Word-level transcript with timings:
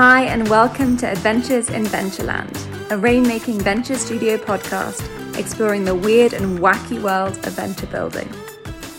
Hi, 0.00 0.26
and 0.26 0.48
welcome 0.48 0.96
to 0.98 1.10
Adventures 1.10 1.70
in 1.70 1.82
Ventureland, 1.82 2.54
a 2.92 2.96
rainmaking 2.96 3.60
venture 3.60 3.96
studio 3.96 4.36
podcast 4.36 5.02
exploring 5.36 5.84
the 5.84 5.92
weird 5.96 6.34
and 6.34 6.60
wacky 6.60 7.02
world 7.02 7.36
of 7.44 7.54
venture 7.54 7.88
building. 7.88 8.32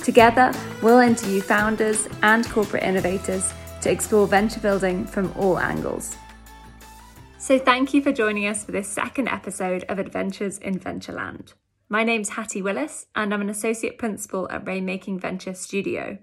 Together, 0.03 0.51
we'll 0.81 0.99
interview 0.99 1.39
founders 1.39 2.09
and 2.21 2.45
corporate 2.49 2.83
innovators 2.83 3.49
to 3.79 3.89
explore 3.89 4.27
venture 4.27 4.59
building 4.59 5.05
from 5.05 5.31
all 5.37 5.57
angles. 5.57 6.17
So, 7.37 7.57
thank 7.57 7.93
you 7.93 8.01
for 8.01 8.11
joining 8.11 8.47
us 8.47 8.65
for 8.65 8.73
this 8.73 8.89
second 8.89 9.29
episode 9.29 9.85
of 9.87 9.99
Adventures 9.99 10.57
in 10.57 10.81
Ventureland. 10.81 11.53
My 11.87 12.03
name's 12.03 12.31
Hattie 12.31 12.61
Willis, 12.61 13.05
and 13.15 13.33
I'm 13.33 13.39
an 13.39 13.49
associate 13.49 13.97
principal 13.97 14.51
at 14.51 14.65
Rainmaking 14.65 15.21
Venture 15.21 15.53
Studio. 15.53 16.17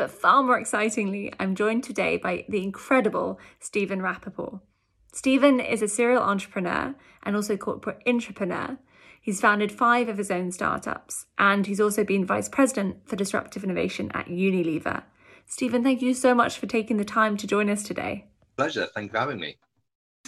But 0.00 0.10
far 0.10 0.42
more 0.42 0.58
excitingly, 0.58 1.30
I'm 1.38 1.54
joined 1.54 1.84
today 1.84 2.16
by 2.16 2.46
the 2.48 2.62
incredible 2.62 3.38
Stephen 3.58 4.00
Rapoport. 4.00 4.60
Stephen 5.12 5.60
is 5.60 5.82
a 5.82 5.88
serial 5.88 6.22
entrepreneur 6.22 6.94
and 7.22 7.36
also 7.36 7.58
corporate 7.58 8.00
entrepreneur. 8.06 8.78
He's 9.20 9.42
founded 9.42 9.70
five 9.70 10.08
of 10.08 10.16
his 10.16 10.30
own 10.30 10.52
startups, 10.52 11.26
and 11.36 11.66
he's 11.66 11.82
also 11.82 12.02
been 12.02 12.24
vice 12.24 12.48
president 12.48 13.06
for 13.06 13.14
disruptive 13.14 13.62
innovation 13.62 14.10
at 14.14 14.28
Unilever. 14.28 15.02
Stephen, 15.44 15.82
thank 15.82 16.00
you 16.00 16.14
so 16.14 16.34
much 16.34 16.58
for 16.58 16.66
taking 16.66 16.96
the 16.96 17.04
time 17.04 17.36
to 17.36 17.46
join 17.46 17.68
us 17.68 17.82
today. 17.82 18.24
Pleasure. 18.56 18.88
Thank 18.94 19.10
you 19.10 19.12
for 19.12 19.18
having 19.18 19.38
me. 19.38 19.58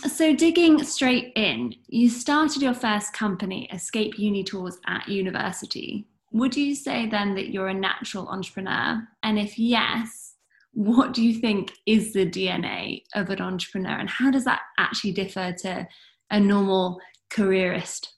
So, 0.07 0.37
digging 0.37 0.85
straight 0.85 1.33
in, 1.35 1.77
you 1.89 2.11
started 2.11 2.61
your 2.61 2.75
first 2.75 3.15
company, 3.15 3.71
Escape 3.73 4.19
Uni 4.19 4.45
Tours, 4.45 4.77
at 4.87 5.09
university. 5.09 6.09
Would 6.33 6.57
you 6.57 6.75
say 6.75 7.09
then 7.09 7.35
that 7.35 7.51
you're 7.51 7.69
a 7.69 7.75
natural 7.75 8.29
entrepreneur? 8.29 9.07
And 9.23 9.39
if 9.39 9.59
yes, 9.59 10.35
what 10.73 11.13
do 11.13 11.23
you 11.23 11.35
think 11.35 11.73
is 11.87 12.13
the 12.13 12.29
DNA 12.29 13.03
of 13.15 13.29
an 13.29 13.41
entrepreneur? 13.41 13.99
And 13.99 14.09
how 14.09 14.30
does 14.30 14.45
that 14.45 14.61
actually 14.79 15.13
differ 15.13 15.52
to 15.59 15.87
a 16.30 16.41
normal 16.41 16.99
careerist? 17.30 18.15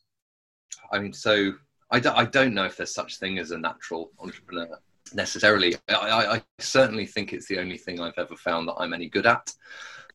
I 0.93 1.01
mean, 1.01 1.13
so 1.13 1.55
I 1.91 1.99
don't, 1.99 2.17
I 2.17 2.25
don't 2.25 2.55
know 2.55 2.65
if 2.65 2.77
there's 2.77 2.95
such 2.95 3.19
thing 3.19 3.39
as 3.39 3.51
a 3.51 3.59
natural 3.59 4.13
entrepreneur 4.21 4.79
necessarily. 5.13 5.75
I, 5.89 5.95
I, 5.95 6.35
I 6.37 6.43
certainly 6.61 7.07
think 7.07 7.33
it's 7.33 7.49
the 7.49 7.59
only 7.59 7.79
thing 7.79 8.01
I've 8.01 8.19
ever 8.19 8.37
found 8.37 8.69
that 8.69 8.77
I'm 8.79 8.95
any 8.95 9.09
good 9.09 9.27
at. 9.27 9.53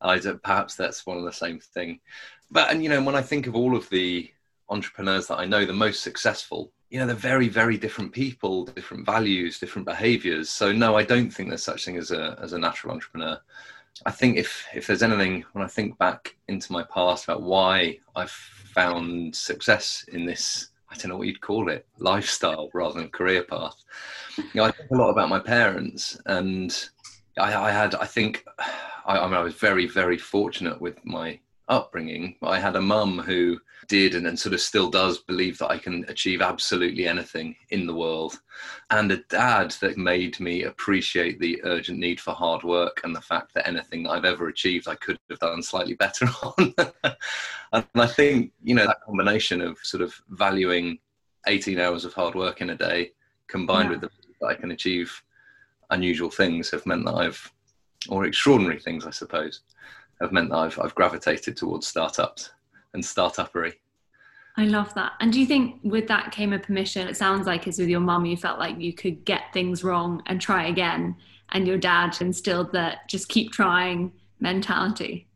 I 0.00 0.18
don't, 0.18 0.42
perhaps 0.42 0.74
that's 0.74 1.04
one 1.04 1.18
of 1.18 1.24
the 1.24 1.32
same 1.32 1.60
thing. 1.60 2.00
But, 2.50 2.70
and 2.70 2.82
you 2.82 2.88
know, 2.88 3.02
when 3.02 3.14
I 3.14 3.22
think 3.22 3.46
of 3.46 3.54
all 3.54 3.76
of 3.76 3.88
the 3.90 4.30
entrepreneurs 4.70 5.26
that 5.26 5.38
I 5.38 5.44
know, 5.44 5.64
the 5.64 5.72
most 5.72 6.02
successful, 6.02 6.72
you 6.90 6.98
know 6.98 7.06
they're 7.06 7.14
very 7.14 7.48
very 7.48 7.78
different 7.78 8.12
people 8.12 8.64
different 8.64 9.06
values 9.06 9.58
different 9.58 9.86
behaviors. 9.86 10.50
So 10.50 10.72
no 10.72 10.96
i 10.96 11.04
don't 11.04 11.30
think 11.30 11.48
there's 11.48 11.62
such 11.62 11.84
thing 11.84 11.96
as 11.96 12.10
a 12.10 12.36
as 12.42 12.52
a 12.52 12.58
natural 12.58 12.92
entrepreneur. 12.92 13.40
I 14.06 14.10
think 14.10 14.36
if 14.36 14.66
if 14.74 14.86
there's 14.86 15.02
anything 15.02 15.44
when 15.52 15.64
i 15.64 15.68
think 15.68 15.98
back 15.98 16.36
into 16.48 16.72
my 16.72 16.82
past 16.84 17.24
about 17.24 17.42
why 17.42 17.98
i've 18.16 18.30
found 18.30 19.34
success 19.34 20.04
in 20.12 20.24
this 20.24 20.68
i 20.90 20.94
don't 20.94 21.08
know 21.08 21.16
what 21.16 21.26
you'd 21.26 21.40
call 21.40 21.68
it 21.68 21.86
lifestyle 21.98 22.70
rather 22.72 23.00
than 23.00 23.08
career 23.08 23.42
path 23.42 23.82
you 24.36 24.44
know 24.54 24.64
i 24.64 24.70
think 24.70 24.90
a 24.90 24.94
lot 24.94 25.10
about 25.10 25.28
my 25.28 25.40
parents. 25.40 26.20
And 26.26 26.88
i, 27.38 27.52
I 27.54 27.70
had 27.70 27.94
i 27.96 28.06
think 28.06 28.44
I, 29.06 29.18
I 29.18 29.26
mean 29.26 29.34
i 29.34 29.42
was 29.42 29.54
very 29.54 29.86
very 29.86 30.18
fortunate 30.18 30.80
with 30.80 31.04
my 31.04 31.38
upbringing 31.70 32.36
i 32.42 32.58
had 32.58 32.76
a 32.76 32.80
mum 32.80 33.18
who 33.18 33.58
did 33.90 34.14
and, 34.14 34.26
and 34.26 34.38
sort 34.38 34.54
of 34.54 34.60
still 34.60 34.88
does 34.88 35.18
believe 35.18 35.58
that 35.58 35.70
I 35.70 35.76
can 35.76 36.04
achieve 36.06 36.42
absolutely 36.42 37.08
anything 37.08 37.56
in 37.70 37.88
the 37.88 37.94
world, 37.94 38.40
and 38.90 39.10
a 39.10 39.16
dad 39.28 39.72
that 39.80 39.98
made 39.98 40.38
me 40.38 40.62
appreciate 40.62 41.40
the 41.40 41.60
urgent 41.64 41.98
need 41.98 42.20
for 42.20 42.32
hard 42.32 42.62
work 42.62 43.00
and 43.02 43.14
the 43.14 43.20
fact 43.20 43.52
that 43.54 43.66
anything 43.66 44.04
that 44.04 44.10
I've 44.10 44.24
ever 44.24 44.46
achieved 44.46 44.86
I 44.86 44.94
could 44.94 45.18
have 45.28 45.40
done 45.40 45.60
slightly 45.60 45.94
better 45.94 46.26
on. 46.42 46.74
and 47.72 47.86
I 47.96 48.06
think, 48.06 48.52
you 48.62 48.76
know, 48.76 48.86
that 48.86 49.02
combination 49.04 49.60
of 49.60 49.76
sort 49.82 50.02
of 50.02 50.14
valuing 50.28 50.98
18 51.48 51.80
hours 51.80 52.04
of 52.04 52.14
hard 52.14 52.36
work 52.36 52.60
in 52.60 52.70
a 52.70 52.76
day 52.76 53.10
combined 53.48 53.86
yeah. 53.86 53.98
with 53.98 54.00
the 54.02 54.10
that 54.40 54.46
I 54.46 54.54
can 54.54 54.70
achieve 54.70 55.20
unusual 55.90 56.30
things 56.30 56.70
have 56.70 56.86
meant 56.86 57.04
that 57.06 57.14
I've, 57.14 57.52
or 58.08 58.24
extraordinary 58.24 58.78
things, 58.78 59.04
I 59.04 59.10
suppose, 59.10 59.62
have 60.20 60.32
meant 60.32 60.50
that 60.50 60.56
I've, 60.56 60.78
I've 60.78 60.94
gravitated 60.94 61.56
towards 61.56 61.86
startups 61.86 62.50
and 62.94 63.02
startupery. 63.02 63.74
I 64.56 64.64
love 64.64 64.92
that. 64.94 65.12
And 65.20 65.32
do 65.32 65.40
you 65.40 65.46
think 65.46 65.80
with 65.82 66.08
that 66.08 66.32
came 66.32 66.52
a 66.52 66.58
permission? 66.58 67.08
It 67.08 67.16
sounds 67.16 67.46
like 67.46 67.66
it's 67.66 67.78
with 67.78 67.88
your 67.88 68.00
mum, 68.00 68.26
you 68.26 68.36
felt 68.36 68.58
like 68.58 68.78
you 68.78 68.92
could 68.92 69.24
get 69.24 69.52
things 69.52 69.84
wrong 69.84 70.22
and 70.26 70.40
try 70.40 70.66
again. 70.66 71.16
And 71.52 71.66
your 71.66 71.78
dad 71.78 72.16
instilled 72.20 72.72
that 72.72 73.08
just 73.08 73.28
keep 73.28 73.52
trying 73.52 74.12
mentality. 74.40 75.28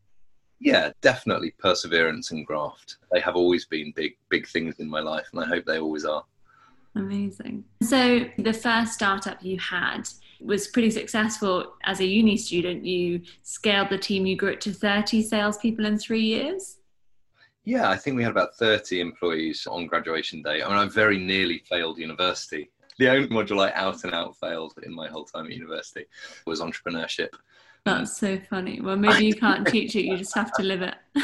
Yeah, 0.61 0.91
definitely 1.01 1.53
perseverance 1.59 2.31
and 2.31 2.47
graft. 2.47 2.99
They 3.13 3.21
have 3.21 3.37
always 3.37 3.67
been 3.67 3.93
big, 3.95 4.17
big 4.29 4.47
things 4.47 4.77
in 4.79 4.89
my 4.89 5.01
life, 5.01 5.27
and 5.33 5.43
I 5.43 5.47
hope 5.47 5.65
they 5.65 5.79
always 5.79 6.05
are. 6.05 6.25
Amazing. 6.95 7.65
So, 7.83 8.27
the 8.39 8.53
first 8.53 8.95
startup 8.95 9.43
you 9.43 9.59
had 9.59 10.09
was 10.45 10.69
pretty 10.69 10.91
successful 10.91 11.75
as 11.85 12.01
a 12.01 12.05
uni 12.05 12.37
student. 12.37 12.85
You 12.85 13.23
scaled 13.43 13.89
the 13.91 13.99
team, 13.99 14.27
you 14.27 14.37
grew 14.37 14.51
it 14.51 14.61
to 14.63 14.73
30 14.73 15.23
salespeople 15.23 15.87
in 15.87 15.99
three 15.99 16.23
years. 16.23 16.79
Yeah, 17.65 17.89
I 17.89 17.97
think 17.97 18.17
we 18.17 18.23
had 18.23 18.33
about 18.33 18.57
30 18.57 19.01
employees 19.01 19.67
on 19.67 19.87
graduation 19.87 20.43
day. 20.43 20.63
I 20.63 20.69
mean, 20.69 20.77
I 20.77 20.87
very 20.87 21.19
nearly 21.19 21.63
failed 21.69 21.99
university. 21.99 22.71
The 22.99 23.09
only 23.09 23.29
module 23.29 23.67
I 23.67 23.73
out 23.73 24.05
and 24.05 24.15
out 24.15 24.37
failed 24.37 24.75
in 24.83 24.95
my 24.95 25.09
whole 25.09 25.25
time 25.25 25.47
at 25.47 25.53
university 25.53 26.05
was 26.47 26.61
entrepreneurship. 26.61 27.31
That's 27.85 28.17
so 28.17 28.39
funny. 28.51 28.81
Well, 28.81 28.97
maybe 28.97 29.27
you 29.27 29.35
can't 29.35 29.67
teach 29.67 29.97
it, 29.97 30.05
you 30.05 30.17
just 30.17 30.35
have 30.35 30.53
to 30.53 30.63
live 30.63 30.83
it. 30.83 30.95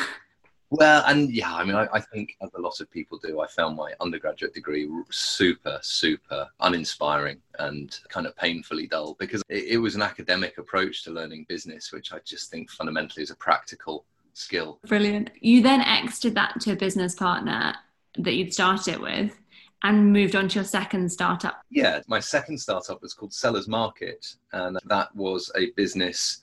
well, 0.70 1.02
and 1.06 1.32
yeah, 1.32 1.52
I 1.52 1.64
mean, 1.64 1.74
I, 1.74 1.88
I, 1.92 2.00
think 2.00 2.36
as 2.40 2.50
a 2.54 2.60
lot 2.60 2.80
of 2.80 2.90
people 2.90 3.18
do, 3.18 3.40
I 3.40 3.46
found 3.48 3.76
my 3.76 3.92
undergraduate 4.00 4.54
degree 4.54 4.88
super, 5.10 5.78
super 5.82 6.46
uninspiring 6.60 7.38
and 7.58 7.98
kind 8.08 8.26
of 8.26 8.36
painfully 8.36 8.86
dull 8.86 9.16
because 9.18 9.42
it, 9.48 9.64
it 9.64 9.76
was 9.78 9.96
an 9.96 10.02
academic 10.02 10.58
approach 10.58 11.02
to 11.04 11.10
learning 11.10 11.46
business, 11.48 11.92
which 11.92 12.12
I 12.12 12.18
just 12.24 12.50
think 12.50 12.70
fundamentally 12.70 13.24
is 13.24 13.30
a 13.30 13.36
practical 13.36 14.04
skill. 14.32 14.78
Brilliant. 14.86 15.30
You 15.40 15.60
then 15.60 15.80
exited 15.80 16.36
that 16.36 16.60
to 16.60 16.72
a 16.72 16.76
business 16.76 17.16
partner 17.16 17.74
that 18.18 18.34
you'd 18.34 18.54
started 18.54 18.92
it 18.94 19.00
with 19.00 19.36
and 19.82 20.12
moved 20.12 20.36
on 20.36 20.48
to 20.48 20.56
your 20.56 20.64
second 20.64 21.10
startup. 21.10 21.62
Yeah, 21.70 22.00
my 22.06 22.20
second 22.20 22.58
startup 22.58 23.02
was 23.02 23.14
called 23.14 23.32
Sellers 23.32 23.66
Market, 23.66 24.34
and 24.52 24.78
that 24.86 25.14
was 25.16 25.50
a 25.56 25.70
business 25.72 26.42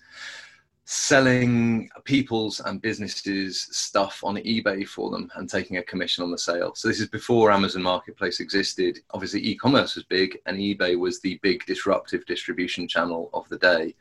selling 0.89 1.89
people's 2.05 2.61
and 2.61 2.81
businesses 2.81 3.67
stuff 3.71 4.21
on 4.23 4.37
eBay 4.37 4.87
for 4.87 5.11
them 5.11 5.29
and 5.35 5.49
taking 5.49 5.75
a 5.77 5.83
commission 5.83 6.23
on 6.23 6.31
the 6.31 6.37
sale. 6.37 6.73
So 6.75 6.87
this 6.87 7.01
is 7.01 7.09
before 7.09 7.51
Amazon 7.51 7.81
Marketplace 7.81 8.39
existed. 8.39 9.01
Obviously 9.11 9.45
e-commerce 9.45 9.95
was 9.95 10.05
big 10.05 10.39
and 10.45 10.57
eBay 10.57 10.97
was 10.97 11.19
the 11.19 11.41
big 11.43 11.65
disruptive 11.65 12.25
distribution 12.25 12.87
channel 12.87 13.29
of 13.33 13.49
the 13.49 13.57
day. 13.57 13.95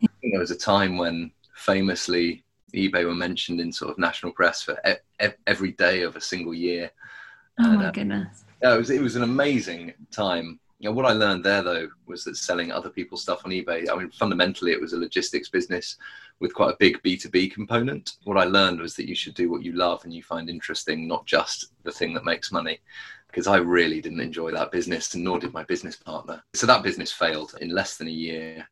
There 0.00 0.40
was 0.40 0.50
a 0.50 0.56
time 0.56 0.98
when 0.98 1.30
famously 1.54 2.42
eBay 2.74 3.04
were 3.04 3.14
mentioned 3.14 3.60
in 3.60 3.70
sort 3.70 3.92
of 3.92 3.98
national 3.98 4.32
press 4.32 4.62
for 4.62 4.76
e- 4.84 5.28
every 5.46 5.70
day 5.70 6.02
of 6.02 6.16
a 6.16 6.20
single 6.20 6.54
year. 6.54 6.90
Oh 7.60 7.70
and, 7.70 7.78
my 7.78 7.86
uh, 7.86 7.90
goodness! 7.92 8.44
Yeah, 8.60 8.74
it 8.74 8.78
was 8.78 8.90
it 8.90 9.00
was 9.00 9.14
an 9.14 9.22
amazing 9.22 9.92
time. 10.10 10.58
You 10.82 10.88
know, 10.88 10.96
what 10.96 11.06
I 11.06 11.12
learned 11.12 11.44
there 11.44 11.62
though 11.62 11.88
was 12.06 12.24
that 12.24 12.36
selling 12.36 12.72
other 12.72 12.90
people's 12.90 13.22
stuff 13.22 13.42
on 13.44 13.52
eBay. 13.52 13.88
I 13.88 13.94
mean, 13.94 14.10
fundamentally, 14.10 14.72
it 14.72 14.80
was 14.80 14.94
a 14.94 14.98
logistics 14.98 15.48
business 15.48 15.96
with 16.40 16.54
quite 16.54 16.74
a 16.74 16.76
big 16.80 17.00
B 17.02 17.16
two 17.16 17.28
B 17.28 17.48
component. 17.48 18.14
What 18.24 18.36
I 18.36 18.42
learned 18.42 18.80
was 18.80 18.96
that 18.96 19.08
you 19.08 19.14
should 19.14 19.34
do 19.34 19.48
what 19.48 19.62
you 19.62 19.74
love 19.74 20.02
and 20.02 20.12
you 20.12 20.24
find 20.24 20.50
interesting, 20.50 21.06
not 21.06 21.24
just 21.24 21.66
the 21.84 21.92
thing 21.92 22.12
that 22.14 22.24
makes 22.24 22.50
money. 22.50 22.80
Because 23.28 23.46
I 23.46 23.58
really 23.58 24.00
didn't 24.00 24.18
enjoy 24.18 24.50
that 24.50 24.72
business, 24.72 25.14
and 25.14 25.22
nor 25.22 25.38
did 25.38 25.52
my 25.52 25.62
business 25.62 25.94
partner. 25.94 26.42
So 26.52 26.66
that 26.66 26.82
business 26.82 27.12
failed 27.12 27.54
in 27.60 27.70
less 27.70 27.96
than 27.96 28.08
a 28.08 28.10
year. 28.10 28.68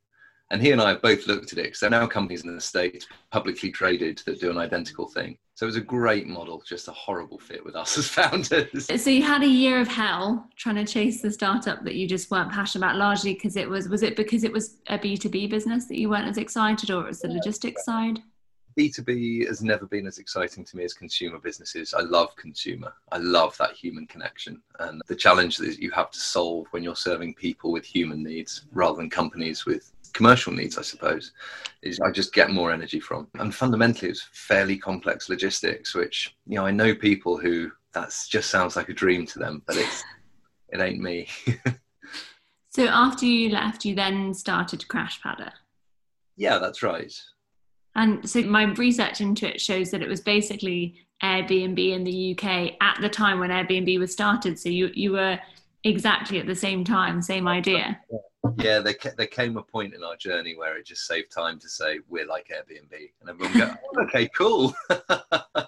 And 0.51 0.61
he 0.61 0.73
and 0.73 0.81
I 0.81 0.91
have 0.91 1.03
both 1.03 1.29
looked 1.29 1.53
at 1.53 1.59
it 1.59 1.65
because 1.65 1.81
there 1.81 1.89
are 1.89 2.01
now 2.01 2.07
companies 2.09 2.45
in 2.45 2.53
the 2.53 2.61
States 2.61 3.07
publicly 3.31 3.71
traded 3.71 4.21
that 4.27 4.41
do 4.41 4.51
an 4.51 4.59
identical 4.59 5.07
thing. 5.07 5.39
So 5.55 5.65
it 5.65 5.69
was 5.69 5.77
a 5.77 5.81
great 5.81 6.27
model, 6.27 6.61
just 6.67 6.89
a 6.89 6.93
horrible 6.93 7.39
fit 7.39 7.65
with 7.65 7.77
us 7.77 7.97
as 7.99 8.09
founders. 8.09 8.87
So 9.03 9.11
you 9.11 9.23
had 9.23 9.43
a 9.43 9.49
year 9.49 9.81
of 9.81 9.87
hell 9.87 10.49
trying 10.57 10.75
to 10.77 10.85
chase 10.85 11.23
the 11.23 11.31
startup 11.31 11.85
that 11.85 11.95
you 11.95 12.09
just 12.09 12.31
weren't 12.33 12.51
passionate 12.51 12.85
about, 12.85 12.97
largely 12.97 13.35
because 13.35 13.57
it 13.57 13.69
was, 13.69 13.89
was 13.89 14.03
it 14.03 14.17
because 14.17 14.43
it 14.43 14.53
was 14.53 14.79
a 14.89 14.99
B2B 14.99 15.51
business 15.51 15.87
that 15.87 15.99
you 15.99 16.09
weren't 16.09 16.29
as 16.29 16.39
excited 16.39 16.91
or 16.91 17.05
it 17.05 17.09
was 17.09 17.21
the 17.21 17.29
logistics 17.29 17.85
side? 17.85 18.19
B2B 18.79 19.47
has 19.47 19.63
never 19.63 19.87
been 19.87 20.07
as 20.07 20.19
exciting 20.19 20.65
to 20.65 20.77
me 20.77 20.85
as 20.85 20.95
consumer 20.95 21.39
businesses. 21.39 21.95
I 21.95 22.01
love 22.01 22.35
consumer. 22.37 22.93
I 23.13 23.19
love 23.19 23.57
that 23.59 23.73
human 23.73 24.07
connection 24.07 24.63
and 24.79 25.03
the 25.07 25.17
challenge 25.17 25.59
that 25.59 25.79
you 25.79 25.91
have 25.91 26.11
to 26.11 26.19
solve 26.19 26.67
when 26.71 26.83
you're 26.83 26.97
serving 26.97 27.35
people 27.35 27.73
with 27.73 27.85
human 27.85 28.23
needs 28.23 28.67
rather 28.73 28.97
than 28.97 29.11
companies 29.11 29.67
with 29.67 29.93
commercial 30.13 30.53
needs, 30.53 30.79
I 30.79 30.83
suppose, 30.83 31.33
is 31.83 32.01
I 32.01 32.11
just 32.11 32.33
get 32.33 32.51
more 32.51 32.73
energy 32.73 33.01
from. 33.01 33.29
And 33.35 33.55
fundamentally, 33.55 34.11
it's 34.11 34.29
fairly 34.33 34.77
complex 34.77 35.29
logistics, 35.29 35.95
which 35.95 36.37
you 36.47 36.57
know 36.57 36.67
I 36.67 36.71
know 36.71 36.95
people 36.95 37.39
who 37.39 37.71
that 37.93 38.15
just 38.29 38.51
sounds 38.51 38.77
like 38.77 38.89
a 38.89 38.95
dream 38.95 39.27
to 39.27 39.39
them, 39.39 39.63
but 39.67 39.77
it's 39.77 40.05
it 40.69 40.81
ain't 40.81 41.01
me. 41.01 41.29
so 42.71 42.87
after 42.87 43.27
you 43.27 43.51
left, 43.51 43.85
you 43.85 43.95
then 43.95 44.35
started 44.35 44.85
Crashpadder. 44.89 45.53
Yeah, 46.37 46.59
that's 46.59 46.83
right. 46.83 47.13
And 47.97 48.29
so 48.29 48.43
my 48.43 48.65
research 48.65 49.21
into 49.21 49.53
it 49.53 49.61
shows 49.61 49.91
that 49.91 50.03
it 50.03 50.09
was 50.09 50.21
basically 50.21 51.07
Airbnb 51.23 51.93
in 51.93 52.05
the 52.05 52.35
UK 52.35 52.77
at 52.81 52.99
the 53.01 53.09
time 53.09 53.41
when 53.41 53.51
Airbnb 53.51 53.99
was 53.99 54.13
started. 54.13 54.59
So 54.59 54.69
you 54.69 54.91
you 54.95 55.13
were 55.13 55.39
exactly 55.85 56.39
at 56.39 56.47
the 56.47 56.55
same 56.55 56.85
time, 56.85 57.23
same 57.23 57.49
idea. 57.49 58.01
Yeah, 58.11 58.19
there, 58.57 58.83
there 58.83 59.27
came 59.27 59.57
a 59.57 59.63
point 59.63 59.95
in 59.95 60.03
our 60.03 60.17
journey 60.17 60.57
where 60.57 60.77
it 60.77 60.87
just 60.87 61.07
saved 61.07 61.31
time 61.33 61.59
to 61.59 61.69
say 61.69 62.01
we're 62.09 62.27
like 62.27 62.49
Airbnb, 62.49 63.11
and 63.21 63.31
everyone 63.31 63.59
go, 63.59 63.75
oh, 63.97 64.03
"Okay, 64.05 64.29
cool." 64.37 64.75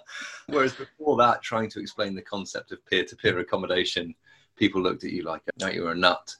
Whereas 0.47 0.73
before 0.73 1.17
that, 1.17 1.41
trying 1.41 1.69
to 1.71 1.79
explain 1.79 2.15
the 2.15 2.21
concept 2.21 2.71
of 2.71 2.85
peer-to-peer 2.85 3.39
accommodation, 3.39 4.15
people 4.55 4.81
looked 4.81 5.03
at 5.03 5.11
you 5.11 5.23
like, 5.23 5.41
"No, 5.59 5.67
you 5.67 5.83
were 5.83 5.91
a 5.91 5.95
nut." 5.95 6.35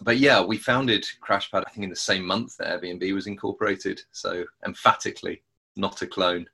But 0.00 0.18
yeah, 0.18 0.42
we 0.42 0.58
founded 0.58 1.06
Crashpad, 1.22 1.64
I 1.66 1.70
think, 1.70 1.84
in 1.84 1.90
the 1.90 1.96
same 1.96 2.26
month 2.26 2.56
that 2.56 2.80
Airbnb 2.80 3.14
was 3.14 3.26
incorporated. 3.26 4.02
So 4.12 4.44
emphatically, 4.66 5.42
not 5.76 6.02
a 6.02 6.06
clone. 6.06 6.46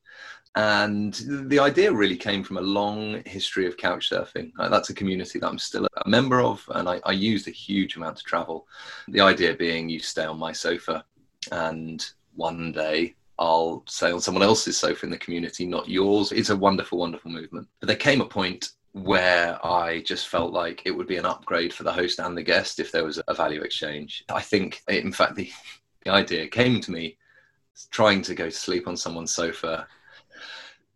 And 0.56 1.14
the 1.48 1.60
idea 1.60 1.92
really 1.92 2.16
came 2.16 2.42
from 2.42 2.56
a 2.56 2.62
long 2.62 3.22
history 3.24 3.66
of 3.66 3.76
couch 3.76 4.10
surfing. 4.10 4.50
Uh, 4.58 4.68
that's 4.68 4.90
a 4.90 4.94
community 4.94 5.38
that 5.38 5.48
I'm 5.48 5.58
still 5.58 5.86
a 6.04 6.08
member 6.08 6.40
of, 6.40 6.68
and 6.74 6.88
I, 6.88 7.00
I 7.04 7.12
used 7.12 7.46
a 7.46 7.52
huge 7.52 7.96
amount 7.96 8.16
to 8.16 8.24
travel. 8.24 8.66
The 9.08 9.20
idea 9.20 9.54
being 9.54 9.88
you 9.88 10.00
stay 10.00 10.24
on 10.24 10.38
my 10.38 10.52
sofa, 10.52 11.04
and 11.52 12.04
one 12.34 12.72
day 12.72 13.14
I'll 13.38 13.84
stay 13.86 14.10
on 14.10 14.20
someone 14.20 14.42
else's 14.42 14.76
sofa 14.76 15.06
in 15.06 15.10
the 15.10 15.18
community, 15.18 15.66
not 15.66 15.88
yours. 15.88 16.32
It's 16.32 16.50
a 16.50 16.56
wonderful, 16.56 16.98
wonderful 16.98 17.30
movement. 17.30 17.68
But 17.78 17.86
there 17.86 17.96
came 17.96 18.20
a 18.20 18.26
point 18.26 18.70
where 18.92 19.64
I 19.64 20.00
just 20.00 20.28
felt 20.28 20.52
like 20.52 20.82
it 20.84 20.90
would 20.90 21.06
be 21.06 21.16
an 21.16 21.26
upgrade 21.26 21.72
for 21.72 21.84
the 21.84 21.92
host 21.92 22.18
and 22.18 22.36
the 22.36 22.42
guest 22.42 22.80
if 22.80 22.90
there 22.90 23.04
was 23.04 23.20
a 23.28 23.34
value 23.34 23.62
exchange. 23.62 24.24
I 24.28 24.42
think, 24.42 24.82
in 24.88 25.12
fact, 25.12 25.36
the, 25.36 25.48
the 26.04 26.10
idea 26.10 26.48
came 26.48 26.80
to 26.80 26.90
me 26.90 27.16
trying 27.90 28.20
to 28.22 28.34
go 28.34 28.46
to 28.46 28.50
sleep 28.50 28.88
on 28.88 28.96
someone's 28.96 29.32
sofa 29.32 29.86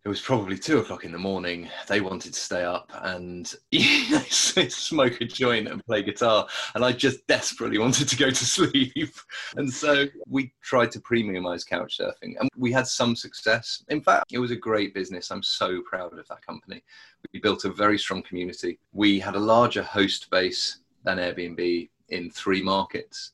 it 0.05 0.09
was 0.09 0.21
probably 0.21 0.55
two 0.55 0.77
o'clock 0.77 1.03
in 1.03 1.11
the 1.11 1.17
morning. 1.17 1.67
They 1.87 1.99
wanted 1.99 2.35
to 2.35 2.39
stay 2.39 2.63
up 2.63 2.91
and 3.01 3.51
smoke 4.29 5.19
a 5.19 5.25
joint 5.25 5.67
and 5.67 5.83
play 5.83 6.03
guitar. 6.03 6.47
And 6.75 6.85
I 6.85 6.91
just 6.91 7.25
desperately 7.25 7.79
wanted 7.79 8.07
to 8.09 8.15
go 8.15 8.29
to 8.29 8.35
sleep. 8.45 9.15
And 9.55 9.73
so 9.73 10.05
we 10.27 10.53
tried 10.61 10.91
to 10.91 10.99
premiumize 10.99 11.65
couch 11.65 11.97
surfing 11.99 12.35
and 12.39 12.47
we 12.55 12.71
had 12.71 12.85
some 12.85 13.15
success. 13.15 13.83
In 13.87 13.99
fact, 13.99 14.31
it 14.31 14.37
was 14.37 14.51
a 14.51 14.55
great 14.55 14.93
business. 14.93 15.31
I'm 15.31 15.41
so 15.41 15.81
proud 15.81 16.15
of 16.15 16.27
that 16.27 16.45
company. 16.45 16.83
We 17.33 17.39
built 17.39 17.65
a 17.65 17.71
very 17.71 17.97
strong 17.97 18.21
community. 18.21 18.77
We 18.93 19.19
had 19.19 19.33
a 19.33 19.39
larger 19.39 19.81
host 19.81 20.29
base 20.29 20.81
than 21.03 21.17
Airbnb 21.17 21.89
in 22.09 22.29
three 22.29 22.61
markets. 22.61 23.31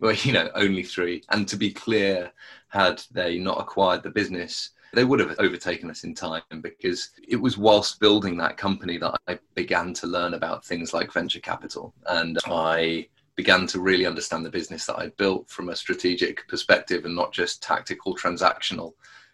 Well, 0.00 0.14
you 0.22 0.32
know, 0.32 0.48
only 0.54 0.84
three. 0.84 1.22
And 1.28 1.46
to 1.48 1.58
be 1.58 1.70
clear, 1.70 2.32
had 2.68 3.02
they 3.12 3.38
not 3.38 3.60
acquired 3.60 4.02
the 4.02 4.10
business, 4.10 4.70
they 4.94 5.04
would 5.04 5.20
have 5.20 5.36
overtaken 5.38 5.90
us 5.90 6.04
in 6.04 6.14
time 6.14 6.42
because 6.60 7.10
it 7.26 7.36
was 7.36 7.58
whilst 7.58 8.00
building 8.00 8.36
that 8.38 8.56
company 8.56 8.96
that 8.98 9.14
I 9.28 9.38
began 9.54 9.92
to 9.94 10.06
learn 10.06 10.34
about 10.34 10.64
things 10.64 10.94
like 10.94 11.12
venture 11.12 11.40
capital. 11.40 11.94
And 12.06 12.38
I 12.46 13.08
began 13.36 13.66
to 13.66 13.80
really 13.80 14.06
understand 14.06 14.44
the 14.44 14.50
business 14.50 14.86
that 14.86 14.98
I'd 14.98 15.16
built 15.16 15.48
from 15.50 15.68
a 15.68 15.76
strategic 15.76 16.46
perspective 16.48 17.04
and 17.04 17.14
not 17.14 17.32
just 17.32 17.62
tactical 17.62 18.16
transactional. 18.16 18.92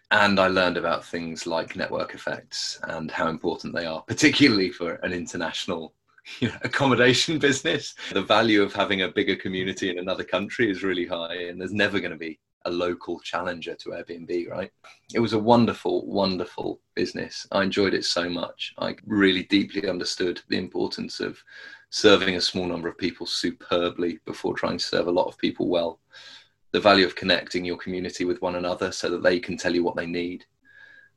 And 0.09 0.39
I 0.39 0.47
learned 0.47 0.77
about 0.77 1.05
things 1.05 1.47
like 1.47 1.75
network 1.75 2.13
effects 2.13 2.79
and 2.83 3.09
how 3.09 3.29
important 3.29 3.73
they 3.73 3.85
are, 3.85 4.01
particularly 4.07 4.71
for 4.71 4.95
an 4.95 5.13
international 5.13 5.93
you 6.39 6.49
know, 6.49 6.57
accommodation 6.63 7.39
business. 7.39 7.95
The 8.11 8.21
value 8.21 8.61
of 8.61 8.73
having 8.73 9.03
a 9.03 9.07
bigger 9.07 9.35
community 9.35 9.89
in 9.89 9.99
another 9.99 10.23
country 10.23 10.69
is 10.69 10.83
really 10.83 11.05
high, 11.05 11.35
and 11.49 11.59
there's 11.59 11.73
never 11.73 11.99
going 11.99 12.11
to 12.11 12.17
be 12.17 12.39
a 12.65 12.71
local 12.71 13.19
challenger 13.19 13.75
to 13.75 13.89
Airbnb, 13.89 14.49
right? 14.49 14.71
It 15.13 15.19
was 15.19 15.33
a 15.33 15.39
wonderful, 15.39 16.05
wonderful 16.05 16.79
business. 16.95 17.47
I 17.51 17.63
enjoyed 17.63 17.93
it 17.93 18.05
so 18.05 18.29
much. 18.29 18.73
I 18.77 18.95
really 19.05 19.43
deeply 19.43 19.89
understood 19.89 20.41
the 20.49 20.57
importance 20.57 21.19
of 21.19 21.41
serving 21.89 22.35
a 22.35 22.41
small 22.41 22.65
number 22.65 22.87
of 22.87 22.97
people 22.97 23.25
superbly 23.25 24.19
before 24.25 24.55
trying 24.55 24.77
to 24.77 24.85
serve 24.85 25.07
a 25.07 25.11
lot 25.11 25.27
of 25.27 25.37
people 25.37 25.67
well. 25.67 25.99
The 26.71 26.79
value 26.79 27.05
of 27.05 27.15
connecting 27.15 27.65
your 27.65 27.77
community 27.77 28.25
with 28.25 28.41
one 28.41 28.55
another 28.55 28.91
so 28.91 29.09
that 29.09 29.23
they 29.23 29.39
can 29.39 29.57
tell 29.57 29.75
you 29.75 29.83
what 29.83 29.95
they 29.95 30.05
need. 30.05 30.45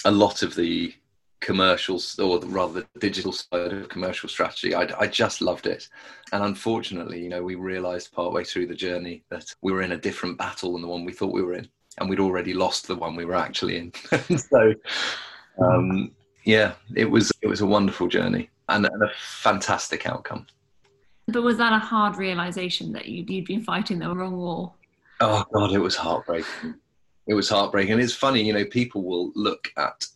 A 0.04 0.10
lot 0.10 0.42
of 0.42 0.54
the 0.54 0.94
commercials 1.40 2.18
or 2.18 2.40
rather 2.40 2.80
the 2.80 3.00
digital 3.00 3.32
side 3.32 3.72
of 3.72 3.88
commercial 3.88 4.28
strategy. 4.28 4.74
I, 4.74 4.88
I, 4.98 5.06
just 5.06 5.42
loved 5.42 5.66
it. 5.66 5.88
And 6.32 6.42
unfortunately 6.42 7.22
you 7.22 7.28
know 7.28 7.42
we 7.42 7.54
realized 7.54 8.12
partway 8.12 8.44
through 8.44 8.66
the 8.68 8.74
journey 8.74 9.22
that 9.30 9.54
we 9.60 9.72
were 9.72 9.82
in 9.82 9.92
a 9.92 9.98
different 9.98 10.38
battle 10.38 10.72
than 10.72 10.82
the 10.82 10.88
one 10.88 11.04
we 11.04 11.12
thought 11.12 11.34
we 11.34 11.42
were 11.42 11.54
in 11.54 11.68
and 11.98 12.08
we'd 12.08 12.20
already 12.20 12.54
lost 12.54 12.86
the 12.86 12.96
one 12.96 13.14
we 13.14 13.24
were 13.24 13.34
actually 13.34 13.76
in. 13.76 13.92
So 14.38 14.74
um, 15.62 16.10
yeah 16.44 16.72
it 16.94 17.10
was 17.10 17.30
it 17.42 17.46
was 17.46 17.60
a 17.60 17.66
wonderful 17.66 18.08
journey 18.08 18.50
and, 18.68 18.86
and, 18.86 19.02
a 19.02 19.10
fantastic 19.18 20.06
outcome. 20.06 20.46
But 21.28 21.42
was 21.42 21.58
that 21.58 21.72
a 21.72 21.78
hard 21.78 22.16
realization 22.16 22.92
that 22.92 23.06
you'd, 23.06 23.28
you'd 23.28 23.44
been 23.44 23.62
fighting 23.62 23.98
the 23.98 24.14
wrong 24.14 24.36
war? 24.36 24.72
Oh 25.20 25.44
god 25.52 25.72
it 25.72 25.78
was 25.78 25.96
heartbreaking. 25.96 26.74
It 27.26 27.34
was 27.34 27.48
heartbreaking. 27.48 28.00
It's 28.00 28.14
funny 28.14 28.42
you 28.42 28.54
know 28.54 28.64
people 28.64 29.02
will 29.02 29.30
look 29.34 29.70
at 29.76 30.06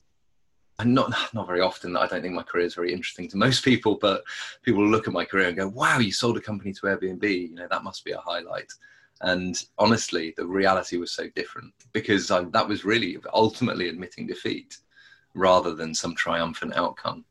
and 0.79 0.95
not 0.95 1.13
not 1.35 1.47
very 1.47 1.61
often. 1.61 1.93
that 1.93 2.01
I 2.01 2.07
don't 2.07 2.23
think 2.23 2.35
my 2.35 2.43
career 2.43 2.67
is 2.67 2.75
very 2.75 2.93
interesting 2.93 3.29
to 3.29 3.37
most 3.37 3.65
people, 3.65 3.97
but 4.01 4.23
people 4.63 4.87
look 4.87 5.07
at 5.07 5.15
my 5.15 5.25
career 5.25 5.49
and 5.49 5.57
go, 5.57 5.69
"Wow, 5.69 5.99
you 5.99 6.13
sold 6.13 6.37
a 6.37 6.41
company 6.41 6.73
to 6.75 6.83
Airbnb. 6.83 7.49
You 7.51 7.55
know 7.55 7.69
that 7.71 7.85
must 7.85 8.05
be 8.05 8.13
a 8.13 8.19
highlight." 8.19 8.73
And 9.21 9.61
honestly, 9.79 10.33
the 10.37 10.47
reality 10.47 10.97
was 10.97 11.11
so 11.11 11.29
different 11.35 11.73
because 11.93 12.31
I, 12.31 12.45
that 12.45 12.69
was 12.69 12.85
really 12.85 13.19
ultimately 13.35 13.89
admitting 13.89 14.29
defeat 14.29 14.79
rather 15.35 15.75
than 15.75 15.95
some 15.95 16.15
triumphant 16.15 16.75
outcome. 16.77 17.25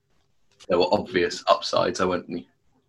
There 0.67 0.77
were 0.77 0.91
obvious 0.93 1.43
upsides. 1.47 2.01
I 2.01 2.05
went 2.05 2.25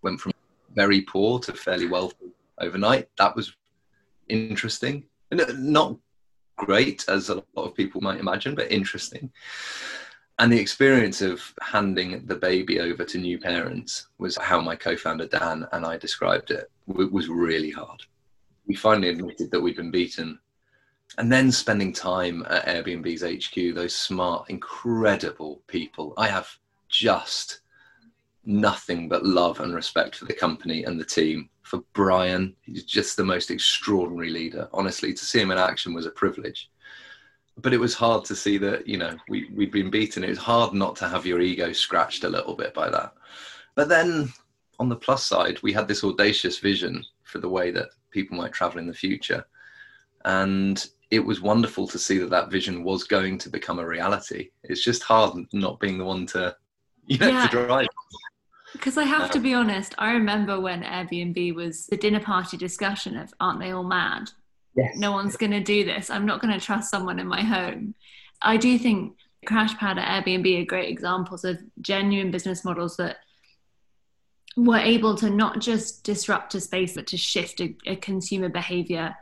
went 0.02 0.20
from 0.20 0.32
very 0.74 1.02
poor 1.02 1.38
to 1.40 1.52
fairly 1.52 1.86
wealthy 1.86 2.32
overnight. 2.60 3.08
That 3.18 3.36
was 3.36 3.54
interesting, 4.28 5.04
not 5.30 5.96
great 6.56 7.04
as 7.08 7.28
a 7.28 7.36
lot 7.36 7.44
of 7.56 7.74
people 7.74 8.00
might 8.00 8.18
imagine, 8.18 8.56
but 8.56 8.70
interesting 8.70 9.30
and 10.38 10.52
the 10.52 10.60
experience 10.60 11.20
of 11.20 11.52
handing 11.60 12.24
the 12.26 12.36
baby 12.36 12.80
over 12.80 13.04
to 13.04 13.18
new 13.18 13.38
parents 13.38 14.08
was 14.18 14.36
how 14.36 14.60
my 14.60 14.76
co-founder 14.76 15.26
Dan 15.26 15.66
and 15.72 15.84
I 15.84 15.96
described 15.96 16.50
it. 16.50 16.70
it 16.88 17.12
was 17.12 17.28
really 17.28 17.70
hard. 17.70 18.02
We 18.66 18.76
finally 18.76 19.08
admitted 19.08 19.50
that 19.50 19.60
we'd 19.60 19.76
been 19.76 19.90
beaten, 19.90 20.38
and 21.16 21.32
then 21.32 21.50
spending 21.50 21.92
time 21.92 22.46
at 22.48 22.66
Airbnb's 22.66 23.22
HQ, 23.22 23.74
those 23.74 23.94
smart, 23.94 24.48
incredible 24.50 25.62
people. 25.66 26.14
I 26.16 26.28
have 26.28 26.48
just 26.88 27.60
nothing 28.44 29.08
but 29.08 29.24
love 29.24 29.60
and 29.60 29.74
respect 29.74 30.16
for 30.16 30.26
the 30.26 30.34
company 30.34 30.84
and 30.84 31.00
the 31.00 31.04
team. 31.04 31.48
For 31.62 31.82
Brian, 31.94 32.54
he's 32.62 32.84
just 32.84 33.16
the 33.16 33.24
most 33.24 33.50
extraordinary 33.50 34.30
leader. 34.30 34.68
Honestly, 34.72 35.12
to 35.12 35.24
see 35.24 35.40
him 35.40 35.50
in 35.50 35.58
action 35.58 35.94
was 35.94 36.06
a 36.06 36.10
privilege 36.10 36.70
but 37.60 37.72
it 37.72 37.80
was 37.80 37.94
hard 37.94 38.24
to 38.26 38.36
see 38.36 38.58
that 38.58 38.86
you 38.86 38.96
know 38.96 39.16
we 39.28 39.50
we'd 39.54 39.72
been 39.72 39.90
beaten. 39.90 40.24
It 40.24 40.30
was 40.30 40.38
hard 40.38 40.72
not 40.74 40.96
to 40.96 41.08
have 41.08 41.26
your 41.26 41.40
ego 41.40 41.72
scratched 41.72 42.24
a 42.24 42.28
little 42.28 42.54
bit 42.54 42.74
by 42.74 42.88
that. 42.90 43.14
But 43.74 43.88
then 43.88 44.32
on 44.78 44.88
the 44.88 44.96
plus 44.96 45.24
side, 45.24 45.60
we 45.62 45.72
had 45.72 45.88
this 45.88 46.04
audacious 46.04 46.58
vision 46.58 47.04
for 47.24 47.38
the 47.38 47.48
way 47.48 47.70
that 47.70 47.88
people 48.10 48.36
might 48.36 48.52
travel 48.52 48.78
in 48.78 48.86
the 48.86 48.94
future, 48.94 49.44
and 50.24 50.88
it 51.10 51.20
was 51.20 51.40
wonderful 51.40 51.88
to 51.88 51.98
see 51.98 52.18
that 52.18 52.30
that 52.30 52.50
vision 52.50 52.84
was 52.84 53.04
going 53.04 53.38
to 53.38 53.48
become 53.48 53.78
a 53.78 53.86
reality. 53.86 54.50
It's 54.64 54.84
just 54.84 55.02
hard 55.02 55.46
not 55.52 55.80
being 55.80 55.98
the 55.98 56.04
one 56.04 56.26
to 56.26 56.56
you 57.06 57.18
know 57.18 57.28
yeah. 57.28 57.46
to 57.46 57.66
drive. 57.66 57.88
Because 58.72 58.98
I 58.98 59.04
have 59.04 59.30
to 59.30 59.38
um, 59.38 59.42
be 59.42 59.54
honest, 59.54 59.94
I 59.96 60.12
remember 60.12 60.60
when 60.60 60.82
Airbnb 60.82 61.54
was 61.54 61.86
the 61.86 61.96
dinner 61.96 62.20
party 62.20 62.56
discussion 62.56 63.16
of 63.16 63.32
aren't 63.40 63.60
they 63.60 63.70
all 63.70 63.84
mad? 63.84 64.30
Yes. 64.78 64.96
No 64.96 65.10
one's 65.10 65.36
going 65.36 65.50
to 65.50 65.60
do 65.60 65.84
this. 65.84 66.08
I'm 66.08 66.24
not 66.24 66.40
going 66.40 66.54
to 66.54 66.64
trust 66.64 66.88
someone 66.88 67.18
in 67.18 67.26
my 67.26 67.42
home. 67.42 67.96
I 68.40 68.56
do 68.56 68.78
think 68.78 69.16
Crashpad 69.44 69.96
at 69.98 70.24
Airbnb 70.24 70.62
are 70.62 70.66
great 70.66 70.88
examples 70.88 71.44
of 71.44 71.58
genuine 71.80 72.30
business 72.30 72.64
models 72.64 72.96
that 72.98 73.16
were 74.56 74.78
able 74.78 75.16
to 75.16 75.30
not 75.30 75.58
just 75.58 76.04
disrupt 76.04 76.54
a 76.54 76.60
space, 76.60 76.94
but 76.94 77.08
to 77.08 77.16
shift 77.16 77.60
a, 77.60 77.74
a 77.86 77.96
consumer 77.96 78.48
behavior 78.48 79.16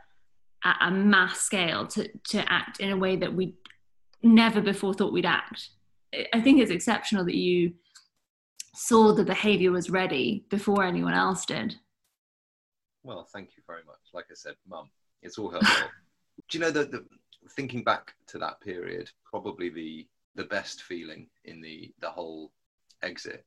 at 0.63 0.77
a 0.79 0.91
mass 0.91 1.39
scale 1.39 1.87
to, 1.87 2.07
to 2.29 2.51
act 2.51 2.79
in 2.79 2.91
a 2.91 2.97
way 2.97 3.15
that 3.15 3.33
we 3.33 3.55
never 4.21 4.61
before 4.61 4.93
thought 4.93 5.13
we'd 5.13 5.25
act. 5.25 5.69
I 6.33 6.39
think 6.39 6.59
it's 6.59 6.71
exceptional 6.71 7.25
that 7.25 7.35
you 7.35 7.73
saw 8.75 9.11
the 9.11 9.23
behavior 9.23 9.71
was 9.71 9.89
ready 9.89 10.45
before 10.51 10.83
anyone 10.83 11.13
else 11.13 11.47
did. 11.47 11.75
Well, 13.03 13.27
thank 13.33 13.49
you 13.57 13.63
very 13.65 13.83
much. 13.87 13.95
Like 14.13 14.25
I 14.29 14.35
said, 14.35 14.55
mum, 14.67 14.89
it's 15.21 15.37
all 15.37 15.49
her 15.51 15.61
fault. 15.61 15.91
Do 16.49 16.57
you 16.57 16.63
know 16.63 16.71
that 16.71 16.91
the 16.91 17.05
thinking 17.49 17.83
back 17.83 18.13
to 18.27 18.37
that 18.39 18.61
period, 18.61 19.09
probably 19.25 19.69
the 19.69 20.07
the 20.35 20.43
best 20.45 20.83
feeling 20.83 21.27
in 21.45 21.61
the 21.61 21.91
the 21.99 22.09
whole 22.09 22.51
exit. 23.01 23.45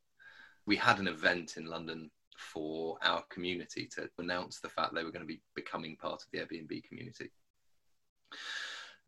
We 0.65 0.75
had 0.75 0.99
an 0.99 1.07
event 1.07 1.57
in 1.57 1.65
London 1.65 2.11
for 2.37 2.97
our 3.01 3.23
community 3.29 3.87
to 3.95 4.09
announce 4.19 4.59
the 4.59 4.69
fact 4.69 4.93
they 4.93 5.03
were 5.03 5.11
going 5.11 5.25
to 5.25 5.33
be 5.33 5.41
becoming 5.55 5.95
part 5.95 6.21
of 6.21 6.27
the 6.31 6.39
Airbnb 6.39 6.83
community. 6.83 7.31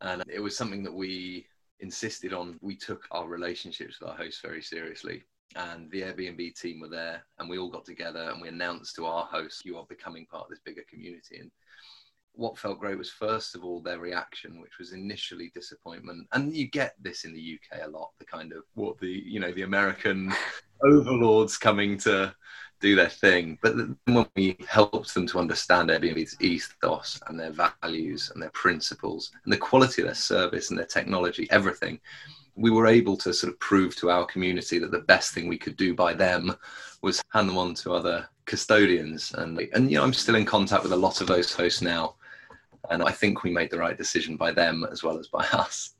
And 0.00 0.24
it 0.28 0.40
was 0.40 0.56
something 0.56 0.82
that 0.84 0.92
we 0.92 1.46
insisted 1.80 2.32
on. 2.32 2.58
We 2.60 2.76
took 2.76 3.04
our 3.10 3.26
relationships 3.26 4.00
with 4.00 4.10
our 4.10 4.16
hosts 4.16 4.40
very 4.40 4.62
seriously. 4.62 5.22
And 5.56 5.90
the 5.90 6.02
Airbnb 6.02 6.60
team 6.60 6.80
were 6.80 6.88
there, 6.88 7.24
and 7.38 7.48
we 7.48 7.58
all 7.58 7.70
got 7.70 7.84
together 7.84 8.30
and 8.30 8.42
we 8.42 8.48
announced 8.48 8.96
to 8.96 9.06
our 9.06 9.24
hosts, 9.26 9.62
You 9.64 9.78
are 9.78 9.86
becoming 9.88 10.26
part 10.26 10.44
of 10.44 10.50
this 10.50 10.60
bigger 10.64 10.84
community. 10.88 11.38
And 11.38 11.50
what 12.36 12.58
felt 12.58 12.80
great 12.80 12.98
was 12.98 13.10
first 13.10 13.54
of 13.54 13.64
all 13.64 13.80
their 13.80 13.98
reaction, 13.98 14.60
which 14.60 14.78
was 14.78 14.92
initially 14.92 15.50
disappointment, 15.54 16.26
and 16.32 16.54
you 16.54 16.68
get 16.68 16.94
this 17.00 17.24
in 17.24 17.32
the 17.32 17.58
UK 17.58 17.86
a 17.86 17.90
lot. 17.90 18.10
The 18.18 18.24
kind 18.24 18.52
of 18.52 18.64
what 18.74 18.98
the 18.98 19.08
you 19.08 19.40
know 19.40 19.52
the 19.52 19.62
American 19.62 20.32
overlords 20.82 21.56
coming 21.56 21.96
to 21.98 22.34
do 22.80 22.96
their 22.96 23.08
thing, 23.08 23.58
but 23.62 23.74
when 24.04 24.26
we 24.36 24.56
helped 24.68 25.14
them 25.14 25.26
to 25.28 25.38
understand 25.38 25.90
Airbnb's 25.90 26.36
ethos 26.40 27.20
and 27.28 27.38
their 27.38 27.52
values 27.82 28.30
and 28.34 28.42
their 28.42 28.50
principles 28.50 29.30
and 29.44 29.52
the 29.52 29.56
quality 29.56 30.02
of 30.02 30.06
their 30.06 30.14
service 30.14 30.70
and 30.70 30.78
their 30.78 30.86
technology, 30.86 31.46
everything, 31.50 31.98
we 32.56 32.70
were 32.70 32.86
able 32.86 33.16
to 33.16 33.32
sort 33.32 33.52
of 33.52 33.58
prove 33.60 33.96
to 33.96 34.10
our 34.10 34.26
community 34.26 34.78
that 34.78 34.90
the 34.90 34.98
best 34.98 35.32
thing 35.32 35.48
we 35.48 35.56
could 35.56 35.76
do 35.76 35.94
by 35.94 36.12
them 36.12 36.54
was 37.00 37.22
hand 37.32 37.48
them 37.48 37.58
on 37.58 37.74
to 37.74 37.94
other 37.94 38.28
custodians. 38.44 39.32
And 39.34 39.58
and 39.72 39.90
you 39.90 39.98
know 39.98 40.04
I'm 40.04 40.12
still 40.12 40.34
in 40.34 40.44
contact 40.44 40.82
with 40.82 40.92
a 40.92 40.96
lot 40.96 41.20
of 41.20 41.28
those 41.28 41.52
hosts 41.52 41.80
now 41.80 42.16
and 42.90 43.02
I 43.02 43.10
think 43.10 43.42
we 43.42 43.50
made 43.50 43.70
the 43.70 43.78
right 43.78 43.96
decision 43.96 44.36
by 44.36 44.52
them 44.52 44.86
as 44.90 45.02
well 45.02 45.18
as 45.18 45.28
by 45.28 45.44
us. 45.52 45.94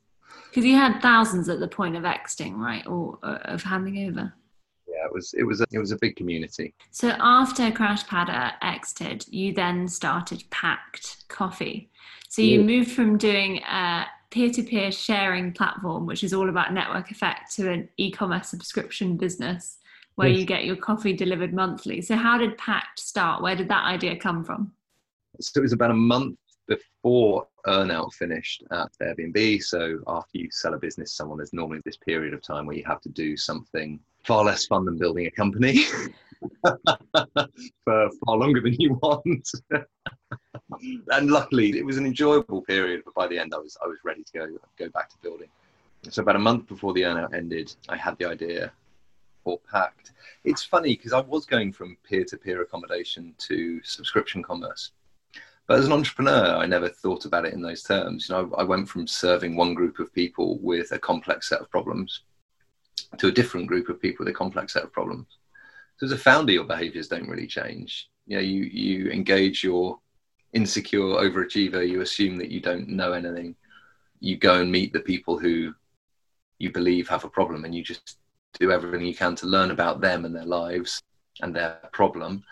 Because 0.49 0.65
you 0.65 0.75
had 0.75 1.01
thousands 1.01 1.49
at 1.49 1.59
the 1.59 1.67
point 1.67 1.95
of 1.95 2.05
exiting, 2.05 2.57
right, 2.57 2.85
or 2.87 3.19
uh, 3.23 3.39
of 3.43 3.61
handing 3.63 4.07
over. 4.07 4.33
Yeah, 4.87 5.05
it 5.05 5.13
was 5.13 5.33
it 5.33 5.43
was 5.43 5.61
a, 5.61 5.65
it 5.71 5.79
was 5.79 5.91
a 5.91 5.97
big 5.97 6.15
community. 6.15 6.73
So 6.91 7.09
after 7.19 7.63
Crashpadder 7.71 8.53
exited, 8.61 9.25
you 9.27 9.53
then 9.53 9.87
started 9.87 10.43
Pact 10.51 11.27
Coffee. 11.27 11.89
So 12.29 12.41
you 12.41 12.61
yeah. 12.61 12.65
moved 12.65 12.91
from 12.91 13.17
doing 13.17 13.61
a 13.63 14.05
peer-to-peer 14.29 14.91
sharing 14.91 15.53
platform, 15.53 16.05
which 16.05 16.23
is 16.23 16.33
all 16.33 16.49
about 16.49 16.73
network 16.73 17.11
effect, 17.11 17.53
to 17.55 17.71
an 17.71 17.89
e-commerce 17.97 18.49
subscription 18.49 19.17
business 19.17 19.77
where 20.15 20.29
yes. 20.29 20.39
you 20.39 20.45
get 20.45 20.65
your 20.65 20.75
coffee 20.75 21.13
delivered 21.13 21.53
monthly. 21.53 22.01
So 22.01 22.15
how 22.15 22.37
did 22.37 22.57
Pact 22.57 22.99
start? 22.99 23.41
Where 23.41 23.55
did 23.55 23.69
that 23.69 23.83
idea 23.85 24.15
come 24.15 24.43
from? 24.43 24.71
So 25.41 25.59
it 25.59 25.63
was 25.63 25.73
about 25.73 25.91
a 25.91 25.95
month 25.95 26.37
before 26.67 27.47
earnout 27.67 28.13
finished 28.13 28.63
at 28.71 28.89
Airbnb. 29.01 29.61
So 29.63 29.99
after 30.07 30.37
you 30.37 30.49
sell 30.51 30.73
a 30.73 30.77
business 30.77 31.11
to 31.11 31.15
someone, 31.15 31.37
there's 31.37 31.53
normally 31.53 31.81
this 31.85 31.97
period 31.97 32.33
of 32.33 32.41
time 32.41 32.65
where 32.65 32.75
you 32.75 32.83
have 32.85 33.01
to 33.01 33.09
do 33.09 33.35
something 33.37 33.99
far 34.23 34.43
less 34.43 34.65
fun 34.65 34.85
than 34.85 34.97
building 34.97 35.27
a 35.27 35.31
company 35.31 35.83
for 36.63 38.09
far 38.25 38.37
longer 38.37 38.61
than 38.61 38.75
you 38.79 38.95
want. 39.01 39.49
and 41.09 41.31
luckily, 41.31 41.77
it 41.77 41.85
was 41.85 41.97
an 41.97 42.05
enjoyable 42.05 42.61
period. 42.61 43.01
But 43.05 43.13
by 43.13 43.27
the 43.27 43.37
end, 43.37 43.53
I 43.53 43.57
was 43.57 43.77
I 43.83 43.87
was 43.87 43.97
ready 44.03 44.23
to 44.23 44.31
go 44.33 44.47
go 44.77 44.89
back 44.89 45.09
to 45.09 45.17
building. 45.21 45.49
So 46.09 46.21
about 46.21 46.35
a 46.35 46.39
month 46.39 46.67
before 46.67 46.93
the 46.93 47.01
earnout 47.01 47.33
ended, 47.33 47.75
I 47.89 47.97
had 47.97 48.17
the 48.19 48.25
idea 48.25 48.71
for 49.43 49.59
Pact. 49.71 50.11
It's 50.43 50.63
funny 50.63 50.95
because 50.95 51.13
I 51.13 51.21
was 51.21 51.45
going 51.45 51.71
from 51.71 51.97
peer-to-peer 52.03 52.61
accommodation 52.61 53.33
to 53.47 53.81
subscription 53.83 54.43
commerce 54.43 54.91
but 55.67 55.79
as 55.79 55.85
an 55.85 55.93
entrepreneur, 55.93 56.55
I 56.55 56.65
never 56.65 56.89
thought 56.89 57.25
about 57.25 57.45
it 57.45 57.53
in 57.53 57.61
those 57.61 57.83
terms. 57.83 58.29
You 58.29 58.35
know, 58.35 58.53
I 58.57 58.63
went 58.63 58.87
from 58.87 59.07
serving 59.07 59.55
one 59.55 59.73
group 59.73 59.99
of 59.99 60.13
people 60.13 60.59
with 60.59 60.91
a 60.91 60.99
complex 60.99 61.49
set 61.49 61.61
of 61.61 61.71
problems 61.71 62.21
to 63.17 63.27
a 63.27 63.31
different 63.31 63.67
group 63.67 63.89
of 63.89 64.01
people 64.01 64.23
with 64.23 64.33
a 64.33 64.37
complex 64.37 64.73
set 64.73 64.83
of 64.83 64.93
problems. 64.93 65.27
So 65.97 66.05
as 66.05 66.11
a 66.11 66.17
founder, 66.17 66.51
your 66.51 66.65
behaviors 66.65 67.07
don't 67.07 67.29
really 67.29 67.47
change. 67.47 68.09
You 68.27 68.37
know, 68.37 68.43
you, 68.43 68.63
you 68.63 69.11
engage 69.11 69.63
your 69.63 69.99
insecure 70.53 70.99
overachiever, 70.99 71.87
you 71.87 72.01
assume 72.01 72.37
that 72.37 72.49
you 72.49 72.59
don't 72.59 72.87
know 72.87 73.13
anything. 73.13 73.55
You 74.19 74.37
go 74.37 74.61
and 74.61 74.71
meet 74.71 74.93
the 74.93 74.99
people 74.99 75.39
who 75.39 75.73
you 76.59 76.71
believe 76.71 77.07
have 77.09 77.25
a 77.25 77.29
problem 77.29 77.65
and 77.65 77.73
you 77.73 77.83
just 77.83 78.17
do 78.59 78.71
everything 78.71 79.05
you 79.05 79.15
can 79.15 79.35
to 79.35 79.47
learn 79.47 79.71
about 79.71 79.99
them 79.99 80.25
and 80.25 80.35
their 80.35 80.45
lives 80.45 81.01
and 81.41 81.53
their 81.53 81.77
problem 81.91 82.43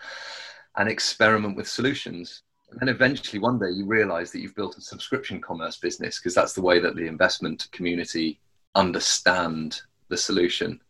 and 0.76 0.88
experiment 0.88 1.56
with 1.56 1.68
solutions 1.68 2.42
and 2.74 2.88
then 2.88 2.94
eventually 2.94 3.38
one 3.38 3.56
day 3.56 3.70
you 3.70 3.86
realize 3.86 4.32
that 4.32 4.40
you've 4.40 4.56
built 4.56 4.76
a 4.76 4.80
subscription 4.80 5.40
commerce 5.40 5.76
business 5.76 6.18
because 6.18 6.34
that's 6.34 6.54
the 6.54 6.60
way 6.60 6.80
that 6.80 6.96
the 6.96 7.06
investment 7.06 7.68
community 7.70 8.40
understand 8.74 9.80
the 10.08 10.16
solution. 10.16 10.80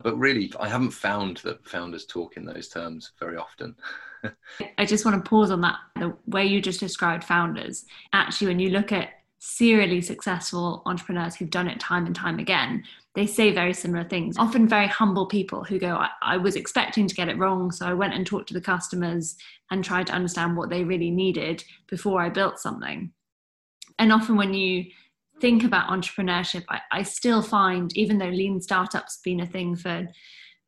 But 0.00 0.16
really, 0.16 0.50
I 0.58 0.70
haven't 0.70 0.92
found 0.92 1.38
that 1.38 1.66
founders 1.68 2.06
talk 2.06 2.38
in 2.38 2.46
those 2.46 2.68
terms 2.68 3.12
very 3.20 3.36
often. 3.36 3.76
I 4.78 4.86
just 4.86 5.04
want 5.04 5.22
to 5.22 5.28
pause 5.28 5.50
on 5.50 5.60
that. 5.60 5.76
The 5.96 6.16
way 6.26 6.46
you 6.46 6.62
just 6.62 6.80
described 6.80 7.24
founders, 7.24 7.84
actually, 8.14 8.46
when 8.46 8.58
you 8.58 8.70
look 8.70 8.90
at 8.90 9.10
serially 9.44 10.00
successful 10.00 10.82
entrepreneurs 10.86 11.36
who've 11.36 11.50
done 11.50 11.68
it 11.68 11.78
time 11.78 12.06
and 12.06 12.16
time 12.16 12.38
again, 12.38 12.82
they 13.14 13.26
say 13.26 13.52
very 13.52 13.74
similar 13.74 14.02
things. 14.02 14.36
Often 14.38 14.68
very 14.68 14.86
humble 14.86 15.26
people 15.26 15.62
who 15.62 15.78
go, 15.78 15.96
I, 15.96 16.08
I, 16.22 16.36
was 16.38 16.56
expecting 16.56 17.06
to 17.06 17.14
get 17.14 17.28
it 17.28 17.38
wrong, 17.38 17.70
so 17.70 17.86
I 17.86 17.92
went 17.92 18.14
and 18.14 18.26
talked 18.26 18.48
to 18.48 18.54
the 18.54 18.60
customers 18.60 19.36
and 19.70 19.84
tried 19.84 20.06
to 20.06 20.14
understand 20.14 20.56
what 20.56 20.70
they 20.70 20.82
really 20.82 21.10
needed 21.10 21.62
before 21.88 22.22
I 22.22 22.30
built 22.30 22.58
something. 22.58 23.12
And 23.98 24.12
often 24.12 24.36
when 24.36 24.54
you 24.54 24.86
think 25.40 25.62
about 25.62 25.90
entrepreneurship, 25.90 26.64
I, 26.70 26.80
I 26.90 27.02
still 27.02 27.42
find, 27.42 27.94
even 27.96 28.16
though 28.16 28.28
lean 28.28 28.62
startups 28.62 29.20
been 29.22 29.40
a 29.40 29.46
thing 29.46 29.76
for 29.76 30.08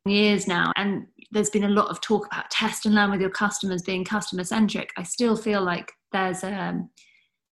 years 0.05 0.47
now, 0.47 0.71
and 0.75 1.07
there's 1.31 1.49
been 1.49 1.63
a 1.63 1.69
lot 1.69 1.89
of 1.89 1.99
talk 1.99 2.27
about 2.27 2.51
test 2.51 2.85
and 2.85 2.93
learn 2.93 3.09
with 3.09 3.21
your 3.21 3.31
customers 3.31 3.81
being 3.81 4.05
customer 4.05 4.43
centric, 4.43 4.91
I 4.97 5.03
still 5.03 5.35
feel 5.35 5.63
like 5.63 5.91
there's 6.13 6.43
a 6.43 6.79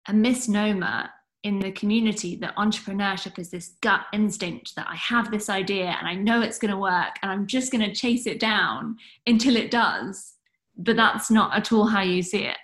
a 0.07 0.13
misnomer 0.13 1.09
in 1.43 1.59
the 1.59 1.71
community 1.71 2.35
that 2.35 2.55
entrepreneurship 2.55 3.39
is 3.39 3.49
this 3.49 3.73
gut 3.81 4.01
instinct 4.13 4.75
that 4.75 4.87
I 4.87 4.95
have 4.95 5.31
this 5.31 5.49
idea 5.49 5.95
and 5.97 6.07
I 6.07 6.13
know 6.13 6.41
it's 6.41 6.59
going 6.59 6.71
to 6.71 6.77
work 6.77 7.15
and 7.21 7.31
I'm 7.31 7.47
just 7.47 7.71
going 7.71 7.83
to 7.83 7.95
chase 7.95 8.27
it 8.27 8.39
down 8.39 8.97
until 9.25 9.55
it 9.55 9.71
does. 9.71 10.35
But 10.77 10.95
that's 10.95 11.31
not 11.31 11.55
at 11.55 11.71
all 11.71 11.85
how 11.85 12.01
you 12.01 12.21
see 12.21 12.43
it. 12.43 12.57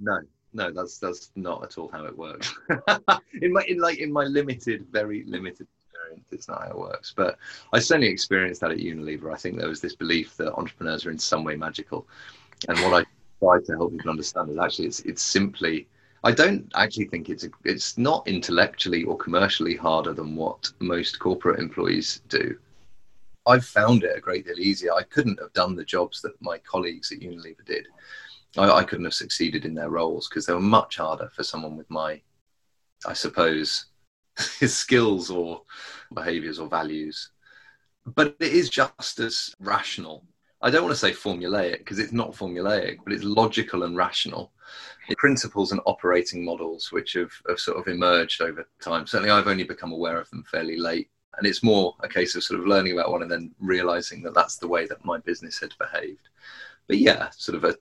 No, 0.00 0.18
no, 0.52 0.70
that's 0.70 0.98
that's 0.98 1.30
not 1.34 1.62
at 1.64 1.78
all 1.78 1.88
how 1.88 2.04
it 2.04 2.16
works. 2.16 2.54
in 3.42 3.52
my 3.52 3.64
in 3.66 3.78
like 3.78 3.98
in 3.98 4.12
my 4.12 4.24
limited, 4.24 4.86
very 4.90 5.24
limited 5.24 5.66
experience, 5.86 6.26
it's 6.30 6.48
not 6.48 6.62
how 6.62 6.70
it 6.70 6.78
works. 6.78 7.12
But 7.16 7.38
I 7.72 7.78
certainly 7.78 8.08
experienced 8.08 8.60
that 8.60 8.70
at 8.70 8.78
Unilever. 8.78 9.32
I 9.32 9.36
think 9.36 9.58
there 9.58 9.68
was 9.68 9.80
this 9.80 9.96
belief 9.96 10.36
that 10.36 10.54
entrepreneurs 10.54 11.06
are 11.06 11.10
in 11.10 11.18
some 11.18 11.42
way 11.42 11.56
magical, 11.56 12.06
and 12.68 12.78
what 12.80 13.02
I 13.02 13.06
tried 13.40 13.64
to 13.66 13.72
help 13.72 13.92
people 13.92 14.10
understand 14.10 14.50
is 14.50 14.58
actually 14.58 14.86
it's 14.86 15.00
it's 15.00 15.22
simply 15.22 15.88
I 16.24 16.32
don't 16.32 16.70
actually 16.74 17.06
think 17.06 17.28
it's 17.28 17.44
a, 17.44 17.50
it's 17.64 17.96
not 17.96 18.26
intellectually 18.26 19.04
or 19.04 19.16
commercially 19.16 19.76
harder 19.76 20.12
than 20.12 20.34
what 20.34 20.70
most 20.80 21.18
corporate 21.18 21.60
employees 21.60 22.22
do. 22.28 22.58
I've 23.46 23.64
found 23.64 24.04
it 24.04 24.16
a 24.16 24.20
great 24.20 24.44
deal 24.44 24.58
easier. 24.58 24.92
I 24.92 25.04
couldn't 25.04 25.40
have 25.40 25.52
done 25.52 25.76
the 25.76 25.84
jobs 25.84 26.20
that 26.22 26.40
my 26.42 26.58
colleagues 26.58 27.12
at 27.12 27.20
Unilever 27.20 27.64
did. 27.64 27.86
I, 28.56 28.68
I 28.70 28.84
couldn't 28.84 29.04
have 29.04 29.14
succeeded 29.14 29.64
in 29.64 29.74
their 29.74 29.90
roles 29.90 30.28
because 30.28 30.44
they 30.44 30.52
were 30.52 30.60
much 30.60 30.96
harder 30.96 31.30
for 31.34 31.44
someone 31.44 31.76
with 31.76 31.88
my, 31.88 32.20
I 33.06 33.12
suppose, 33.12 33.86
his 34.58 34.76
skills 34.76 35.30
or 35.30 35.62
behaviors 36.12 36.58
or 36.58 36.68
values. 36.68 37.30
But 38.04 38.36
it 38.40 38.52
is 38.52 38.68
just 38.68 39.20
as 39.20 39.54
rational. 39.60 40.24
I 40.60 40.70
don't 40.70 40.82
want 40.82 40.94
to 40.94 40.98
say 40.98 41.12
formulaic 41.12 41.78
because 41.78 42.00
it's 42.00 42.12
not 42.12 42.32
formulaic, 42.32 42.98
but 43.04 43.12
it's 43.12 43.22
logical 43.24 43.84
and 43.84 43.96
rational 43.96 44.52
principles 45.16 45.72
and 45.72 45.80
operating 45.86 46.44
models 46.44 46.92
which 46.92 47.14
have, 47.14 47.32
have 47.48 47.58
sort 47.58 47.78
of 47.78 47.88
emerged 47.88 48.40
over 48.40 48.66
time. 48.82 49.06
Certainly, 49.06 49.30
I've 49.30 49.46
only 49.46 49.64
become 49.64 49.92
aware 49.92 50.18
of 50.18 50.28
them 50.30 50.44
fairly 50.50 50.76
late. 50.76 51.10
And 51.36 51.46
it's 51.46 51.62
more 51.62 51.94
a 52.02 52.08
case 52.08 52.34
of 52.34 52.42
sort 52.42 52.58
of 52.60 52.66
learning 52.66 52.92
about 52.92 53.12
one 53.12 53.22
and 53.22 53.30
then 53.30 53.54
realizing 53.60 54.22
that 54.22 54.34
that's 54.34 54.56
the 54.56 54.66
way 54.66 54.86
that 54.86 55.04
my 55.04 55.18
business 55.18 55.60
had 55.60 55.72
behaved. 55.78 56.28
But 56.88 56.98
yeah, 56.98 57.28
sort 57.30 57.62
of 57.62 57.64
a, 57.64 57.76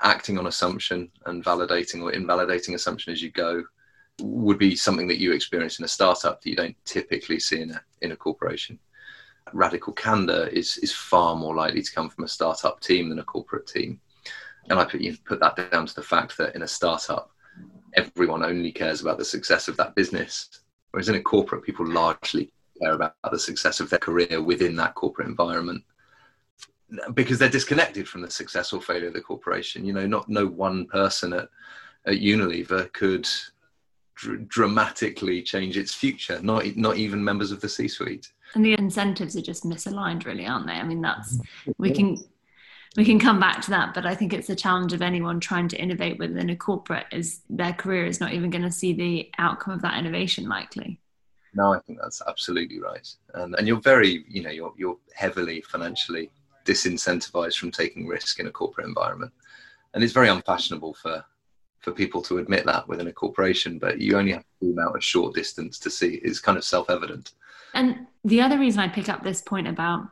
acting 0.00 0.38
on 0.38 0.46
assumption 0.46 1.10
and 1.26 1.44
validating 1.44 2.02
or 2.02 2.12
invalidating 2.12 2.74
assumption 2.74 3.12
as 3.12 3.22
you 3.22 3.30
go 3.30 3.62
would 4.20 4.58
be 4.58 4.74
something 4.74 5.06
that 5.08 5.18
you 5.20 5.32
experience 5.32 5.78
in 5.78 5.84
a 5.84 5.88
startup 5.88 6.40
that 6.40 6.50
you 6.50 6.56
don't 6.56 6.76
typically 6.84 7.38
see 7.38 7.60
in 7.60 7.70
a, 7.70 7.80
in 8.00 8.12
a 8.12 8.16
corporation. 8.16 8.78
Radical 9.52 9.92
candor 9.92 10.48
is, 10.48 10.78
is 10.78 10.92
far 10.92 11.36
more 11.36 11.54
likely 11.54 11.82
to 11.82 11.92
come 11.92 12.08
from 12.08 12.24
a 12.24 12.28
startup 12.28 12.80
team 12.80 13.10
than 13.10 13.18
a 13.18 13.24
corporate 13.24 13.66
team 13.66 14.00
and 14.68 14.78
I 14.78 14.84
put 14.84 15.00
you 15.00 15.16
put 15.24 15.40
that 15.40 15.70
down 15.70 15.86
to 15.86 15.94
the 15.94 16.02
fact 16.02 16.36
that 16.38 16.54
in 16.54 16.62
a 16.62 16.68
startup, 16.68 17.30
everyone 17.94 18.44
only 18.44 18.72
cares 18.72 19.00
about 19.00 19.18
the 19.18 19.24
success 19.24 19.68
of 19.68 19.76
that 19.76 19.94
business, 19.94 20.48
whereas 20.90 21.08
in 21.08 21.14
a 21.14 21.22
corporate, 21.22 21.62
people 21.62 21.86
largely 21.86 22.50
care 22.82 22.92
about 22.92 23.14
the 23.30 23.38
success 23.38 23.80
of 23.80 23.90
their 23.90 23.98
career 23.98 24.42
within 24.42 24.76
that 24.76 24.94
corporate 24.94 25.28
environment 25.28 25.82
because 27.14 27.38
they're 27.38 27.48
disconnected 27.48 28.06
from 28.08 28.22
the 28.22 28.30
success 28.30 28.72
or 28.72 28.80
failure 28.80 29.08
of 29.08 29.14
the 29.14 29.20
corporation. 29.20 29.84
You 29.84 29.92
know, 29.92 30.06
not 30.06 30.28
no 30.28 30.46
one 30.46 30.86
person 30.86 31.32
at 31.32 31.48
at 32.06 32.18
Unilever 32.18 32.92
could 32.92 33.28
dr- 34.14 34.48
dramatically 34.48 35.42
change 35.42 35.76
its 35.76 35.94
future. 35.94 36.40
Not 36.42 36.76
not 36.76 36.96
even 36.96 37.22
members 37.22 37.50
of 37.50 37.60
the 37.60 37.68
C-suite. 37.68 38.30
And 38.54 38.64
the 38.64 38.74
incentives 38.74 39.36
are 39.36 39.42
just 39.42 39.64
misaligned, 39.64 40.24
really, 40.24 40.46
aren't 40.46 40.66
they? 40.66 40.74
I 40.74 40.84
mean, 40.84 41.00
that's 41.00 41.38
we 41.78 41.90
can 41.90 42.24
we 42.96 43.04
can 43.04 43.18
come 43.18 43.38
back 43.38 43.60
to 43.62 43.70
that, 43.70 43.94
but 43.94 44.06
I 44.06 44.14
think 44.14 44.32
it's 44.32 44.48
a 44.48 44.56
challenge 44.56 44.92
of 44.92 45.02
anyone 45.02 45.38
trying 45.38 45.68
to 45.68 45.76
innovate 45.76 46.18
within 46.18 46.50
a 46.50 46.56
corporate 46.56 47.06
is 47.12 47.40
their 47.50 47.72
career 47.72 48.06
is 48.06 48.20
not 48.20 48.32
even 48.32 48.50
going 48.50 48.62
to 48.62 48.72
see 48.72 48.92
the 48.92 49.30
outcome 49.38 49.74
of 49.74 49.82
that 49.82 49.98
innovation 49.98 50.48
likely. 50.48 50.98
No, 51.54 51.72
I 51.72 51.80
think 51.80 51.98
that's 52.00 52.22
absolutely 52.26 52.80
right. 52.80 53.08
And 53.34 53.54
and 53.54 53.66
you're 53.66 53.80
very, 53.80 54.24
you 54.28 54.42
know, 54.42 54.50
you're 54.50 54.74
you're 54.76 54.98
heavily 55.14 55.62
financially 55.62 56.30
disincentivized 56.64 57.56
from 57.56 57.70
taking 57.70 58.06
risk 58.06 58.40
in 58.40 58.46
a 58.46 58.50
corporate 58.50 58.86
environment. 58.86 59.32
And 59.94 60.04
it's 60.04 60.12
very 60.12 60.28
unfashionable 60.28 60.94
for 60.94 61.24
for 61.80 61.92
people 61.92 62.20
to 62.22 62.38
admit 62.38 62.66
that 62.66 62.88
within 62.88 63.06
a 63.06 63.12
corporation, 63.12 63.78
but 63.78 64.00
you 64.00 64.16
only 64.18 64.32
have 64.32 64.42
to 64.42 64.66
zoom 64.66 64.78
out 64.78 64.96
a 64.96 65.00
short 65.00 65.34
distance 65.34 65.78
to 65.78 65.90
see 65.90 66.16
it's 66.16 66.40
kind 66.40 66.58
of 66.58 66.64
self-evident. 66.64 67.32
And 67.74 68.06
the 68.24 68.40
other 68.40 68.58
reason 68.58 68.80
I 68.80 68.88
pick 68.88 69.08
up 69.08 69.22
this 69.22 69.40
point 69.40 69.68
about 69.68 70.08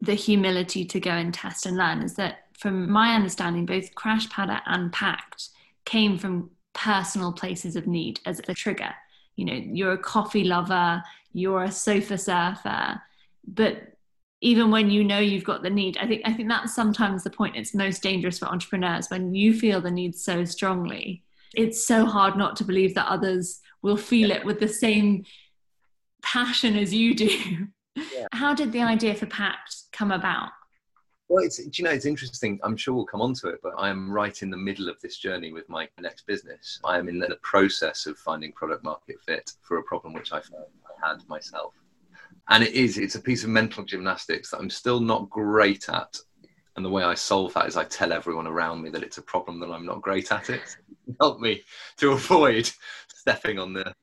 the 0.00 0.14
humility 0.14 0.84
to 0.84 1.00
go 1.00 1.10
and 1.10 1.32
test 1.32 1.66
and 1.66 1.76
learn 1.76 2.02
is 2.02 2.14
that 2.14 2.46
from 2.58 2.90
my 2.90 3.14
understanding 3.14 3.66
both 3.66 3.94
Crashpadder 3.94 4.60
and 4.66 4.92
pact 4.92 5.48
came 5.84 6.18
from 6.18 6.50
personal 6.74 7.32
places 7.32 7.76
of 7.76 7.86
need 7.86 8.20
as 8.26 8.40
a 8.48 8.54
trigger. 8.54 8.94
You 9.36 9.44
know 9.46 9.54
you're 9.54 9.92
a 9.92 9.98
coffee 9.98 10.44
lover 10.44 11.02
you're 11.32 11.64
a 11.64 11.70
sofa 11.70 12.16
surfer 12.16 13.00
but 13.46 13.92
even 14.40 14.70
when 14.70 14.90
you 14.90 15.04
know 15.04 15.18
you've 15.18 15.44
got 15.44 15.62
the 15.62 15.68
need 15.68 15.98
i 15.98 16.06
think 16.06 16.22
i 16.24 16.32
think 16.32 16.48
that's 16.48 16.74
sometimes 16.74 17.22
the 17.22 17.30
point. 17.30 17.56
It's 17.56 17.74
most 17.74 18.02
dangerous 18.02 18.38
for 18.38 18.46
entrepreneurs 18.46 19.08
when 19.08 19.34
you 19.34 19.52
feel 19.58 19.80
the 19.80 19.90
need 19.90 20.14
so 20.14 20.44
strongly. 20.44 21.22
It's 21.54 21.86
so 21.86 22.04
hard 22.06 22.36
not 22.36 22.56
to 22.56 22.64
believe 22.64 22.94
that 22.94 23.08
others 23.08 23.60
will 23.82 23.96
feel 23.96 24.30
it 24.30 24.44
with 24.44 24.60
the 24.60 24.68
same 24.68 25.24
passion 26.22 26.76
as 26.76 26.92
you 26.92 27.14
do 27.14 27.68
yeah. 27.96 28.26
how 28.32 28.54
did 28.54 28.72
the 28.72 28.82
idea 28.82 29.14
for 29.14 29.26
pact 29.26 29.84
come 29.92 30.12
about 30.12 30.50
well, 31.28 31.44
it's 31.44 31.58
you 31.78 31.84
know 31.84 31.90
it's 31.90 32.06
interesting. 32.06 32.60
I'm 32.62 32.76
sure 32.76 32.94
we'll 32.94 33.04
come 33.04 33.20
on 33.20 33.34
to 33.34 33.48
it, 33.48 33.58
but 33.62 33.72
I 33.76 33.88
am 33.88 34.12
right 34.12 34.40
in 34.42 34.50
the 34.50 34.56
middle 34.56 34.88
of 34.88 35.00
this 35.00 35.18
journey 35.18 35.52
with 35.52 35.68
my 35.68 35.88
next 36.00 36.26
business. 36.26 36.78
I 36.84 36.98
am 36.98 37.08
in 37.08 37.18
the 37.18 37.36
process 37.42 38.06
of 38.06 38.16
finding 38.16 38.52
product 38.52 38.84
market 38.84 39.16
fit 39.24 39.50
for 39.62 39.78
a 39.78 39.82
problem 39.82 40.12
which 40.12 40.32
I 40.32 40.40
found 40.40 40.66
I 40.86 41.08
had 41.08 41.28
myself, 41.28 41.74
and 42.48 42.62
it 42.62 42.74
is 42.74 42.96
it's 42.96 43.16
a 43.16 43.20
piece 43.20 43.42
of 43.42 43.50
mental 43.50 43.84
gymnastics 43.84 44.50
that 44.50 44.58
I'm 44.58 44.70
still 44.70 45.00
not 45.00 45.28
great 45.28 45.88
at. 45.88 46.16
And 46.76 46.84
the 46.84 46.90
way 46.90 47.02
I 47.02 47.14
solve 47.14 47.54
that 47.54 47.66
is 47.66 47.76
I 47.76 47.84
tell 47.84 48.12
everyone 48.12 48.46
around 48.46 48.82
me 48.82 48.90
that 48.90 49.02
it's 49.02 49.16
a 49.16 49.22
problem 49.22 49.58
that 49.60 49.70
I'm 49.70 49.86
not 49.86 50.02
great 50.02 50.30
at 50.30 50.50
it. 50.50 50.76
Help 51.20 51.40
me 51.40 51.62
to 51.96 52.12
avoid 52.12 52.70
stepping 53.08 53.58
on 53.58 53.72
the 53.72 53.94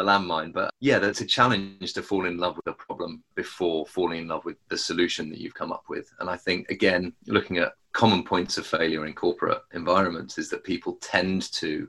the 0.00 0.10
landmine. 0.10 0.52
But 0.52 0.70
yeah, 0.80 0.98
that's 0.98 1.20
a 1.20 1.26
challenge 1.26 1.92
to 1.92 2.02
fall 2.02 2.26
in 2.26 2.38
love 2.38 2.56
with 2.56 2.66
a 2.66 2.72
problem 2.72 3.22
before 3.34 3.86
falling 3.86 4.20
in 4.20 4.28
love 4.28 4.44
with 4.44 4.56
the 4.68 4.78
solution 4.78 5.28
that 5.30 5.38
you've 5.38 5.54
come 5.54 5.72
up 5.72 5.84
with. 5.88 6.10
And 6.18 6.30
I 6.30 6.36
think, 6.36 6.70
again, 6.70 7.12
looking 7.26 7.58
at 7.58 7.74
common 7.92 8.24
points 8.24 8.56
of 8.56 8.66
failure 8.66 9.06
in 9.06 9.12
corporate 9.12 9.62
environments 9.74 10.38
is 10.38 10.48
that 10.50 10.64
people 10.64 10.98
tend 11.02 11.52
to 11.52 11.88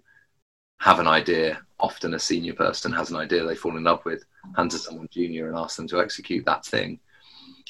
have 0.79 0.99
an 0.99 1.07
idea. 1.07 1.61
Often 1.79 2.13
a 2.13 2.19
senior 2.19 2.53
person 2.53 2.91
has 2.91 3.11
an 3.11 3.15
idea 3.15 3.43
they 3.43 3.55
fall 3.55 3.77
in 3.77 3.83
love 3.83 4.03
with, 4.03 4.25
hand 4.55 4.71
to 4.71 4.77
someone 4.77 5.07
junior 5.11 5.47
and 5.47 5.57
ask 5.57 5.77
them 5.77 5.87
to 5.87 6.01
execute 6.01 6.45
that 6.45 6.65
thing. 6.65 6.99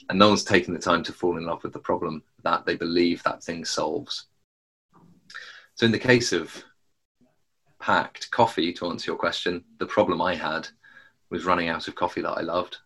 And 0.10 0.18
no 0.18 0.30
one's 0.30 0.44
taken 0.44 0.74
the 0.74 0.80
time 0.80 1.04
to 1.04 1.14
fall 1.14 1.38
in 1.38 1.46
love 1.46 1.64
with 1.64 1.74
the 1.74 1.80
problem 1.80 2.24
that 2.44 2.66
they 2.66 2.76
believe 2.76 3.22
that 3.24 3.44
thing 3.44 3.64
solves. 3.64 4.26
So, 5.76 5.86
in 5.86 5.92
the 5.92 6.00
case 6.00 6.34
of 6.34 6.64
pact 7.82 8.30
coffee 8.32 8.72
to 8.74 8.88
answer 8.88 9.12
your 9.12 9.18
question 9.18 9.64
the 9.80 9.86
problem 9.86 10.22
i 10.22 10.36
had 10.36 10.68
was 11.30 11.46
running 11.46 11.70
out 11.70 11.88
of 11.88 11.96
coffee 11.96 12.22
that 12.22 12.38
i 12.38 12.42
loved. 12.42 12.78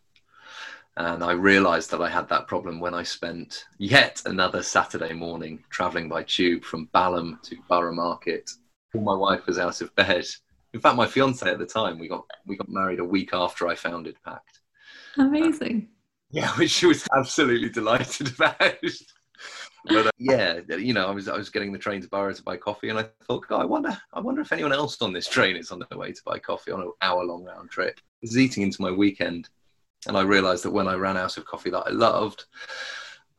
And 0.97 1.23
i 1.23 1.33
realized 1.33 1.91
that 1.91 2.01
i 2.01 2.09
had 2.09 2.29
that 2.29 2.47
problem 2.47 2.79
when 2.79 2.93
i 2.93 3.03
spent 3.03 3.65
yet 3.77 4.21
another 4.25 4.63
saturday 4.63 5.13
morning 5.13 5.63
traveling 5.69 6.07
by 6.07 6.23
tube 6.23 6.63
from 6.63 6.89
balham 6.93 7.39
to 7.43 7.57
borough 7.67 7.93
market. 7.93 8.49
All 8.93 9.01
my 9.01 9.15
wife 9.15 9.45
was 9.45 9.59
out 9.59 9.81
of 9.81 9.93
bed. 9.95 10.25
In 10.73 10.79
fact 10.79 10.95
my 10.95 11.07
fiance 11.07 11.49
at 11.49 11.59
the 11.59 11.65
time 11.65 11.99
we 11.99 12.07
got 12.07 12.25
we 12.45 12.55
got 12.55 12.69
married 12.69 12.99
a 12.99 13.05
week 13.05 13.31
after 13.33 13.67
i 13.67 13.75
founded 13.75 14.15
pact 14.23 14.62
amazing. 15.17 15.89
Yeah 16.31 16.49
which 16.58 16.71
she 16.71 16.86
was 16.86 17.08
absolutely 17.15 17.69
delighted 17.69 18.27
about 18.36 18.62
but 19.86 20.08
uh, 20.08 20.12
yeah, 20.17 20.60
you 20.78 20.93
know, 20.93 21.08
I 21.08 21.12
was 21.12 21.28
I 21.28 21.38
was 21.38 21.50
getting 21.50 21.71
the 21.71 21.80
train 21.80 22.02
to 22.02 22.08
Borough 22.08 22.34
to 22.34 22.43
buy 22.43 22.58
coffee, 22.58 22.89
and 22.89 23.00
I 23.00 23.06
thought, 23.24 23.48
God, 23.48 23.62
I 23.62 23.65
wonder, 23.65 23.98
I 24.13 24.19
wonder 24.19 24.41
if 24.41 24.52
anyone 24.52 24.74
else 24.74 25.02
on 25.02 25.13
this 25.13 25.28
train 25.28 25.56
is 25.56 25.71
on 25.71 25.80
their 25.80 25.98
way 25.98 26.12
to 26.12 26.21
buy 26.26 26.39
coffee 26.39 26.71
on 26.71 26.82
an 26.82 26.91
hour-long 27.02 27.43
round 27.43 27.69
trip. 27.69 27.95
I 27.98 28.02
was 28.21 28.38
eating 28.38 28.63
into 28.63 28.82
my 28.82 28.91
weekend, 28.91 29.50
and 30.08 30.17
I 30.17 30.21
realised 30.21 30.63
that 30.63 30.71
when 30.71 30.88
I 30.88 30.95
ran 30.95 31.17
out 31.17 31.38
of 31.38 31.45
coffee 31.45 31.69
that 31.69 31.88
I 31.88 31.91
loved, 31.91 32.45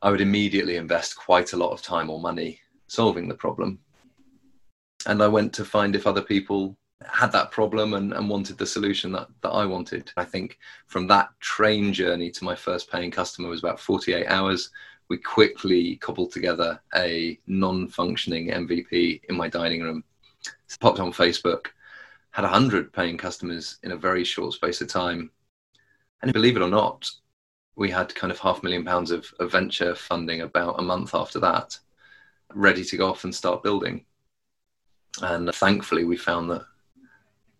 I 0.01 0.11
would 0.11 0.21
immediately 0.21 0.77
invest 0.77 1.17
quite 1.17 1.53
a 1.53 1.57
lot 1.57 1.71
of 1.71 1.81
time 1.81 2.09
or 2.09 2.19
money 2.19 2.59
solving 2.87 3.27
the 3.27 3.35
problem. 3.35 3.79
And 5.05 5.21
I 5.21 5.27
went 5.27 5.53
to 5.53 5.65
find 5.65 5.95
if 5.95 6.07
other 6.07 6.21
people 6.21 6.77
had 7.05 7.31
that 7.31 7.51
problem 7.51 7.93
and, 7.93 8.13
and 8.13 8.29
wanted 8.29 8.57
the 8.57 8.65
solution 8.65 9.11
that, 9.11 9.27
that 9.41 9.49
I 9.49 9.65
wanted. 9.65 10.11
I 10.17 10.25
think 10.25 10.57
from 10.87 11.07
that 11.07 11.29
train 11.39 11.93
journey 11.93 12.31
to 12.31 12.43
my 12.43 12.55
first 12.55 12.91
paying 12.91 13.11
customer 13.11 13.49
was 13.49 13.59
about 13.59 13.79
48 13.79 14.27
hours 14.27 14.71
we 15.09 15.17
quickly 15.17 15.95
cobbled 15.97 16.31
together 16.31 16.79
a 16.95 17.39
non-functioning 17.47 18.49
MVP 18.49 19.21
in 19.29 19.37
my 19.37 19.47
dining 19.47 19.81
room. 19.81 20.03
It's 20.65 20.77
popped 20.77 20.99
on 20.99 21.13
Facebook, 21.13 21.67
had 22.31 22.45
hundred 22.45 22.91
paying 22.93 23.17
customers 23.17 23.79
in 23.83 23.91
a 23.91 23.97
very 23.97 24.23
short 24.23 24.53
space 24.53 24.81
of 24.81 24.87
time, 24.87 25.31
and 26.21 26.33
believe 26.33 26.57
it 26.57 26.63
or 26.63 26.69
not, 26.69 27.09
we 27.75 27.89
had 27.89 28.13
kind 28.15 28.31
of 28.31 28.39
half 28.39 28.59
a 28.59 28.63
million 28.63 28.83
pounds 28.83 29.11
of, 29.11 29.31
of 29.39 29.51
venture 29.51 29.95
funding 29.95 30.41
about 30.41 30.79
a 30.79 30.83
month 30.83 31.13
after 31.13 31.39
that, 31.39 31.77
ready 32.53 32.83
to 32.83 32.97
go 32.97 33.09
off 33.09 33.23
and 33.23 33.33
start 33.33 33.63
building. 33.63 34.03
And 35.21 35.53
thankfully, 35.53 36.03
we 36.03 36.17
found 36.17 36.49
that 36.49 36.65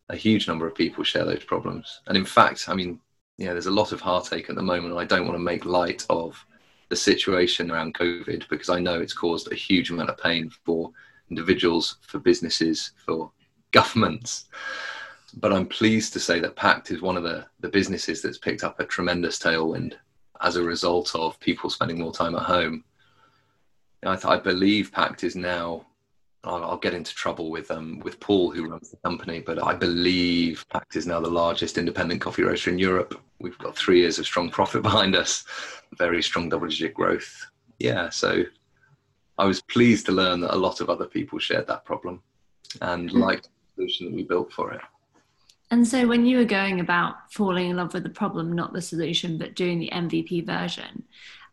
a 0.10 0.16
huge 0.16 0.48
number 0.48 0.66
of 0.68 0.76
people 0.76 1.04
share 1.04 1.26
those 1.26 1.44
problems. 1.44 2.02
And 2.08 2.18
in 2.18 2.26
fact, 2.26 2.68
I 2.68 2.74
mean, 2.74 3.00
yeah, 3.38 3.52
there's 3.54 3.68
a 3.68 3.72
lot 3.72 3.92
of 3.92 4.02
heartache 4.02 4.50
at 4.50 4.56
the 4.56 4.62
moment, 4.62 4.98
I 4.98 5.06
don't 5.06 5.26
want 5.26 5.36
to 5.36 5.44
make 5.44 5.66
light 5.66 6.06
of 6.10 6.44
the 6.90 6.96
situation 6.96 7.72
around 7.72 7.96
COVID 7.96 8.48
because 8.50 8.70
I 8.70 8.80
know 8.80 9.00
it's 9.00 9.14
caused 9.14 9.52
a 9.52 9.56
huge 9.56 9.92
amount 9.92 10.10
of 10.10 10.18
pain 10.18 10.50
for 10.50 10.92
individuals, 11.30 11.98
for 12.02 12.20
businesses, 12.20 12.92
for 13.06 13.32
governments. 13.72 14.46
But 15.36 15.54
I'm 15.54 15.68
pleased 15.68 16.14
to 16.14 16.20
say 16.20 16.40
that 16.40 16.56
Pact 16.56 16.92
is 16.92 17.02
one 17.02 17.18
of 17.18 17.24
the, 17.24 17.46
the 17.60 17.70
businesses 17.70 18.22
that's 18.22 18.38
picked 18.38 18.64
up 18.64 18.80
a 18.80 18.86
tremendous 18.86 19.38
tailwind 19.38 19.94
as 20.42 20.56
a 20.56 20.64
result 20.64 21.14
of 21.16 21.40
people 21.40 21.70
spending 21.70 22.00
more 22.00 22.14
time 22.14 22.36
at 22.36 22.44
home. 22.44 22.84
I, 24.04 24.16
th- 24.16 24.26
I 24.26 24.38
believe 24.38 24.92
Pact 24.92 25.24
is 25.24 25.36
now 25.36 25.86
I'll, 26.44 26.64
I'll, 26.64 26.78
get 26.78 26.94
into 26.94 27.14
trouble 27.14 27.50
with 27.50 27.72
um, 27.72 28.00
with 28.00 28.20
Paul, 28.20 28.52
who 28.52 28.70
runs 28.70 28.92
the 28.92 28.98
company, 28.98 29.40
but 29.40 29.62
I 29.62 29.74
believe 29.74 30.66
Pact 30.70 30.96
is 30.96 31.08
now 31.08 31.20
the 31.20 31.30
largest 31.30 31.78
independent 31.78 32.22
coffee 32.22 32.44
roaster 32.44 32.70
in 32.70 32.80
Europe. 32.80 33.20
We've 33.40 33.58
got 33.58 33.76
three 33.76 34.00
years 34.00 34.20
of 34.20 34.26
strong 34.26 34.50
profit 34.50 34.82
behind 34.90 35.16
us, 35.16 35.46
very 35.98 36.22
strong 36.22 36.50
double-digit 36.50 36.94
growth. 36.94 37.48
Yeah, 37.80 38.10
so 38.10 38.44
I 39.38 39.46
was 39.46 39.62
pleased 39.62 40.06
to 40.08 40.12
learn 40.12 40.42
that 40.42 40.56
a 40.56 40.58
lot 40.58 40.82
of 40.82 40.90
other 40.90 41.06
people 41.06 41.40
shared 41.40 41.68
that 41.68 41.86
problem 41.86 42.22
and 42.82 43.10
mm. 43.10 43.20
liked 43.20 43.50
the 43.50 43.76
solution 43.76 44.08
that 44.08 44.16
we 44.16 44.24
built 44.24 44.52
for 44.52 44.74
it. 44.74 44.82
And 45.70 45.86
so, 45.86 46.08
when 46.08 46.26
you 46.26 46.38
were 46.38 46.46
going 46.46 46.80
about 46.80 47.32
falling 47.32 47.70
in 47.70 47.76
love 47.76 47.94
with 47.94 48.04
the 48.04 48.10
problem, 48.10 48.54
not 48.54 48.74
the 48.74 48.82
solution, 48.82 49.38
but 49.38 49.56
doing 49.56 49.80
the 49.80 49.90
MVP 49.94 50.46
version, 50.46 51.04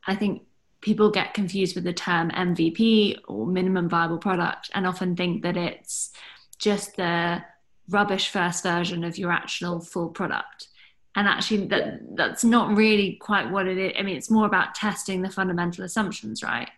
I 0.07 0.15
think 0.15 0.43
people 0.85 1.11
get 1.11 1.33
confused 1.33 1.75
with 1.75 1.85
the 1.85 1.95
term 1.95 2.31
MVP 2.31 3.19
or 3.27 3.47
minimum 3.47 3.89
viable 3.89 4.19
product 4.19 4.71
and 4.75 4.87
often 4.87 5.17
think 5.17 5.43
that 5.43 5.57
it's 5.57 6.13
just 6.59 6.97
the 6.97 7.43
rubbish 7.89 8.29
first 8.29 8.63
version 8.63 9.03
of 9.03 9.17
your 9.17 9.33
actual 9.33 9.81
full 9.81 10.11
product. 10.11 10.69
And 11.17 11.27
actually, 11.27 11.69
that 11.69 12.17
that's 12.17 12.45
not 12.45 12.77
really 12.77 13.15
quite 13.15 13.51
what 13.51 13.67
it 13.67 13.79
is. 13.79 13.93
I 13.99 14.03
mean, 14.03 14.17
it's 14.17 14.31
more 14.31 14.47
about 14.47 14.75
testing 14.75 15.23
the 15.23 15.31
fundamental 15.31 15.85
assumptions, 15.85 16.43
right? 16.43 16.69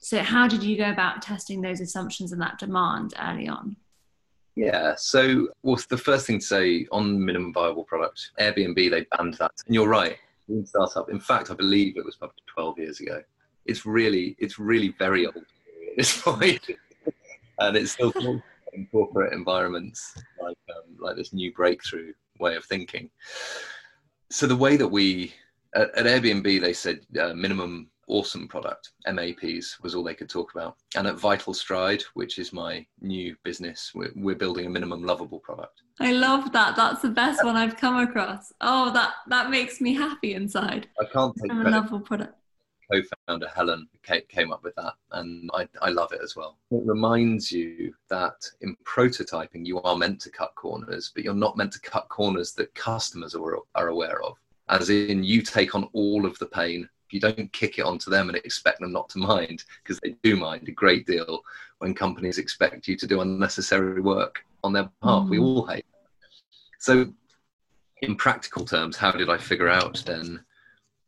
So, 0.00 0.18
how 0.20 0.48
did 0.48 0.64
you 0.64 0.76
go 0.76 0.90
about 0.90 1.22
testing 1.22 1.60
those 1.60 1.80
assumptions 1.80 2.32
and 2.32 2.40
that 2.40 2.58
demand 2.58 3.14
early 3.22 3.46
on? 3.46 3.76
Yeah, 4.56 4.94
so 4.96 5.48
well, 5.62 5.78
the 5.90 5.98
first 5.98 6.26
thing 6.26 6.40
to 6.40 6.44
say 6.44 6.86
on 6.90 7.24
minimum 7.24 7.52
viable 7.52 7.84
product, 7.84 8.32
Airbnb 8.40 8.90
they 8.90 9.06
banned 9.16 9.34
that, 9.34 9.52
and 9.66 9.74
you're 9.74 9.88
right. 9.88 10.16
Startup. 10.64 11.08
In 11.08 11.20
fact, 11.20 11.50
I 11.50 11.54
believe 11.54 11.96
it 11.96 12.04
was 12.04 12.16
probably 12.16 12.42
12 12.46 12.78
years 12.78 13.00
ago 13.00 13.22
it's 13.66 13.86
really 13.86 14.36
it's 14.38 14.58
really 14.58 14.94
very 14.98 15.26
old 15.26 15.36
at 15.36 15.96
this 15.96 16.20
point, 16.20 16.62
and 17.58 17.76
it's 17.76 17.92
still 17.92 18.12
in 18.72 18.86
corporate 18.90 19.32
environments 19.32 20.14
like 20.42 20.56
um, 20.70 20.96
like 20.98 21.16
this 21.16 21.32
new 21.32 21.52
breakthrough 21.52 22.12
way 22.38 22.56
of 22.56 22.64
thinking. 22.64 23.10
So 24.30 24.46
the 24.46 24.56
way 24.56 24.76
that 24.76 24.88
we 24.88 25.32
at, 25.74 25.96
at 25.96 26.06
Airbnb 26.06 26.60
they 26.60 26.72
said 26.72 27.00
uh, 27.20 27.34
minimum 27.34 27.90
awesome 28.06 28.46
product 28.46 28.90
MAPs 29.06 29.80
was 29.82 29.94
all 29.94 30.04
they 30.04 30.14
could 30.14 30.28
talk 30.28 30.52
about, 30.54 30.76
and 30.96 31.06
at 31.06 31.18
Vital 31.18 31.54
Stride, 31.54 32.02
which 32.14 32.38
is 32.38 32.52
my 32.52 32.84
new 33.00 33.34
business, 33.44 33.92
we're, 33.94 34.12
we're 34.14 34.34
building 34.34 34.66
a 34.66 34.70
minimum 34.70 35.04
lovable 35.04 35.38
product. 35.38 35.80
I 36.00 36.12
love 36.12 36.52
that. 36.52 36.76
That's 36.76 37.00
the 37.00 37.08
best 37.08 37.42
one 37.44 37.56
I've 37.56 37.76
come 37.76 37.96
across. 37.96 38.52
Oh, 38.60 38.92
that 38.92 39.14
that 39.28 39.50
makes 39.50 39.80
me 39.80 39.94
happy 39.94 40.34
inside. 40.34 40.88
I 41.00 41.04
can't 41.04 41.34
take 41.40 41.50
a 41.50 41.54
lovable 41.54 42.00
product 42.00 42.34
co-founder 42.90 43.48
Helen 43.54 43.88
came 44.28 44.52
up 44.52 44.62
with 44.62 44.74
that, 44.76 44.94
and 45.12 45.50
I, 45.54 45.68
I 45.82 45.90
love 45.90 46.12
it 46.12 46.20
as 46.22 46.36
well. 46.36 46.58
It 46.70 46.82
reminds 46.84 47.50
you 47.50 47.94
that 48.08 48.44
in 48.60 48.76
prototyping, 48.84 49.66
you 49.66 49.80
are 49.82 49.96
meant 49.96 50.20
to 50.22 50.30
cut 50.30 50.54
corners, 50.54 51.10
but 51.14 51.24
you're 51.24 51.34
not 51.34 51.56
meant 51.56 51.72
to 51.72 51.80
cut 51.80 52.08
corners 52.08 52.52
that 52.52 52.74
customers 52.74 53.34
are, 53.34 53.58
are 53.74 53.88
aware 53.88 54.22
of. 54.22 54.36
As 54.68 54.90
in, 54.90 55.22
you 55.22 55.42
take 55.42 55.74
on 55.74 55.88
all 55.92 56.26
of 56.26 56.38
the 56.38 56.46
pain. 56.46 56.88
You 57.10 57.20
don't 57.20 57.52
kick 57.52 57.78
it 57.78 57.84
onto 57.84 58.10
them 58.10 58.28
and 58.28 58.36
expect 58.38 58.80
them 58.80 58.92
not 58.92 59.08
to 59.10 59.18
mind, 59.18 59.64
because 59.82 60.00
they 60.00 60.16
do 60.22 60.36
mind 60.36 60.68
a 60.68 60.72
great 60.72 61.06
deal 61.06 61.42
when 61.78 61.94
companies 61.94 62.38
expect 62.38 62.88
you 62.88 62.96
to 62.96 63.06
do 63.06 63.20
unnecessary 63.20 64.00
work 64.00 64.44
on 64.62 64.72
their 64.72 64.88
behalf. 65.00 65.24
Mm. 65.24 65.30
We 65.30 65.38
all 65.38 65.66
hate. 65.66 65.84
That. 65.92 66.28
So, 66.78 67.12
in 68.02 68.16
practical 68.16 68.64
terms, 68.64 68.96
how 68.96 69.12
did 69.12 69.30
I 69.30 69.38
figure 69.38 69.68
out 69.68 70.02
then 70.06 70.44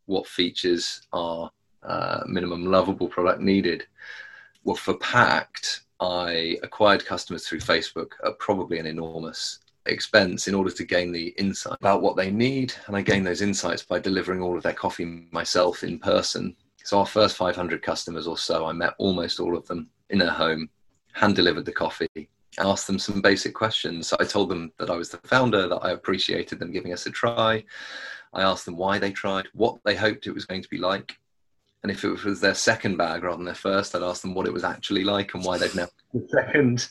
what 0.06 0.26
features 0.26 1.02
are 1.12 1.50
uh, 1.86 2.22
minimum 2.26 2.66
lovable 2.66 3.08
product 3.08 3.40
needed. 3.40 3.86
Well, 4.64 4.76
for 4.76 4.94
Pact, 4.94 5.82
I 6.00 6.58
acquired 6.62 7.06
customers 7.06 7.46
through 7.46 7.60
Facebook 7.60 8.12
at 8.24 8.38
probably 8.38 8.78
an 8.78 8.86
enormous 8.86 9.60
expense 9.86 10.48
in 10.48 10.54
order 10.54 10.70
to 10.70 10.84
gain 10.84 11.12
the 11.12 11.28
insight 11.38 11.78
about 11.80 12.02
what 12.02 12.16
they 12.16 12.30
need. 12.30 12.74
And 12.86 12.96
I 12.96 13.02
gained 13.02 13.26
those 13.26 13.42
insights 13.42 13.82
by 13.82 13.98
delivering 13.98 14.42
all 14.42 14.56
of 14.56 14.62
their 14.62 14.72
coffee 14.72 15.28
myself 15.30 15.84
in 15.84 15.98
person. 15.98 16.56
So, 16.84 16.98
our 16.98 17.06
first 17.06 17.36
500 17.36 17.82
customers 17.82 18.26
or 18.26 18.38
so, 18.38 18.66
I 18.66 18.72
met 18.72 18.94
almost 18.98 19.40
all 19.40 19.56
of 19.56 19.66
them 19.66 19.88
in 20.10 20.18
their 20.18 20.30
home, 20.30 20.68
hand 21.12 21.34
delivered 21.34 21.64
the 21.64 21.72
coffee, 21.72 22.28
asked 22.58 22.86
them 22.86 22.98
some 22.98 23.20
basic 23.20 23.54
questions. 23.54 24.12
I 24.18 24.24
told 24.24 24.50
them 24.50 24.72
that 24.78 24.90
I 24.90 24.96
was 24.96 25.10
the 25.10 25.18
founder, 25.18 25.68
that 25.68 25.76
I 25.76 25.90
appreciated 25.92 26.58
them 26.58 26.72
giving 26.72 26.92
us 26.92 27.06
a 27.06 27.10
try. 27.10 27.64
I 28.32 28.42
asked 28.42 28.66
them 28.66 28.76
why 28.76 28.98
they 28.98 29.12
tried, 29.12 29.46
what 29.54 29.78
they 29.84 29.96
hoped 29.96 30.26
it 30.26 30.34
was 30.34 30.44
going 30.44 30.62
to 30.62 30.68
be 30.68 30.78
like. 30.78 31.18
And 31.86 31.94
if 31.94 32.02
it 32.02 32.24
was 32.24 32.40
their 32.40 32.52
second 32.52 32.96
bag 32.96 33.22
rather 33.22 33.36
than 33.36 33.44
their 33.44 33.54
first, 33.54 33.94
I'd 33.94 34.02
ask 34.02 34.20
them 34.20 34.34
what 34.34 34.48
it 34.48 34.52
was 34.52 34.64
actually 34.64 35.04
like 35.04 35.34
and 35.34 35.44
why 35.44 35.56
they've 35.56 35.72
now 35.72 35.86
the 36.12 36.26
second. 36.32 36.88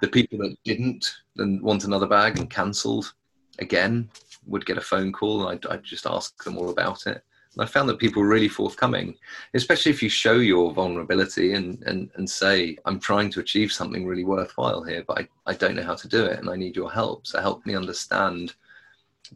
The 0.00 0.06
people 0.06 0.38
that 0.38 0.56
didn't 0.62 1.12
then 1.34 1.60
want 1.60 1.82
another 1.82 2.06
bag 2.06 2.38
and 2.38 2.48
cancelled 2.48 3.14
again 3.58 4.08
would 4.46 4.64
get 4.64 4.78
a 4.78 4.80
phone 4.80 5.12
call 5.12 5.48
and 5.48 5.58
I'd, 5.66 5.72
I'd 5.72 5.82
just 5.82 6.06
ask 6.06 6.44
them 6.44 6.56
all 6.56 6.70
about 6.70 7.08
it. 7.08 7.20
And 7.54 7.64
I 7.64 7.66
found 7.66 7.88
that 7.88 7.98
people 7.98 8.22
were 8.22 8.28
really 8.28 8.48
forthcoming, 8.48 9.16
especially 9.54 9.90
if 9.90 10.04
you 10.04 10.08
show 10.08 10.34
your 10.34 10.72
vulnerability 10.72 11.54
and, 11.54 11.82
and, 11.82 12.08
and 12.14 12.30
say, 12.30 12.78
I'm 12.84 13.00
trying 13.00 13.30
to 13.30 13.40
achieve 13.40 13.72
something 13.72 14.06
really 14.06 14.22
worthwhile 14.22 14.84
here, 14.84 15.02
but 15.04 15.18
I, 15.18 15.28
I 15.46 15.54
don't 15.54 15.74
know 15.74 15.82
how 15.82 15.96
to 15.96 16.06
do 16.06 16.24
it 16.26 16.38
and 16.38 16.48
I 16.48 16.54
need 16.54 16.76
your 16.76 16.92
help. 16.92 17.26
So 17.26 17.40
help 17.40 17.66
me 17.66 17.74
understand 17.74 18.54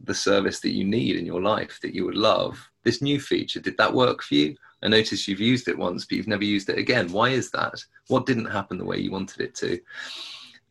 the 0.05 0.15
service 0.15 0.61
that 0.61 0.71
you 0.71 0.85
need 0.85 1.17
in 1.17 1.25
your 1.25 1.41
life 1.41 1.79
that 1.81 1.93
you 1.93 2.05
would 2.05 2.15
love. 2.15 2.69
This 2.83 3.01
new 3.01 3.19
feature, 3.19 3.59
did 3.59 3.75
that 3.75 3.93
work 3.93 4.23
for 4.23 4.35
you? 4.35 4.55
I 4.83 4.89
notice 4.89 5.27
you've 5.27 5.39
used 5.39 5.69
it 5.69 5.77
once, 5.77 6.05
but 6.05 6.17
you've 6.17 6.27
never 6.27 6.43
used 6.43 6.69
it 6.69 6.77
again. 6.77 7.11
Why 7.11 7.29
is 7.29 7.49
that? 7.51 7.81
What 8.07 8.25
didn't 8.25 8.45
happen 8.45 8.77
the 8.77 8.85
way 8.85 8.97
you 8.97 9.11
wanted 9.11 9.39
it 9.39 9.55
to? 9.55 9.79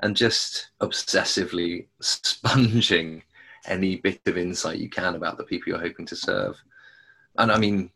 And 0.01 0.15
just 0.15 0.71
obsessively 0.81 1.87
sponging 2.01 3.23
any 3.67 3.97
bit 3.97 4.21
of 4.27 4.37
insight 4.37 4.79
you 4.79 4.91
can 4.91 5.15
about 5.15 5.39
the 5.39 5.45
people 5.45 5.71
you're 5.71 5.81
hoping 5.81 6.05
to 6.07 6.17
serve. 6.17 6.63
And 7.39 7.51
I 7.51 7.59
mean, 7.59 7.91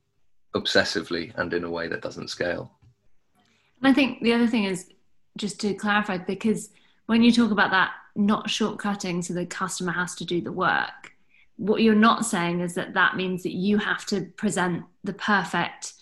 obsessively 0.54 1.36
and 1.36 1.52
in 1.52 1.64
a 1.64 1.70
way 1.70 1.86
that 1.88 2.02
doesn't 2.02 2.30
scale. 2.30 2.72
And 3.82 3.90
I 3.90 3.92
think 3.92 4.22
the 4.22 4.32
other 4.32 4.46
thing 4.46 4.64
is 4.64 4.88
just 5.36 5.60
to 5.60 5.74
clarify, 5.74 6.16
because 6.16 6.70
when 7.06 7.22
you 7.22 7.30
talk 7.30 7.50
about 7.50 7.72
that 7.72 7.90
not 8.14 8.46
shortcutting 8.46 9.22
so 9.22 9.34
the 9.34 9.44
customer 9.44 9.92
has 9.92 10.14
to 10.14 10.24
do 10.24 10.40
the 10.40 10.52
work, 10.52 11.12
what 11.56 11.82
you're 11.82 11.94
not 11.94 12.24
saying 12.24 12.60
is 12.60 12.74
that 12.74 12.94
that 12.94 13.16
means 13.16 13.42
that 13.42 13.52
you 13.52 13.76
have 13.78 14.06
to 14.06 14.22
present 14.36 14.84
the 15.04 15.12
perfect 15.12 15.92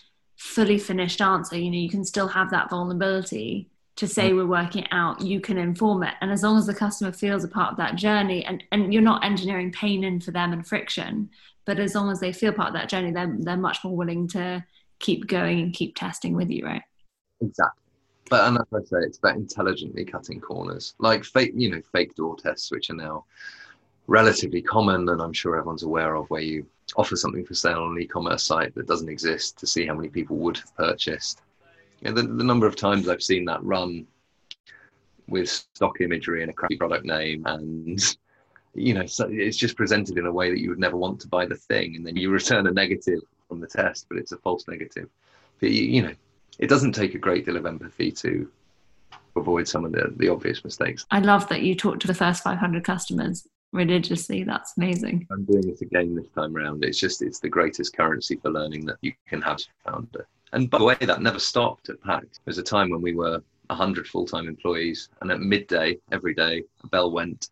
fully 0.45 0.77
finished 0.77 1.21
answer 1.21 1.57
you 1.57 1.71
know 1.71 1.77
you 1.77 1.89
can 1.89 2.05
still 2.05 2.27
have 2.27 2.51
that 2.51 2.69
vulnerability 2.69 3.67
to 3.95 4.07
say 4.07 4.29
mm. 4.29 4.35
we're 4.35 4.45
working 4.45 4.83
it 4.83 4.89
out 4.91 5.19
you 5.19 5.39
can 5.39 5.57
inform 5.57 6.03
it. 6.03 6.13
And 6.21 6.31
as 6.31 6.43
long 6.43 6.57
as 6.57 6.67
the 6.67 6.73
customer 6.73 7.11
feels 7.11 7.43
a 7.43 7.47
part 7.47 7.71
of 7.71 7.77
that 7.77 7.95
journey 7.95 8.45
and 8.45 8.63
and 8.71 8.93
you're 8.93 9.01
not 9.01 9.25
engineering 9.25 9.71
pain 9.71 10.03
in 10.03 10.21
for 10.21 10.31
them 10.31 10.53
and 10.53 10.65
friction 10.65 11.29
but 11.65 11.79
as 11.79 11.95
long 11.95 12.11
as 12.11 12.19
they 12.19 12.31
feel 12.31 12.53
part 12.53 12.67
of 12.67 12.73
that 12.75 12.89
journey 12.89 13.11
they're, 13.11 13.35
they're 13.39 13.57
much 13.57 13.83
more 13.83 13.95
willing 13.95 14.27
to 14.27 14.63
keep 14.99 15.27
going 15.27 15.59
and 15.59 15.73
keep 15.73 15.95
testing 15.95 16.35
with 16.35 16.49
you 16.49 16.63
right? 16.65 16.83
Exactly. 17.41 17.81
But 18.29 18.47
and 18.47 18.57
as 18.57 18.65
I 18.73 18.79
say, 18.85 19.05
it's 19.05 19.17
about 19.17 19.35
intelligently 19.35 20.03
cutting 20.03 20.41
corners, 20.41 20.95
like 20.97 21.23
fake, 21.23 21.53
you 21.55 21.69
know, 21.69 21.81
fake 21.91 22.15
door 22.15 22.35
tests, 22.35 22.71
which 22.71 22.89
are 22.89 22.95
now 22.95 23.25
relatively 24.07 24.63
common, 24.63 25.09
and 25.09 25.21
I'm 25.21 25.33
sure 25.33 25.55
everyone's 25.55 25.83
aware 25.83 26.15
of, 26.15 26.27
where 26.31 26.41
you 26.41 26.65
offer 26.97 27.15
something 27.15 27.45
for 27.45 27.53
sale 27.53 27.83
on 27.83 27.95
an 27.95 28.01
e-commerce 28.01 28.43
site 28.43 28.73
that 28.75 28.87
doesn't 28.87 29.09
exist 29.09 29.57
to 29.59 29.67
see 29.67 29.85
how 29.85 29.93
many 29.93 30.09
people 30.09 30.37
would 30.37 30.57
have 30.57 30.75
purchased. 30.75 31.41
The, 32.01 32.11
the 32.11 32.43
number 32.43 32.67
of 32.67 32.75
times 32.75 33.09
I've 33.09 33.23
seen 33.23 33.45
that 33.45 33.63
run 33.63 34.05
with 35.27 35.49
stock 35.49 36.01
imagery 36.01 36.41
and 36.41 36.51
a 36.51 36.53
crappy 36.53 36.77
product 36.77 37.05
name, 37.05 37.43
and 37.45 37.99
you 38.75 38.93
know, 38.93 39.05
so 39.05 39.27
it's 39.31 39.57
just 39.57 39.75
presented 39.75 40.17
in 40.17 40.25
a 40.25 40.31
way 40.31 40.49
that 40.49 40.59
you 40.59 40.69
would 40.69 40.79
never 40.79 40.97
want 40.97 41.19
to 41.21 41.27
buy 41.27 41.45
the 41.45 41.55
thing, 41.55 41.95
and 41.95 42.05
then 42.05 42.15
you 42.15 42.29
return 42.29 42.67
a 42.67 42.71
negative 42.71 43.21
from 43.47 43.59
the 43.59 43.67
test, 43.67 44.05
but 44.09 44.17
it's 44.17 44.31
a 44.33 44.37
false 44.37 44.67
negative. 44.67 45.09
But 45.59 45.71
you, 45.71 45.83
you 45.83 46.01
know, 46.03 46.13
it 46.59 46.67
doesn't 46.67 46.93
take 46.93 47.15
a 47.15 47.19
great 47.19 47.45
deal 47.45 47.57
of 47.57 47.65
empathy 47.65 48.11
to 48.11 48.49
avoid 49.35 49.67
some 49.67 49.85
of 49.85 49.91
the, 49.91 50.13
the 50.17 50.29
obvious 50.29 50.63
mistakes. 50.63 51.05
I 51.11 51.19
love 51.19 51.49
that 51.49 51.61
you 51.61 51.75
talked 51.75 52.01
to 52.01 52.07
the 52.07 52.13
first 52.13 52.43
500 52.43 52.83
customers 52.83 53.47
religiously. 53.75 54.43
That's 54.43 54.77
amazing. 54.77 55.27
I'm 55.31 55.45
doing 55.45 55.69
it 55.69 55.81
again 55.81 56.15
this 56.15 56.27
time 56.29 56.55
around. 56.55 56.83
It's 56.83 56.99
just, 56.99 57.21
it's 57.21 57.39
the 57.39 57.49
greatest 57.49 57.95
currency 57.95 58.37
for 58.37 58.49
learning 58.49 58.85
that 58.85 58.97
you 59.01 59.13
can 59.27 59.41
have 59.41 59.59
found. 59.85 60.07
Uh, 60.17 60.23
and 60.53 60.69
by 60.69 60.77
the 60.77 60.85
way, 60.85 60.95
that 61.01 61.21
never 61.21 61.39
stopped 61.39 61.89
at 61.89 62.01
Pact. 62.01 62.39
There 62.45 62.51
was 62.51 62.57
a 62.57 62.63
time 62.63 62.89
when 62.89 63.01
we 63.01 63.13
were 63.13 63.41
100 63.67 64.07
full 64.07 64.25
time 64.25 64.47
employees, 64.47 65.09
and 65.21 65.31
at 65.31 65.41
midday, 65.41 65.97
every 66.11 66.33
day, 66.33 66.63
a 66.83 66.87
bell 66.87 67.11
went. 67.11 67.49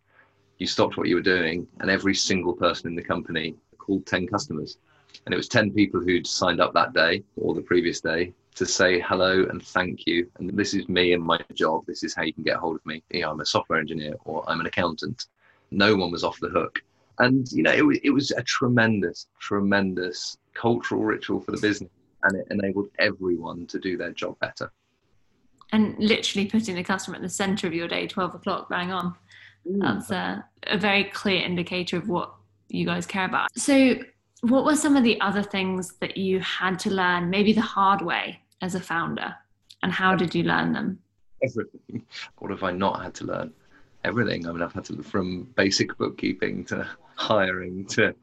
You 0.60 0.68
stopped 0.68 0.98
what 0.98 1.08
you 1.08 1.16
were 1.16 1.22
doing, 1.22 1.68
and 1.80 1.90
every 1.90 2.16
single 2.16 2.54
person 2.54 2.88
in 2.88 2.96
the 2.96 3.04
company 3.04 3.56
called 3.78 4.06
10 4.06 4.28
customers. 4.28 4.78
And 5.26 5.34
it 5.34 5.38
was 5.38 5.48
10 5.48 5.72
people 5.72 6.00
who'd 6.00 6.26
signed 6.26 6.62
up 6.62 6.74
that 6.74 6.94
day 6.94 7.24
or 7.36 7.54
the 7.54 7.62
previous 7.62 8.02
day 8.02 8.34
to 8.56 8.66
say 8.66 9.00
hello 9.00 9.46
and 9.50 9.64
thank 9.64 10.06
you. 10.06 10.30
And 10.38 10.50
this 10.52 10.74
is 10.74 10.88
me 10.88 11.14
and 11.14 11.24
my 11.24 11.40
job. 11.54 11.86
This 11.86 12.04
is 12.04 12.14
how 12.14 12.24
you 12.24 12.34
can 12.34 12.44
get 12.44 12.58
hold 12.58 12.76
of 12.76 12.86
me. 12.86 13.04
You 13.10 13.22
know, 13.22 13.32
I'm 13.32 13.40
a 13.40 13.46
software 13.46 13.80
engineer 13.80 14.16
or 14.26 14.48
I'm 14.50 14.60
an 14.60 14.66
accountant. 14.66 15.26
No 15.74 15.96
one 15.96 16.12
was 16.12 16.24
off 16.24 16.40
the 16.40 16.50
hook. 16.50 16.82
And, 17.20 17.52
you 17.52 17.64
know, 17.64 17.72
it, 17.72 18.02
it 18.04 18.10
was 18.10 18.32
a 18.32 18.44
tremendous, 18.44 19.28
tremendous 19.40 20.38
cultural 20.54 21.04
ritual 21.04 21.40
for 21.42 21.52
the 21.52 21.62
business. 21.62 21.90
And 22.24 22.38
it 22.38 22.48
enabled 22.52 22.88
everyone 23.00 23.68
to 23.68 23.80
do 23.80 23.98
their 23.98 24.12
job 24.12 24.40
better. 24.40 24.72
And 25.72 25.98
literally 26.00 26.48
putting 26.48 26.76
the 26.76 26.84
customer 26.84 27.16
at 27.16 27.22
the 27.22 27.30
center 27.30 27.68
of 27.68 27.74
your 27.74 27.88
day, 27.88 28.08
12 28.08 28.36
o'clock, 28.36 28.70
bang 28.70 28.92
on. 28.92 29.16
Mm. 29.68 29.82
That's 29.82 30.12
a, 30.12 30.46
a 30.68 30.78
very 30.78 31.06
clear 31.06 31.44
indicator 31.44 31.98
of 31.98 32.08
what 32.08 32.34
you 32.70 32.86
guys 32.86 33.06
care 33.06 33.26
about. 33.26 33.50
So, 33.58 33.96
what 34.42 34.66
were 34.66 34.76
some 34.76 34.98
of 34.98 35.04
the 35.04 35.20
other 35.22 35.42
things 35.42 35.94
that 36.02 36.18
you 36.18 36.42
had 36.42 36.78
to 36.80 36.90
learn, 36.90 37.30
maybe 37.30 37.54
the 37.54 37.62
hard 37.62 38.02
way, 38.02 38.42
as 38.64 38.76
a 38.76 38.80
founder 38.80 39.36
and 39.84 39.92
how 39.92 40.16
did 40.16 40.34
you 40.34 40.44
learn 40.44 40.72
them 40.74 40.98
everything 41.44 42.04
what 42.40 42.50
have 42.50 42.64
i 42.64 42.72
not 42.72 43.04
had 43.04 43.14
to 43.14 43.26
learn 43.26 43.52
everything. 44.04 44.48
I 44.48 44.52
mean 44.52 44.62
i've 44.62 44.74
had 44.74 44.86
to 44.86 45.04
from 45.04 45.44
basic 45.56 45.98
bookkeeping 45.98 46.66
to 46.66 46.88
hiring 47.16 47.86
to 47.86 48.14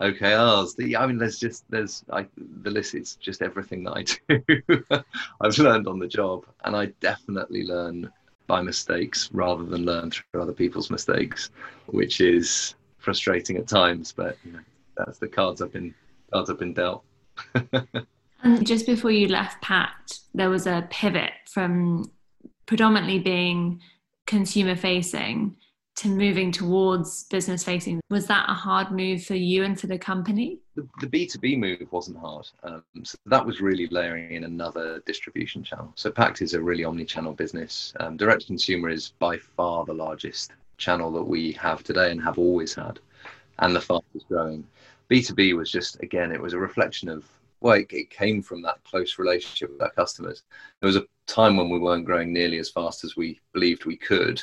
okrs 0.00 0.76
the, 0.76 0.94
i 0.94 1.06
mean 1.06 1.16
there's 1.16 1.38
just 1.38 1.64
there's 1.70 2.04
I, 2.12 2.26
the 2.60 2.70
list 2.70 2.94
is 2.94 3.14
just 3.16 3.40
everything 3.40 3.82
that 3.84 3.92
i 3.92 4.02
do. 4.02 5.02
I've 5.40 5.56
learned 5.58 5.88
on 5.88 5.98
the 5.98 6.06
job 6.06 6.44
and 6.64 6.76
i 6.76 6.86
definitely 7.00 7.64
learn 7.64 8.10
by 8.46 8.60
mistakes 8.60 9.30
rather 9.32 9.64
than 9.64 9.86
learn 9.86 10.10
through 10.10 10.42
other 10.42 10.52
people's 10.52 10.90
mistakes 10.90 11.48
which 11.86 12.20
is 12.20 12.74
frustrating 12.98 13.56
at 13.56 13.66
times 13.66 14.12
but 14.12 14.36
you 14.44 14.52
know 14.52 14.60
that's 14.98 15.18
the 15.18 15.28
cards 15.28 15.62
i've 15.62 15.72
been 15.72 15.94
cards 16.30 16.50
i've 16.50 16.58
been 16.58 16.74
dealt. 16.74 17.02
And 17.54 18.06
um, 18.44 18.64
just 18.64 18.86
before 18.86 19.10
you 19.10 19.28
left 19.28 19.62
Pact, 19.62 20.20
there 20.34 20.50
was 20.50 20.66
a 20.66 20.86
pivot 20.90 21.32
from 21.50 22.10
predominantly 22.66 23.18
being 23.18 23.80
consumer 24.26 24.76
facing 24.76 25.56
to 25.96 26.08
moving 26.08 26.52
towards 26.52 27.24
business 27.24 27.64
facing. 27.64 28.00
Was 28.10 28.26
that 28.26 28.48
a 28.50 28.52
hard 28.52 28.90
move 28.90 29.24
for 29.24 29.34
you 29.34 29.64
and 29.64 29.80
for 29.80 29.86
the 29.86 29.98
company? 29.98 30.58
The, 30.74 30.86
the 31.00 31.06
B2B 31.06 31.58
move 31.58 31.90
wasn't 31.90 32.18
hard. 32.18 32.46
Um, 32.62 32.84
so 33.02 33.16
that 33.26 33.44
was 33.44 33.62
really 33.62 33.86
layering 33.86 34.32
in 34.32 34.44
another 34.44 35.02
distribution 35.06 35.64
channel. 35.64 35.92
So 35.96 36.10
Pact 36.10 36.42
is 36.42 36.52
a 36.52 36.60
really 36.60 36.84
omni 36.84 37.06
channel 37.06 37.32
business. 37.32 37.94
Um, 37.98 38.18
direct 38.18 38.46
consumer 38.46 38.90
is 38.90 39.14
by 39.18 39.38
far 39.38 39.86
the 39.86 39.94
largest 39.94 40.52
channel 40.76 41.10
that 41.12 41.24
we 41.24 41.52
have 41.52 41.82
today 41.82 42.10
and 42.10 42.22
have 42.22 42.38
always 42.38 42.74
had, 42.74 42.98
and 43.60 43.74
the 43.74 43.80
fastest 43.80 44.28
growing. 44.28 44.66
B2B 45.10 45.56
was 45.56 45.70
just, 45.70 46.02
again, 46.02 46.30
it 46.30 46.40
was 46.40 46.52
a 46.52 46.58
reflection 46.58 47.08
of 47.08 47.24
well, 47.60 47.74
it, 47.74 48.10
came 48.10 48.42
from 48.42 48.62
that 48.62 48.82
close 48.84 49.18
relationship 49.18 49.72
with 49.72 49.82
our 49.82 49.90
customers. 49.90 50.42
There 50.80 50.86
was 50.86 50.96
a 50.96 51.06
time 51.26 51.56
when 51.56 51.70
we 51.70 51.78
weren't 51.78 52.04
growing 52.04 52.32
nearly 52.32 52.58
as 52.58 52.70
fast 52.70 53.04
as 53.04 53.16
we 53.16 53.40
believed 53.52 53.84
we 53.84 53.96
could. 53.96 54.42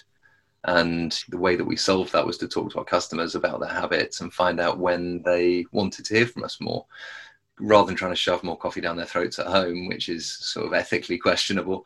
And 0.65 1.17
the 1.29 1.37
way 1.37 1.55
that 1.55 1.65
we 1.65 1.75
solved 1.75 2.13
that 2.13 2.25
was 2.25 2.37
to 2.39 2.47
talk 2.47 2.71
to 2.71 2.79
our 2.79 2.85
customers 2.85 3.35
about 3.35 3.59
their 3.59 3.69
habits 3.69 4.21
and 4.21 4.33
find 4.33 4.59
out 4.59 4.79
when 4.79 5.21
they 5.23 5.65
wanted 5.71 6.05
to 6.05 6.15
hear 6.15 6.27
from 6.27 6.43
us 6.43 6.59
more. 6.61 6.85
rather 7.59 7.85
than 7.85 7.95
trying 7.95 8.11
to 8.11 8.15
shove 8.15 8.43
more 8.43 8.57
coffee 8.57 8.81
down 8.81 8.97
their 8.97 9.05
throats 9.05 9.37
at 9.37 9.45
home, 9.45 9.87
which 9.87 10.09
is 10.09 10.31
sort 10.31 10.65
of 10.65 10.73
ethically 10.73 11.17
questionable, 11.17 11.85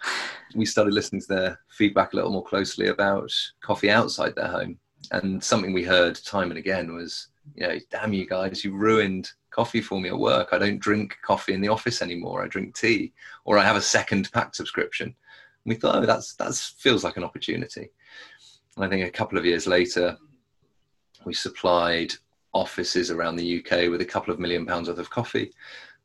we 0.56 0.66
started 0.66 0.94
listening 0.94 1.22
to 1.22 1.28
their 1.28 1.60
feedback 1.70 2.14
a 2.14 2.16
little 2.16 2.32
more 2.32 2.44
closely 2.44 2.88
about 2.88 3.32
coffee 3.62 3.90
outside 3.90 4.34
their 4.36 4.48
home. 4.48 4.80
And 5.12 5.44
something 5.44 5.74
we 5.74 5.84
heard 5.84 6.16
time 6.24 6.52
and 6.52 6.58
again 6.58 6.94
was, 6.94 7.28
you 7.56 7.68
know, 7.68 7.78
damn 7.90 8.14
you 8.14 8.28
guys, 8.28 8.64
you 8.64 8.74
ruined 8.74 9.32
coffee 9.52 9.82
for 9.82 10.00
me 10.00 10.10
at 10.10 10.18
work. 10.18 10.50
I 10.52 10.58
don't 10.58 10.80
drink 10.80 11.18
coffee 11.24 11.54
in 11.54 11.62
the 11.62 11.68
office 11.68 12.02
anymore. 12.02 12.44
I 12.44 12.48
drink 12.48 12.76
tea, 12.76 13.14
or 13.46 13.58
I 13.58 13.64
have 13.64 13.76
a 13.76 13.82
second 13.82 14.32
Pact 14.32 14.56
subscription. 14.56 15.08
And 15.08 15.16
we 15.66 15.76
thought, 15.76 15.96
oh, 15.96 16.06
that's 16.06 16.36
that 16.36 16.54
feels 16.56 17.04
like 17.04 17.18
an 17.18 17.24
opportunity. 17.24 17.90
And 18.76 18.86
I 18.86 18.90
think 18.90 19.06
a 19.06 19.12
couple 19.12 19.38
of 19.38 19.46
years 19.46 19.66
later, 19.68 20.18
we 21.26 21.34
supplied 21.34 22.14
offices 22.54 23.12
around 23.12 23.36
the 23.36 23.60
UK 23.60 23.90
with 23.90 24.02
a 24.02 24.06
couple 24.06 24.34
of 24.34 24.40
million 24.40 24.66
pounds 24.66 24.88
worth 24.88 25.00
of 25.00 25.10
coffee, 25.10 25.52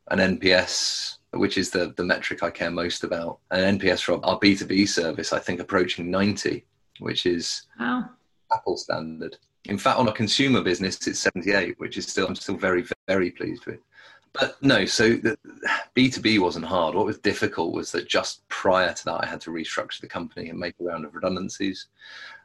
an 0.09 0.19
NPS, 0.37 1.17
which 1.31 1.57
is 1.57 1.69
the, 1.69 1.93
the 1.97 2.03
metric 2.03 2.43
I 2.43 2.51
care 2.51 2.71
most 2.71 3.03
about, 3.03 3.39
an 3.51 3.79
NPS 3.79 4.01
from 4.01 4.19
our 4.23 4.39
B2B 4.39 4.87
service, 4.87 5.33
I 5.33 5.39
think 5.39 5.59
approaching 5.59 6.11
90, 6.11 6.65
which 6.99 7.25
is 7.25 7.63
wow. 7.79 8.09
Apple 8.53 8.77
standard. 8.77 9.37
In 9.65 9.77
fact, 9.77 9.97
on 9.97 10.09
a 10.09 10.13
consumer 10.13 10.61
business, 10.61 11.07
it's 11.07 11.19
78, 11.19 11.79
which 11.79 11.97
is 11.97 12.07
still 12.07 12.27
I'm 12.27 12.35
still 12.35 12.57
very 12.57 12.85
very 13.07 13.31
pleased 13.31 13.65
with. 13.65 13.79
But 14.33 14.61
no, 14.63 14.83
so 14.85 15.09
the 15.13 15.37
B2B 15.95 16.39
wasn't 16.39 16.65
hard. 16.65 16.95
What 16.95 17.05
was 17.05 17.19
difficult 17.19 17.71
was 17.71 17.91
that 17.91 18.09
just 18.09 18.47
prior 18.49 18.91
to 18.91 19.05
that, 19.05 19.23
I 19.23 19.27
had 19.27 19.39
to 19.41 19.51
restructure 19.51 20.01
the 20.01 20.07
company 20.07 20.49
and 20.49 20.57
make 20.57 20.73
a 20.79 20.83
round 20.83 21.05
of 21.05 21.13
redundancies. 21.13 21.87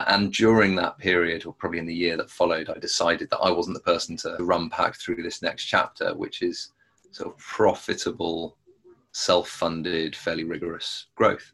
And 0.00 0.30
during 0.30 0.76
that 0.76 0.98
period, 0.98 1.46
or 1.46 1.54
probably 1.54 1.78
in 1.78 1.86
the 1.86 1.94
year 1.94 2.18
that 2.18 2.30
followed, 2.30 2.68
I 2.68 2.78
decided 2.78 3.30
that 3.30 3.38
I 3.38 3.50
wasn't 3.50 3.74
the 3.74 3.90
person 3.90 4.18
to 4.18 4.36
run 4.40 4.68
Pact 4.68 5.00
through 5.00 5.22
this 5.22 5.40
next 5.40 5.64
chapter, 5.64 6.14
which 6.14 6.42
is 6.42 6.72
sort 7.10 7.34
of 7.34 7.38
profitable, 7.38 8.58
self 9.12 9.48
funded, 9.48 10.14
fairly 10.14 10.44
rigorous 10.44 11.06
growth. 11.14 11.52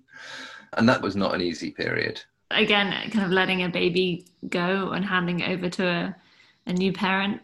And 0.73 0.89
that 0.89 1.01
was 1.01 1.15
not 1.15 1.37
an 1.37 1.43
easy 1.43 1.71
period 1.71 2.21
again 2.55 3.11
kind 3.11 3.25
of 3.25 3.31
letting 3.31 3.63
a 3.63 3.69
baby 3.69 4.27
go 4.49 4.91
and 4.91 5.05
handing 5.05 5.41
it 5.41 5.51
over 5.51 5.69
to 5.69 5.87
a, 5.87 6.17
a 6.67 6.73
new 6.73 6.93
parent 6.93 7.41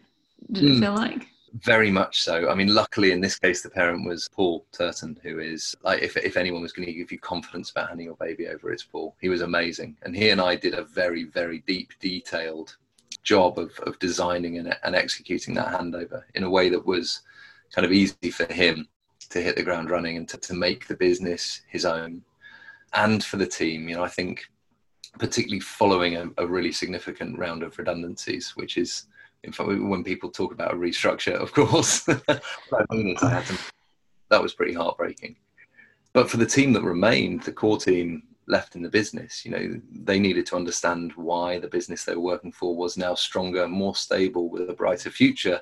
did 0.51 0.63
mm. 0.63 0.77
it 0.77 0.79
feel 0.81 0.95
like 0.95 1.27
very 1.53 1.91
much 1.91 2.21
so. 2.21 2.49
I 2.49 2.55
mean, 2.55 2.73
luckily 2.73 3.11
in 3.11 3.19
this 3.19 3.37
case, 3.37 3.61
the 3.61 3.69
parent 3.69 4.07
was 4.07 4.29
Paul 4.29 4.65
Turton, 4.71 5.19
who 5.21 5.39
is 5.39 5.75
like, 5.83 6.01
if, 6.01 6.15
if 6.17 6.37
anyone 6.37 6.61
was 6.61 6.71
going 6.71 6.85
to 6.85 6.93
give 6.93 7.11
you 7.11 7.19
confidence 7.19 7.71
about 7.71 7.89
handing 7.89 8.05
your 8.05 8.15
baby 8.15 8.47
over, 8.47 8.71
it's 8.71 8.83
Paul. 8.83 9.15
He 9.19 9.29
was 9.29 9.41
amazing. 9.41 9.97
And 10.03 10.15
he 10.15 10.29
and 10.29 10.39
I 10.39 10.55
did 10.55 10.73
a 10.73 10.83
very, 10.83 11.25
very 11.25 11.59
deep, 11.67 11.91
detailed 11.99 12.77
job 13.23 13.59
of, 13.59 13.77
of 13.79 13.99
designing 13.99 14.57
and, 14.57 14.75
and 14.83 14.95
executing 14.95 15.53
that 15.55 15.67
handover 15.67 16.23
in 16.35 16.43
a 16.43 16.49
way 16.49 16.69
that 16.69 16.85
was 16.85 17.21
kind 17.73 17.85
of 17.85 17.91
easy 17.91 18.31
for 18.31 18.51
him 18.51 18.87
to 19.29 19.41
hit 19.41 19.55
the 19.55 19.63
ground 19.63 19.89
running 19.89 20.17
and 20.17 20.27
to, 20.29 20.37
to 20.37 20.53
make 20.53 20.87
the 20.87 20.95
business 20.95 21.61
his 21.67 21.85
own. 21.85 22.21
And 22.93 23.23
for 23.23 23.37
the 23.37 23.47
team, 23.47 23.87
you 23.89 23.95
know, 23.95 24.03
I 24.03 24.09
think 24.09 24.45
particularly 25.19 25.59
following 25.59 26.15
a, 26.15 26.29
a, 26.37 26.47
really 26.47 26.71
significant 26.71 27.37
round 27.37 27.63
of 27.63 27.77
redundancies, 27.77 28.51
which 28.55 28.77
is, 28.77 29.05
in 29.43 29.51
fact, 29.51 29.67
when 29.67 30.03
people 30.03 30.29
talk 30.29 30.53
about 30.53 30.73
a 30.73 30.77
restructure, 30.77 31.33
of 31.33 31.53
course, 31.53 32.01
that 32.05 32.41
was 34.31 34.53
pretty 34.53 34.73
heartbreaking. 34.73 35.35
But 36.13 36.29
for 36.29 36.37
the 36.37 36.45
team 36.45 36.73
that 36.73 36.83
remained, 36.83 37.43
the 37.43 37.51
core 37.51 37.77
team 37.77 38.23
left 38.47 38.75
in 38.75 38.81
the 38.81 38.89
business, 38.89 39.45
you 39.45 39.51
know, 39.51 39.81
they 39.91 40.19
needed 40.19 40.45
to 40.47 40.55
understand 40.55 41.13
why 41.15 41.59
the 41.59 41.67
business 41.67 42.03
they 42.03 42.15
were 42.15 42.21
working 42.21 42.51
for 42.51 42.75
was 42.75 42.97
now 42.97 43.15
stronger, 43.15 43.67
more 43.67 43.95
stable, 43.95 44.49
with 44.49 44.69
a 44.69 44.73
brighter 44.73 45.09
future 45.09 45.61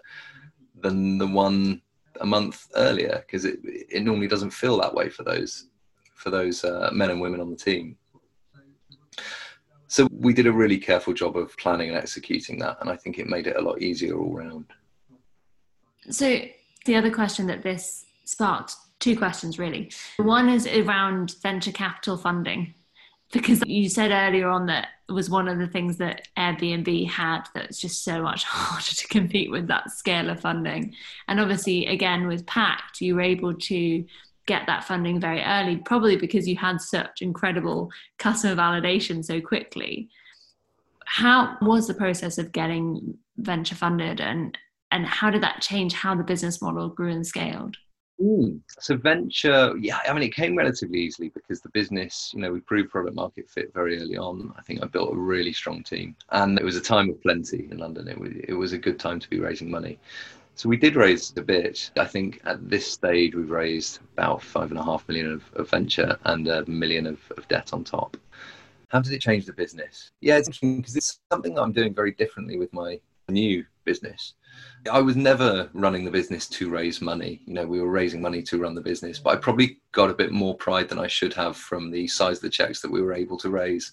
than 0.82 1.18
the 1.18 1.28
one 1.28 1.82
a 2.22 2.26
month 2.26 2.68
earlier, 2.76 3.24
because 3.26 3.46
it, 3.46 3.60
it 3.64 4.04
normally 4.04 4.28
doesn't 4.28 4.50
feel 4.52 4.80
that 4.80 4.94
way 4.94 5.10
for 5.10 5.24
those 5.24 5.68
for 6.16 6.30
those 6.30 6.66
uh, 6.66 6.90
men 6.92 7.12
and 7.12 7.22
women 7.22 7.40
on 7.40 7.50
the 7.50 7.56
team. 7.56 7.96
So 9.89 10.08
we 10.12 10.34
did 10.34 10.45
a 10.45 10.52
really 10.52 10.78
careful 10.78 11.13
job 11.13 11.36
of 11.36 11.58
planning 11.58 11.89
and 11.89 11.97
executing 11.97 12.60
that, 12.60 12.78
and 12.80 12.91
I 12.91 12.95
think 12.95 13.17
it 13.17 13.28
made 13.28 13.47
it 13.47 13.56
a 13.58 13.62
lot 13.62 13.82
easier 13.82 14.15
all 14.15 14.32
round. 14.32 14.65
So 16.12 16.41
the 16.86 16.95
other 16.95 17.12
question 17.12 17.47
that 17.47 17.63
this 17.63 18.06
sparked 18.23 18.75
two 18.99 19.17
questions 19.17 19.58
really. 19.58 19.91
One 20.17 20.47
is 20.47 20.67
around 20.67 21.36
venture 21.41 21.71
capital 21.71 22.17
funding, 22.17 22.75
because 23.32 23.63
you 23.65 23.89
said 23.89 24.12
earlier 24.12 24.47
on 24.47 24.67
that 24.67 24.89
was 25.10 25.28
one 25.28 25.47
of 25.47 25.58
the 25.58 25.67
things 25.67 25.97
that 25.97 26.28
Airbnb 26.38 27.10
had 27.10 27.47
that's 27.56 27.80
just 27.80 28.04
so 28.04 28.21
much 28.21 28.43
harder 28.47 28.95
to 28.95 29.08
compete 29.08 29.49
with 29.49 29.67
that 29.69 29.89
scale 29.89 30.30
of 30.30 30.39
funding. 30.39 30.93
And 31.28 31.39
obviously, 31.39 31.88
again, 31.88 32.28
with 32.28 32.45
Pact, 32.45 33.02
you 33.02 33.15
were 33.15 33.21
able 33.21 33.56
to 33.56 34.06
get 34.50 34.66
that 34.66 34.84
funding 34.84 35.22
very 35.22 35.44
early, 35.44 35.78
probably 35.78 36.18
because 36.18 36.48
you 36.48 36.56
had 36.56 36.82
such 36.82 37.22
incredible 37.22 37.92
customer 38.18 38.56
validation 38.56 39.24
so 39.24 39.40
quickly. 39.40 40.10
How 41.06 41.56
was 41.62 41.86
the 41.86 41.94
process 41.94 42.40
of 42.40 42.52
getting 42.52 43.16
venture 43.38 43.76
funded 43.76 44.20
and 44.20 44.58
and 44.92 45.06
how 45.06 45.30
did 45.30 45.44
that 45.44 45.62
change 45.62 45.94
how 45.94 46.16
the 46.16 46.24
business 46.24 46.64
model 46.64 46.90
grew 46.90 47.12
and 47.12 47.26
scaled? 47.26 47.78
So 48.80 48.98
venture, 48.98 49.78
yeah, 49.80 50.00
I 50.10 50.12
mean, 50.14 50.24
it 50.24 50.34
came 50.34 50.58
relatively 50.58 51.00
easily 51.00 51.30
because 51.30 51.62
the 51.62 51.70
business, 51.70 52.32
you 52.34 52.42
know, 52.42 52.52
we 52.52 52.60
proved 52.60 52.90
product 52.90 53.16
market 53.16 53.48
fit 53.48 53.72
very 53.74 53.98
early 54.02 54.18
on. 54.18 54.52
I 54.58 54.62
think 54.64 54.82
I 54.82 54.88
built 54.88 55.14
a 55.14 55.18
really 55.34 55.54
strong 55.54 55.84
team, 55.84 56.16
and 56.32 56.60
it 56.60 56.66
was 56.66 56.76
a 56.76 56.82
time 56.82 57.10
of 57.10 57.22
plenty 57.22 57.70
in 57.72 57.78
London. 57.78 58.08
It 58.08 58.20
was, 58.20 58.32
it 58.52 58.54
was 58.54 58.74
a 58.74 58.78
good 58.78 59.00
time 59.00 59.20
to 59.20 59.30
be 59.30 59.40
raising 59.40 59.70
money. 59.72 60.00
So 60.60 60.67
we 60.67 60.76
did 60.76 60.98
raise 60.98 61.32
a 61.38 61.41
bit. 61.41 61.89
I 61.98 62.04
think 62.04 62.41
at 62.43 62.69
this 62.69 62.86
stage 62.86 63.34
we've 63.34 63.50
raised 63.50 64.00
about 64.12 64.43
five 64.43 64.72
and 64.72 64.78
a 64.78 64.84
half 64.84 65.08
million 65.08 65.32
of, 65.32 65.41
of 65.54 65.69
venture 65.69 66.17
and 66.26 66.50
a 66.50 66.65
million 66.69 67.08
of, 67.08 67.17
of 67.38 67.48
debt 67.48 67.72
on 67.72 67.86
top. 67.86 68.17
How 68.89 69.00
did 69.00 69.13
it 69.13 69.22
change 69.22 69.45
the 69.45 69.54
business? 69.54 70.12
Yeah, 70.19 70.36
it's 70.38 70.50
interesting 70.50 70.82
because 70.82 70.98
it's 70.98 71.22
something 71.32 71.54
that 71.54 71.62
I'm 71.62 71.72
doing 71.72 71.93
very 71.93 72.12
differently 72.12 72.60
with 72.60 72.74
my 72.74 73.00
new 73.30 73.65
business. 73.86 74.34
I 74.89 75.02
was 75.02 75.15
never 75.15 75.70
running 75.74 76.06
the 76.06 76.12
business 76.12 76.48
to 76.50 76.70
raise 76.70 77.02
money. 77.02 77.42
You 77.46 77.54
know, 77.54 77.68
we 77.68 77.82
were 77.82 77.89
raising 77.89 78.22
money 78.22 78.42
to 78.44 78.58
run 78.58 78.76
the 78.76 78.82
business, 78.82 79.20
but 79.20 79.32
I 79.32 79.36
probably 79.36 79.78
got 79.92 80.10
a 80.10 80.13
bit 80.13 80.32
more 80.32 80.56
pride 80.56 80.88
than 80.88 81.00
I 81.00 81.08
should 81.08 81.34
have 81.34 81.58
from 81.58 81.92
the 81.92 82.08
size 82.08 82.38
of 82.38 82.44
the 82.44 82.50
checks 82.50 82.82
that 82.82 82.92
we 82.92 83.02
were 83.02 83.13
able 83.13 83.38
to 83.39 83.50
raise 83.50 83.92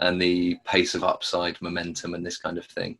and 0.00 0.20
the 0.20 0.58
pace 0.64 0.94
of 0.94 1.04
upside 1.04 1.60
momentum 1.62 2.14
and 2.14 2.26
this 2.26 2.38
kind 2.38 2.58
of 2.58 2.66
thing. 2.66 2.98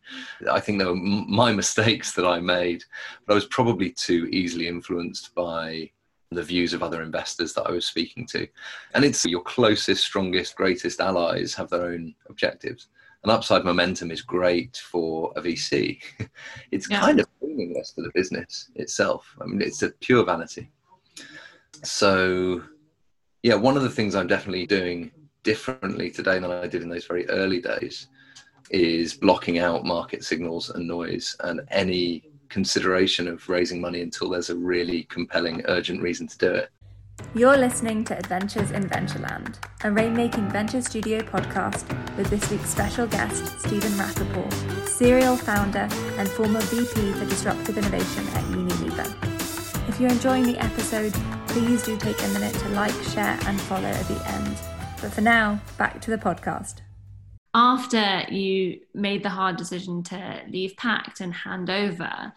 I 0.50 0.60
think 0.60 0.78
they 0.78 0.84
were 0.84 0.94
my 0.94 1.52
mistakes 1.62 2.12
that 2.12 2.26
I 2.26 2.40
made, 2.40 2.84
but 3.26 3.32
I 3.32 3.36
was 3.36 3.46
probably 3.46 3.90
too 3.90 4.28
easily 4.30 4.68
influenced 4.68 5.34
by 5.34 5.90
the 6.30 6.42
views 6.42 6.72
of 6.72 6.82
other 6.82 7.02
investors 7.02 7.52
that 7.54 7.66
I 7.66 7.72
was 7.72 7.84
speaking 7.84 8.26
to. 8.28 8.46
And 8.94 9.04
it's 9.04 9.24
your 9.24 9.42
closest, 9.42 10.04
strongest, 10.04 10.56
greatest 10.56 11.00
allies 11.00 11.54
have 11.54 11.70
their 11.70 11.86
own 11.86 12.14
objectives 12.28 12.88
and 13.24 13.32
upside 13.32 13.64
momentum 13.64 14.10
is 14.10 14.20
great 14.20 14.76
for 14.76 15.32
a 15.36 15.40
VC. 15.40 15.98
it's 16.70 16.88
yeah. 16.90 17.00
kind 17.00 17.20
of 17.20 17.26
meaningless 17.40 17.92
for 17.92 18.02
the 18.02 18.10
business 18.14 18.70
itself. 18.74 19.34
I 19.40 19.46
mean, 19.46 19.62
it's 19.62 19.82
a 19.82 19.90
pure 20.00 20.24
vanity. 20.24 20.70
So, 21.82 22.62
yeah, 23.42 23.54
one 23.54 23.78
of 23.78 23.82
the 23.82 23.90
things 23.90 24.14
I'm 24.14 24.26
definitely 24.26 24.66
doing 24.66 25.10
differently 25.42 26.10
today 26.10 26.38
than 26.38 26.50
I 26.50 26.66
did 26.66 26.82
in 26.82 26.90
those 26.90 27.06
very 27.06 27.26
early 27.30 27.62
days 27.62 28.08
is 28.70 29.14
blocking 29.14 29.58
out 29.58 29.86
market 29.86 30.22
signals 30.22 30.68
and 30.70 30.86
noise 30.86 31.34
and 31.40 31.62
any 31.70 32.24
consideration 32.50 33.26
of 33.26 33.48
raising 33.48 33.80
money 33.80 34.02
until 34.02 34.28
there's 34.28 34.50
a 34.50 34.56
really 34.56 35.04
compelling, 35.04 35.62
urgent 35.66 36.02
reason 36.02 36.26
to 36.26 36.38
do 36.38 36.52
it. 36.52 36.70
You're 37.34 37.56
listening 37.56 38.04
to 38.04 38.16
Adventures 38.16 38.70
in 38.70 38.88
Ventureland, 38.88 39.56
a 39.82 39.88
rainmaking 39.88 40.52
venture 40.52 40.80
studio 40.80 41.20
podcast 41.20 41.88
with 42.16 42.28
this 42.30 42.48
week's 42.50 42.70
special 42.70 43.06
guest, 43.06 43.58
Stephen 43.58 43.96
Rapoport, 43.98 44.52
serial 44.86 45.36
founder 45.36 45.88
and 46.16 46.28
former 46.28 46.60
VP 46.60 47.12
for 47.12 47.24
Disruptive 47.24 47.76
Innovation 47.76 48.26
at 48.28 48.44
Unilever. 48.44 49.88
If 49.88 50.00
you're 50.00 50.10
enjoying 50.10 50.44
the 50.44 50.58
episode, 50.58 51.12
please 51.48 51.82
do 51.82 51.96
take 51.96 52.22
a 52.22 52.28
minute 52.28 52.54
to 52.54 52.68
like, 52.68 52.94
share, 53.12 53.38
and 53.46 53.60
follow 53.62 53.88
at 53.88 54.06
the 54.06 54.30
end. 54.30 54.56
But 55.02 55.12
for 55.12 55.20
now, 55.20 55.60
back 55.76 56.00
to 56.02 56.10
the 56.10 56.18
podcast. 56.18 56.82
After 57.52 58.24
you 58.32 58.80
made 58.94 59.22
the 59.22 59.28
hard 59.28 59.56
decision 59.56 60.02
to 60.04 60.42
leave 60.48 60.76
Pact 60.76 61.20
and 61.20 61.32
hand 61.32 61.70
over, 61.70 62.32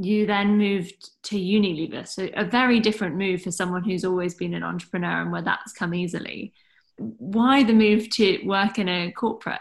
you 0.00 0.26
then 0.26 0.56
moved 0.56 1.10
to 1.24 1.36
Unilever. 1.36 2.06
So 2.06 2.28
a 2.34 2.44
very 2.44 2.78
different 2.80 3.16
move 3.16 3.42
for 3.42 3.50
someone 3.50 3.82
who's 3.82 4.04
always 4.04 4.34
been 4.34 4.54
an 4.54 4.62
entrepreneur 4.62 5.22
and 5.22 5.32
where 5.32 5.42
that's 5.42 5.72
come 5.72 5.92
easily. 5.92 6.52
Why 6.96 7.64
the 7.64 7.74
move 7.74 8.08
to 8.10 8.44
work 8.44 8.78
in 8.78 8.88
a 8.88 9.12
corporate? 9.12 9.60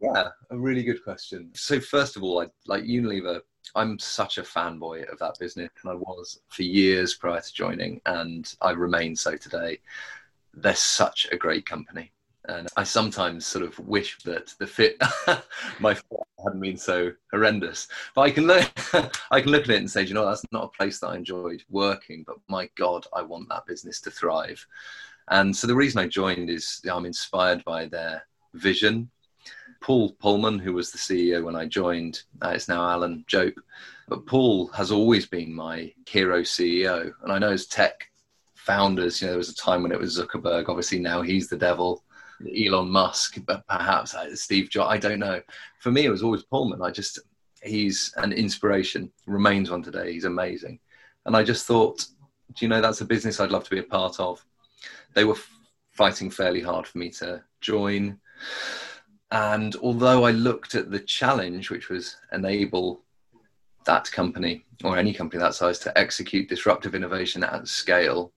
Yeah, 0.00 0.28
a 0.50 0.58
really 0.58 0.82
good 0.82 1.02
question. 1.02 1.50
So 1.54 1.80
first 1.80 2.16
of 2.16 2.22
all, 2.22 2.42
I, 2.42 2.48
like 2.66 2.84
Unilever, 2.84 3.40
I'm 3.74 3.98
such 3.98 4.38
a 4.38 4.42
fanboy 4.42 5.10
of 5.10 5.18
that 5.20 5.38
business, 5.38 5.70
and 5.82 5.92
I 5.92 5.94
was 5.94 6.40
for 6.48 6.62
years 6.62 7.14
prior 7.14 7.40
to 7.40 7.54
joining, 7.54 8.00
and 8.04 8.52
I 8.60 8.72
remain 8.72 9.16
so 9.16 9.36
today. 9.36 9.78
They're 10.54 10.74
such 10.74 11.28
a 11.32 11.36
great 11.36 11.64
company 11.64 12.12
and 12.46 12.68
I 12.76 12.82
sometimes 12.82 13.46
sort 13.46 13.64
of 13.64 13.78
wish 13.80 14.18
that 14.24 14.54
the 14.58 14.66
fit 14.66 15.00
my 15.80 15.96
hadn't 16.44 16.60
been 16.60 16.76
so 16.76 17.12
horrendous. 17.30 17.88
But 18.14 18.22
I 18.22 18.30
can 18.30 18.46
look, 18.46 18.70
I 19.30 19.40
can 19.40 19.52
look 19.52 19.64
at 19.64 19.70
it 19.70 19.76
and 19.76 19.90
say, 19.90 20.02
you 20.02 20.14
know, 20.14 20.26
that's 20.26 20.44
not 20.52 20.64
a 20.64 20.76
place 20.76 20.98
that 21.00 21.08
I 21.08 21.16
enjoyed 21.16 21.62
working. 21.70 22.24
But 22.26 22.36
my 22.48 22.68
God, 22.76 23.06
I 23.14 23.22
want 23.22 23.48
that 23.48 23.66
business 23.66 24.00
to 24.02 24.10
thrive. 24.10 24.64
And 25.28 25.56
so 25.56 25.66
the 25.66 25.76
reason 25.76 26.00
I 26.00 26.08
joined 26.08 26.50
is 26.50 26.80
I'm 26.90 27.06
inspired 27.06 27.64
by 27.64 27.86
their 27.86 28.26
vision. 28.54 29.10
Paul 29.80 30.12
Polman, 30.22 30.60
who 30.60 30.72
was 30.72 30.90
the 30.90 30.98
CEO 30.98 31.44
when 31.44 31.56
I 31.56 31.66
joined, 31.66 32.22
uh, 32.42 32.50
it's 32.50 32.68
now 32.68 32.88
Alan 32.88 33.24
Jope. 33.26 33.58
But 34.08 34.26
Paul 34.26 34.68
has 34.68 34.90
always 34.90 35.26
been 35.26 35.52
my 35.52 35.92
hero 36.06 36.42
CEO. 36.42 37.12
And 37.22 37.32
I 37.32 37.38
know 37.38 37.52
as 37.52 37.66
tech 37.66 38.08
founders, 38.54 39.20
you 39.20 39.26
know, 39.26 39.32
there 39.32 39.38
was 39.38 39.48
a 39.48 39.54
time 39.54 39.82
when 39.82 39.92
it 39.92 39.98
was 39.98 40.18
Zuckerberg. 40.18 40.68
Obviously, 40.68 40.98
now 40.98 41.22
he's 41.22 41.48
the 41.48 41.56
devil. 41.56 42.04
Elon 42.48 42.88
Musk, 42.88 43.38
but 43.46 43.66
perhaps 43.66 44.14
uh, 44.14 44.34
Steve 44.34 44.70
Jobs. 44.70 44.92
I 44.92 44.98
don't 44.98 45.18
know. 45.18 45.40
For 45.80 45.90
me, 45.90 46.04
it 46.04 46.10
was 46.10 46.22
always 46.22 46.44
Polman. 46.44 46.84
I 46.84 46.90
just 46.90 47.18
he's 47.62 48.12
an 48.16 48.32
inspiration. 48.32 49.10
Remains 49.26 49.70
one 49.70 49.82
today. 49.82 50.12
He's 50.12 50.24
amazing, 50.24 50.78
and 51.26 51.36
I 51.36 51.42
just 51.42 51.66
thought, 51.66 52.06
do 52.54 52.64
you 52.64 52.68
know 52.68 52.80
that's 52.80 53.00
a 53.00 53.06
business 53.06 53.40
I'd 53.40 53.50
love 53.50 53.64
to 53.64 53.70
be 53.70 53.78
a 53.78 53.84
part 53.84 54.18
of. 54.20 54.44
They 55.14 55.24
were 55.24 55.36
fighting 55.90 56.30
fairly 56.30 56.60
hard 56.60 56.86
for 56.86 56.98
me 56.98 57.10
to 57.10 57.42
join, 57.60 58.18
and 59.30 59.76
although 59.76 60.24
I 60.24 60.30
looked 60.30 60.74
at 60.74 60.90
the 60.90 61.00
challenge, 61.00 61.70
which 61.70 61.88
was 61.88 62.16
enable 62.32 63.02
that 63.84 64.10
company 64.12 64.64
or 64.84 64.96
any 64.96 65.12
company 65.12 65.40
that 65.40 65.54
size 65.54 65.78
to 65.80 65.98
execute 65.98 66.48
disruptive 66.48 66.94
innovation 66.94 67.42
at 67.44 67.66
scale 67.66 68.32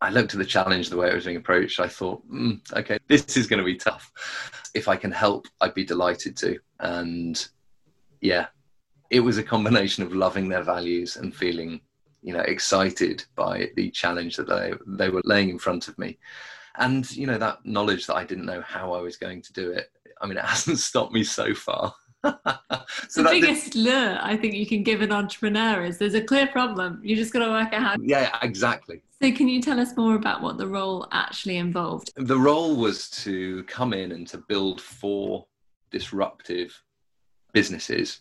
I 0.00 0.10
looked 0.10 0.32
at 0.32 0.38
the 0.38 0.44
challenge, 0.44 0.90
the 0.90 0.96
way 0.96 1.10
it 1.10 1.14
was 1.14 1.24
being 1.24 1.36
approached. 1.36 1.80
I 1.80 1.88
thought, 1.88 2.28
mm, 2.30 2.60
okay, 2.72 2.98
this 3.08 3.36
is 3.36 3.46
going 3.46 3.58
to 3.58 3.64
be 3.64 3.76
tough. 3.76 4.12
If 4.74 4.86
I 4.86 4.96
can 4.96 5.10
help, 5.10 5.46
I'd 5.60 5.74
be 5.74 5.84
delighted 5.84 6.36
to. 6.38 6.58
And 6.78 7.48
yeah, 8.20 8.46
it 9.10 9.20
was 9.20 9.38
a 9.38 9.42
combination 9.42 10.04
of 10.04 10.14
loving 10.14 10.48
their 10.48 10.62
values 10.62 11.16
and 11.16 11.34
feeling, 11.34 11.80
you 12.22 12.32
know, 12.32 12.40
excited 12.40 13.24
by 13.34 13.70
the 13.76 13.90
challenge 13.90 14.36
that 14.36 14.48
they 14.48 14.72
they 14.86 15.10
were 15.10 15.22
laying 15.24 15.48
in 15.48 15.58
front 15.58 15.88
of 15.88 15.98
me, 15.98 16.18
and 16.76 17.10
you 17.16 17.26
know 17.26 17.38
that 17.38 17.64
knowledge 17.64 18.06
that 18.06 18.16
I 18.16 18.24
didn't 18.24 18.46
know 18.46 18.60
how 18.60 18.92
I 18.92 19.00
was 19.00 19.16
going 19.16 19.42
to 19.42 19.52
do 19.52 19.70
it. 19.70 19.90
I 20.20 20.26
mean, 20.26 20.36
it 20.36 20.44
hasn't 20.44 20.78
stopped 20.78 21.12
me 21.12 21.24
so 21.24 21.54
far. 21.54 21.94
so 23.08 23.22
the 23.22 23.30
biggest 23.30 23.72
did... 23.72 23.82
lure 23.82 24.18
I 24.20 24.36
think 24.36 24.54
you 24.54 24.66
can 24.66 24.82
give 24.82 25.02
an 25.02 25.12
entrepreneur 25.12 25.82
is 25.84 25.98
there's 25.98 26.14
a 26.14 26.22
clear 26.22 26.46
problem. 26.46 27.00
You 27.02 27.16
just 27.16 27.32
got 27.32 27.44
to 27.44 27.50
work 27.50 27.72
out 27.72 27.82
how. 27.82 27.96
Yeah, 28.00 28.36
exactly. 28.42 29.02
So, 29.20 29.32
can 29.32 29.48
you 29.48 29.60
tell 29.60 29.80
us 29.80 29.96
more 29.96 30.14
about 30.14 30.42
what 30.42 30.58
the 30.58 30.66
role 30.66 31.08
actually 31.10 31.56
involved? 31.56 32.12
The 32.16 32.38
role 32.38 32.76
was 32.76 33.10
to 33.22 33.64
come 33.64 33.92
in 33.92 34.12
and 34.12 34.26
to 34.28 34.38
build 34.38 34.80
four 34.80 35.46
disruptive 35.90 36.80
businesses, 37.52 38.20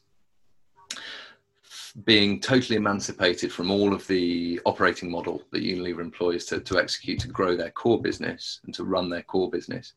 being 2.05 2.39
totally 2.39 2.77
emancipated 2.77 3.51
from 3.51 3.69
all 3.69 3.93
of 3.93 4.07
the 4.07 4.59
operating 4.65 5.11
model 5.11 5.43
that 5.51 5.63
Unilever 5.63 5.99
employs 5.99 6.45
to, 6.45 6.59
to 6.61 6.79
execute 6.79 7.19
to 7.19 7.27
grow 7.27 7.55
their 7.55 7.71
core 7.71 8.01
business 8.01 8.59
and 8.65 8.73
to 8.73 8.83
run 8.83 9.09
their 9.09 9.23
core 9.23 9.49
business. 9.49 9.93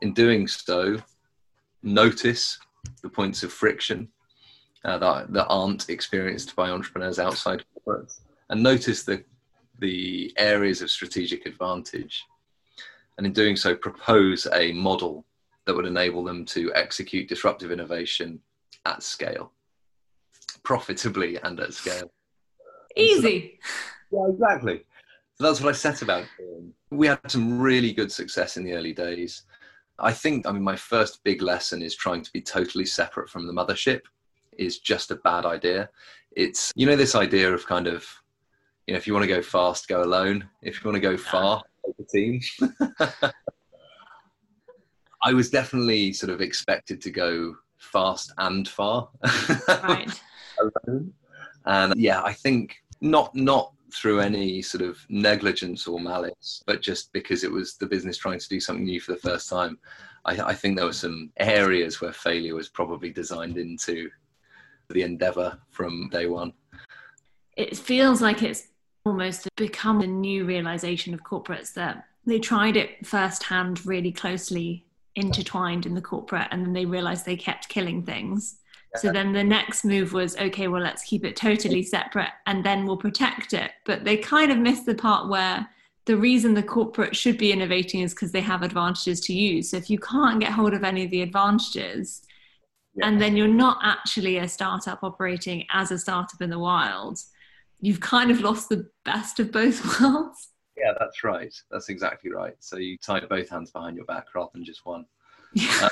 In 0.00 0.14
doing 0.14 0.48
so, 0.48 0.98
notice 1.82 2.58
the 3.02 3.08
points 3.08 3.42
of 3.42 3.52
friction 3.52 4.08
uh, 4.84 4.98
that, 4.98 5.32
that 5.32 5.46
aren't 5.46 5.88
experienced 5.90 6.56
by 6.56 6.70
entrepreneurs 6.70 7.18
outside 7.18 7.64
corporates, 7.86 8.20
and 8.48 8.62
notice 8.62 9.02
the, 9.02 9.22
the 9.78 10.32
areas 10.38 10.82
of 10.82 10.90
strategic 10.90 11.46
advantage. 11.46 12.24
And 13.18 13.26
in 13.26 13.32
doing 13.32 13.56
so, 13.56 13.74
propose 13.74 14.46
a 14.54 14.72
model 14.72 15.26
that 15.66 15.76
would 15.76 15.86
enable 15.86 16.24
them 16.24 16.44
to 16.46 16.72
execute 16.74 17.28
disruptive 17.28 17.70
innovation 17.70 18.40
at 18.86 19.02
scale, 19.02 19.52
profitably 20.62 21.36
and 21.42 21.60
at 21.60 21.74
scale. 21.74 22.10
Easy. 22.96 23.58
So 24.10 24.16
that, 24.16 24.18
yeah, 24.18 24.34
exactly. 24.34 24.84
So 25.34 25.44
that's 25.44 25.60
what 25.60 25.70
I 25.70 25.72
set 25.72 26.02
about 26.02 26.24
doing. 26.38 26.72
We 26.90 27.06
had 27.06 27.20
some 27.30 27.60
really 27.60 27.92
good 27.92 28.10
success 28.10 28.56
in 28.56 28.64
the 28.64 28.72
early 28.72 28.92
days. 28.92 29.42
I 30.00 30.12
think, 30.12 30.46
I 30.46 30.52
mean, 30.52 30.62
my 30.62 30.76
first 30.76 31.22
big 31.24 31.42
lesson 31.42 31.82
is 31.82 31.94
trying 31.94 32.22
to 32.22 32.32
be 32.32 32.40
totally 32.40 32.86
separate 32.86 33.28
from 33.28 33.46
the 33.46 33.52
mothership 33.52 34.00
is 34.58 34.78
just 34.78 35.10
a 35.10 35.16
bad 35.16 35.44
idea. 35.46 35.90
It's, 36.32 36.72
you 36.74 36.86
know, 36.86 36.96
this 36.96 37.14
idea 37.14 37.52
of 37.52 37.66
kind 37.66 37.86
of, 37.86 38.06
you 38.86 38.94
know, 38.94 38.98
if 38.98 39.06
you 39.06 39.12
want 39.12 39.24
to 39.24 39.28
go 39.28 39.42
fast, 39.42 39.88
go 39.88 40.02
alone. 40.02 40.48
If 40.62 40.82
you 40.82 40.90
want 40.90 41.02
to 41.02 41.08
go 41.08 41.16
far, 41.16 41.62
take 41.84 41.94
a 41.98 42.04
team. 42.04 42.40
I 45.22 45.34
was 45.34 45.50
definitely 45.50 46.12
sort 46.12 46.30
of 46.30 46.40
expected 46.40 47.00
to 47.02 47.10
go 47.10 47.54
fast 47.76 48.32
and 48.38 48.66
far. 48.66 49.08
right. 49.68 50.10
alone. 50.60 51.12
And 51.66 51.94
yeah, 52.00 52.22
I 52.22 52.32
think 52.32 52.76
not 53.00 53.34
not 53.34 53.72
through 53.92 54.20
any 54.20 54.62
sort 54.62 54.82
of 54.82 54.98
negligence 55.08 55.86
or 55.86 56.00
malice, 56.00 56.62
but 56.66 56.82
just 56.82 57.12
because 57.12 57.44
it 57.44 57.50
was 57.50 57.76
the 57.76 57.86
business 57.86 58.16
trying 58.16 58.38
to 58.38 58.48
do 58.48 58.60
something 58.60 58.84
new 58.84 59.00
for 59.00 59.12
the 59.12 59.18
first 59.18 59.48
time. 59.48 59.78
I, 60.24 60.40
I 60.40 60.54
think 60.54 60.76
there 60.76 60.86
were 60.86 60.92
some 60.92 61.32
areas 61.38 62.00
where 62.00 62.12
failure 62.12 62.54
was 62.54 62.68
probably 62.68 63.10
designed 63.10 63.58
into 63.58 64.10
the 64.88 65.02
endeavor 65.02 65.58
from 65.70 66.08
day 66.10 66.26
one. 66.26 66.52
It 67.56 67.76
feels 67.76 68.20
like 68.20 68.42
it's 68.42 68.68
almost 69.04 69.48
become 69.56 70.00
a 70.00 70.06
new 70.06 70.44
realization 70.44 71.14
of 71.14 71.22
corporates 71.22 71.72
that 71.74 72.04
they 72.26 72.38
tried 72.38 72.76
it 72.76 73.06
firsthand 73.06 73.84
really 73.86 74.12
closely 74.12 74.86
intertwined 75.16 75.86
in 75.86 75.94
the 75.94 76.00
corporate 76.00 76.46
and 76.50 76.64
then 76.64 76.72
they 76.72 76.84
realized 76.84 77.24
they 77.24 77.36
kept 77.36 77.68
killing 77.68 78.02
things 78.02 78.59
so 78.96 79.12
then 79.12 79.32
the 79.32 79.44
next 79.44 79.84
move 79.84 80.12
was 80.12 80.36
okay, 80.36 80.68
well, 80.68 80.82
let's 80.82 81.04
keep 81.04 81.24
it 81.24 81.36
totally 81.36 81.82
separate 81.82 82.30
and 82.46 82.64
then 82.64 82.86
we'll 82.86 82.96
protect 82.96 83.52
it. 83.52 83.70
But 83.86 84.04
they 84.04 84.16
kind 84.16 84.50
of 84.50 84.58
missed 84.58 84.86
the 84.86 84.94
part 84.94 85.28
where 85.28 85.68
the 86.06 86.16
reason 86.16 86.54
the 86.54 86.62
corporate 86.62 87.14
should 87.14 87.38
be 87.38 87.52
innovating 87.52 88.00
is 88.00 88.14
because 88.14 88.32
they 88.32 88.40
have 88.40 88.62
advantages 88.62 89.20
to 89.22 89.32
use. 89.32 89.70
So 89.70 89.76
if 89.76 89.90
you 89.90 89.98
can't 89.98 90.40
get 90.40 90.52
hold 90.52 90.74
of 90.74 90.82
any 90.82 91.04
of 91.04 91.10
the 91.10 91.22
advantages, 91.22 92.22
yeah. 92.94 93.06
and 93.06 93.20
then 93.20 93.36
you're 93.36 93.46
not 93.46 93.78
actually 93.82 94.38
a 94.38 94.48
startup 94.48 95.04
operating 95.04 95.66
as 95.72 95.92
a 95.92 95.98
startup 95.98 96.42
in 96.42 96.50
the 96.50 96.58
wild, 96.58 97.20
you've 97.80 98.00
kind 98.00 98.30
of 98.30 98.40
lost 98.40 98.68
the 98.68 98.88
best 99.04 99.38
of 99.38 99.52
both 99.52 100.00
worlds. 100.00 100.48
Yeah, 100.76 100.94
that's 100.98 101.22
right. 101.22 101.54
That's 101.70 101.90
exactly 101.90 102.32
right. 102.32 102.56
So 102.58 102.78
you 102.78 102.96
tie 102.98 103.20
both 103.20 103.50
hands 103.50 103.70
behind 103.70 103.96
your 103.96 104.06
back 104.06 104.26
rather 104.34 104.50
than 104.54 104.64
just 104.64 104.84
one. 104.84 105.04
Yeah. 105.52 105.70
Uh, 105.82 105.88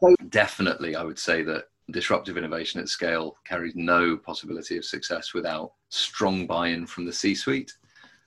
so 0.00 0.14
definitely, 0.30 0.96
I 0.96 1.04
would 1.04 1.18
say 1.18 1.42
that 1.42 1.66
disruptive 1.90 2.36
innovation 2.36 2.80
at 2.80 2.88
scale 2.88 3.36
carries 3.44 3.74
no 3.76 4.16
possibility 4.16 4.76
of 4.76 4.84
success 4.84 5.34
without 5.34 5.72
strong 5.88 6.46
buy 6.46 6.68
in 6.68 6.86
from 6.86 7.04
the 7.04 7.12
C 7.12 7.34
suite, 7.34 7.72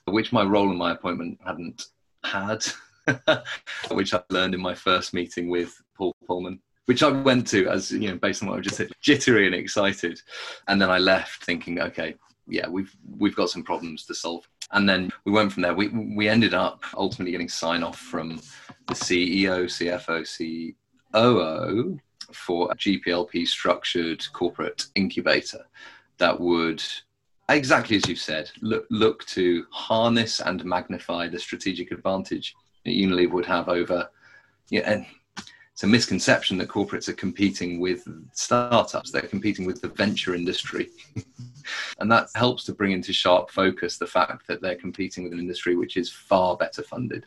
which 0.06 0.32
my 0.32 0.44
role 0.44 0.72
in 0.72 0.78
my 0.78 0.92
appointment 0.92 1.40
hadn't 1.46 1.88
had, 2.24 2.66
which 3.92 4.14
I 4.14 4.22
learned 4.30 4.54
in 4.54 4.62
my 4.62 4.76
first 4.76 5.14
meeting 5.14 5.50
with 5.50 5.82
Paul 5.96 6.16
Polman. 6.30 6.60
Which 6.86 7.04
I 7.04 7.10
went 7.10 7.48
to 7.50 7.68
as 7.68 7.92
you 7.92 8.10
know, 8.10 8.16
based 8.16 8.42
on 8.42 8.48
what 8.48 8.60
I 8.60 8.62
just 8.62 8.78
said, 8.78 8.90
jittery 9.02 9.46
and 9.46 9.54
excited, 9.54 10.22
and 10.70 10.82
then 10.82 10.90
I 10.90 11.00
left 11.00 11.44
thinking, 11.44 11.82
okay, 11.82 12.16
yeah, 12.48 12.70
we've 12.70 12.96
we've 13.18 13.36
got 13.36 13.50
some 13.50 13.64
problems 13.64 14.06
to 14.06 14.16
solve. 14.16 14.48
And 14.72 14.88
then 14.88 15.12
we 15.26 15.32
went 15.32 15.52
from 15.52 15.64
there. 15.64 15.74
We 15.74 15.90
we 15.90 16.30
ended 16.30 16.54
up 16.54 16.84
ultimately 16.96 17.32
getting 17.32 17.50
sign 17.50 17.84
off 17.84 18.00
from 18.00 18.40
the 18.88 18.94
CEO, 18.94 19.66
CFO, 19.66 20.74
COO, 21.14 22.00
for 22.34 22.72
a 22.72 22.76
GPLP 22.76 23.48
structured 23.48 24.26
corporate 24.34 24.88
incubator 24.96 25.66
that 26.18 26.40
would 26.40 26.84
exactly 27.50 27.96
as 27.96 28.08
you've 28.08 28.20
said 28.20 28.50
look, 28.62 28.86
look 28.90 29.26
to 29.26 29.66
harness 29.72 30.42
and 30.42 30.66
magnify 30.66 31.28
the 31.28 31.40
strategic 31.40 31.92
advantage 31.92 32.56
that 32.84 32.92
Unilever 32.92 33.32
would 33.32 33.46
have 33.46 33.70
over 33.70 34.10
and 34.72 35.06
it's 35.78 35.84
a 35.84 35.88
misconception 35.88 36.58
that 36.58 36.70
corporates 36.70 37.08
are 37.08 37.14
competing 37.14 37.80
with 37.80 38.08
startups. 38.34 39.12
They're 39.12 39.22
competing 39.22 39.64
with 39.64 39.80
the 39.80 39.90
venture 39.90 40.34
industry. 40.34 40.90
And 42.00 42.10
that 42.12 42.30
helps 42.36 42.64
to 42.64 42.74
bring 42.74 42.94
into 42.94 43.12
sharp 43.12 43.52
focus 43.52 43.98
the 43.98 44.08
fact 44.08 44.48
that 44.48 44.62
they're 44.62 44.78
competing 44.78 45.26
with 45.26 45.34
an 45.34 45.40
industry 45.40 45.76
which 45.76 45.98
is 45.98 46.10
far 46.10 46.56
better 46.56 46.82
funded 46.82 47.26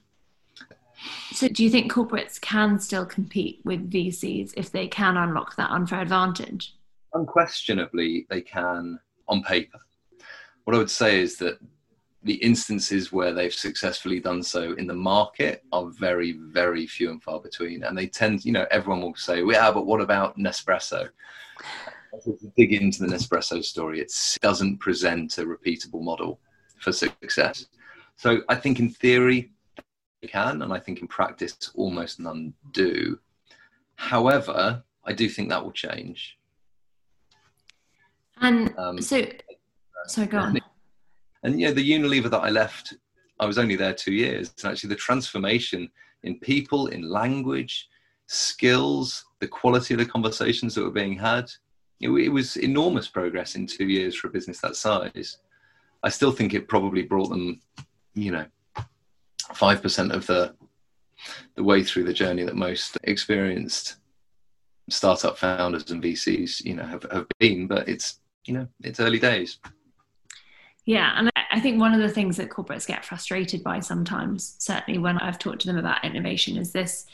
so, 1.32 1.48
do 1.48 1.64
you 1.64 1.70
think 1.70 1.92
corporates 1.92 2.40
can 2.40 2.78
still 2.78 3.06
compete 3.06 3.60
with 3.64 3.90
VCs 3.90 4.52
if 4.56 4.70
they 4.70 4.86
can 4.86 5.16
unlock 5.16 5.56
that 5.56 5.70
unfair 5.70 6.00
advantage? 6.00 6.74
Unquestionably, 7.14 8.26
they 8.28 8.40
can 8.40 8.98
on 9.28 9.42
paper. 9.42 9.78
What 10.64 10.74
I 10.74 10.78
would 10.78 10.90
say 10.90 11.20
is 11.20 11.36
that 11.38 11.58
the 12.22 12.34
instances 12.34 13.12
where 13.12 13.32
they've 13.32 13.52
successfully 13.52 14.20
done 14.20 14.42
so 14.42 14.72
in 14.74 14.86
the 14.86 14.94
market 14.94 15.64
are 15.72 15.86
very, 15.86 16.32
very 16.32 16.86
few 16.86 17.10
and 17.10 17.22
far 17.22 17.40
between. 17.40 17.82
And 17.84 17.96
they 17.96 18.06
tend, 18.06 18.44
you 18.44 18.52
know, 18.52 18.66
everyone 18.70 19.00
will 19.00 19.14
say, 19.14 19.42
yeah, 19.42 19.70
but 19.70 19.86
what 19.86 20.00
about 20.00 20.36
Nespresso? 20.36 21.08
dig 22.56 22.72
into 22.72 23.04
the 23.04 23.14
Nespresso 23.14 23.64
story, 23.64 24.00
it 24.00 24.12
doesn't 24.42 24.78
present 24.78 25.38
a 25.38 25.44
repeatable 25.44 26.02
model 26.02 26.40
for 26.80 26.92
success. 26.92 27.66
So 28.16 28.40
I 28.48 28.56
think 28.56 28.80
in 28.80 28.90
theory, 28.90 29.52
can, 30.28 30.62
and 30.62 30.72
I 30.72 30.78
think 30.78 31.00
in 31.00 31.08
practice 31.08 31.56
almost 31.74 32.20
none 32.20 32.54
do. 32.72 33.18
However, 33.96 34.82
I 35.04 35.12
do 35.12 35.28
think 35.28 35.48
that 35.48 35.62
will 35.62 35.72
change. 35.72 36.36
And 38.40 38.74
um, 38.78 39.00
so, 39.00 39.26
so 40.06 40.26
go 40.26 40.38
on. 40.38 40.58
And 41.42 41.60
yeah, 41.60 41.70
the 41.72 41.90
Unilever 41.90 42.30
that 42.30 42.42
I 42.42 42.50
left, 42.50 42.94
I 43.38 43.46
was 43.46 43.58
only 43.58 43.76
there 43.76 43.94
two 43.94 44.12
years, 44.12 44.52
and 44.62 44.70
actually 44.70 44.88
the 44.88 44.96
transformation 44.96 45.90
in 46.22 46.38
people, 46.40 46.88
in 46.88 47.08
language, 47.08 47.88
skills, 48.26 49.24
the 49.40 49.48
quality 49.48 49.94
of 49.94 49.98
the 49.98 50.06
conversations 50.06 50.74
that 50.74 50.84
were 50.84 50.90
being 50.90 51.16
had, 51.16 51.50
it, 52.00 52.10
it 52.10 52.28
was 52.28 52.56
enormous 52.56 53.08
progress 53.08 53.54
in 53.54 53.66
two 53.66 53.86
years 53.86 54.14
for 54.14 54.28
a 54.28 54.30
business 54.30 54.60
that 54.60 54.76
size. 54.76 55.38
I 56.02 56.08
still 56.08 56.32
think 56.32 56.54
it 56.54 56.68
probably 56.68 57.02
brought 57.02 57.28
them, 57.28 57.60
you 58.14 58.32
know, 58.32 58.46
five 59.54 59.82
percent 59.82 60.12
of 60.12 60.26
the 60.26 60.54
the 61.54 61.64
way 61.64 61.82
through 61.82 62.04
the 62.04 62.12
journey 62.12 62.44
that 62.44 62.56
most 62.56 62.96
experienced 63.04 63.96
startup 64.88 65.38
founders 65.38 65.90
and 65.90 66.02
VCs, 66.02 66.64
you 66.64 66.74
know, 66.74 66.84
have, 66.84 67.04
have 67.12 67.26
been. 67.38 67.66
But 67.66 67.88
it's 67.88 68.20
you 68.44 68.54
know, 68.54 68.66
it's 68.82 69.00
early 69.00 69.18
days. 69.18 69.58
Yeah, 70.86 71.12
and 71.16 71.30
I 71.50 71.60
think 71.60 71.78
one 71.78 71.92
of 71.92 72.00
the 72.00 72.08
things 72.08 72.36
that 72.38 72.48
corporates 72.48 72.86
get 72.86 73.04
frustrated 73.04 73.62
by 73.62 73.80
sometimes, 73.80 74.56
certainly 74.58 74.98
when 74.98 75.18
I've 75.18 75.38
talked 75.38 75.60
to 75.60 75.66
them 75.66 75.78
about 75.78 76.04
innovation, 76.04 76.56
is 76.56 76.72
this 76.72 77.06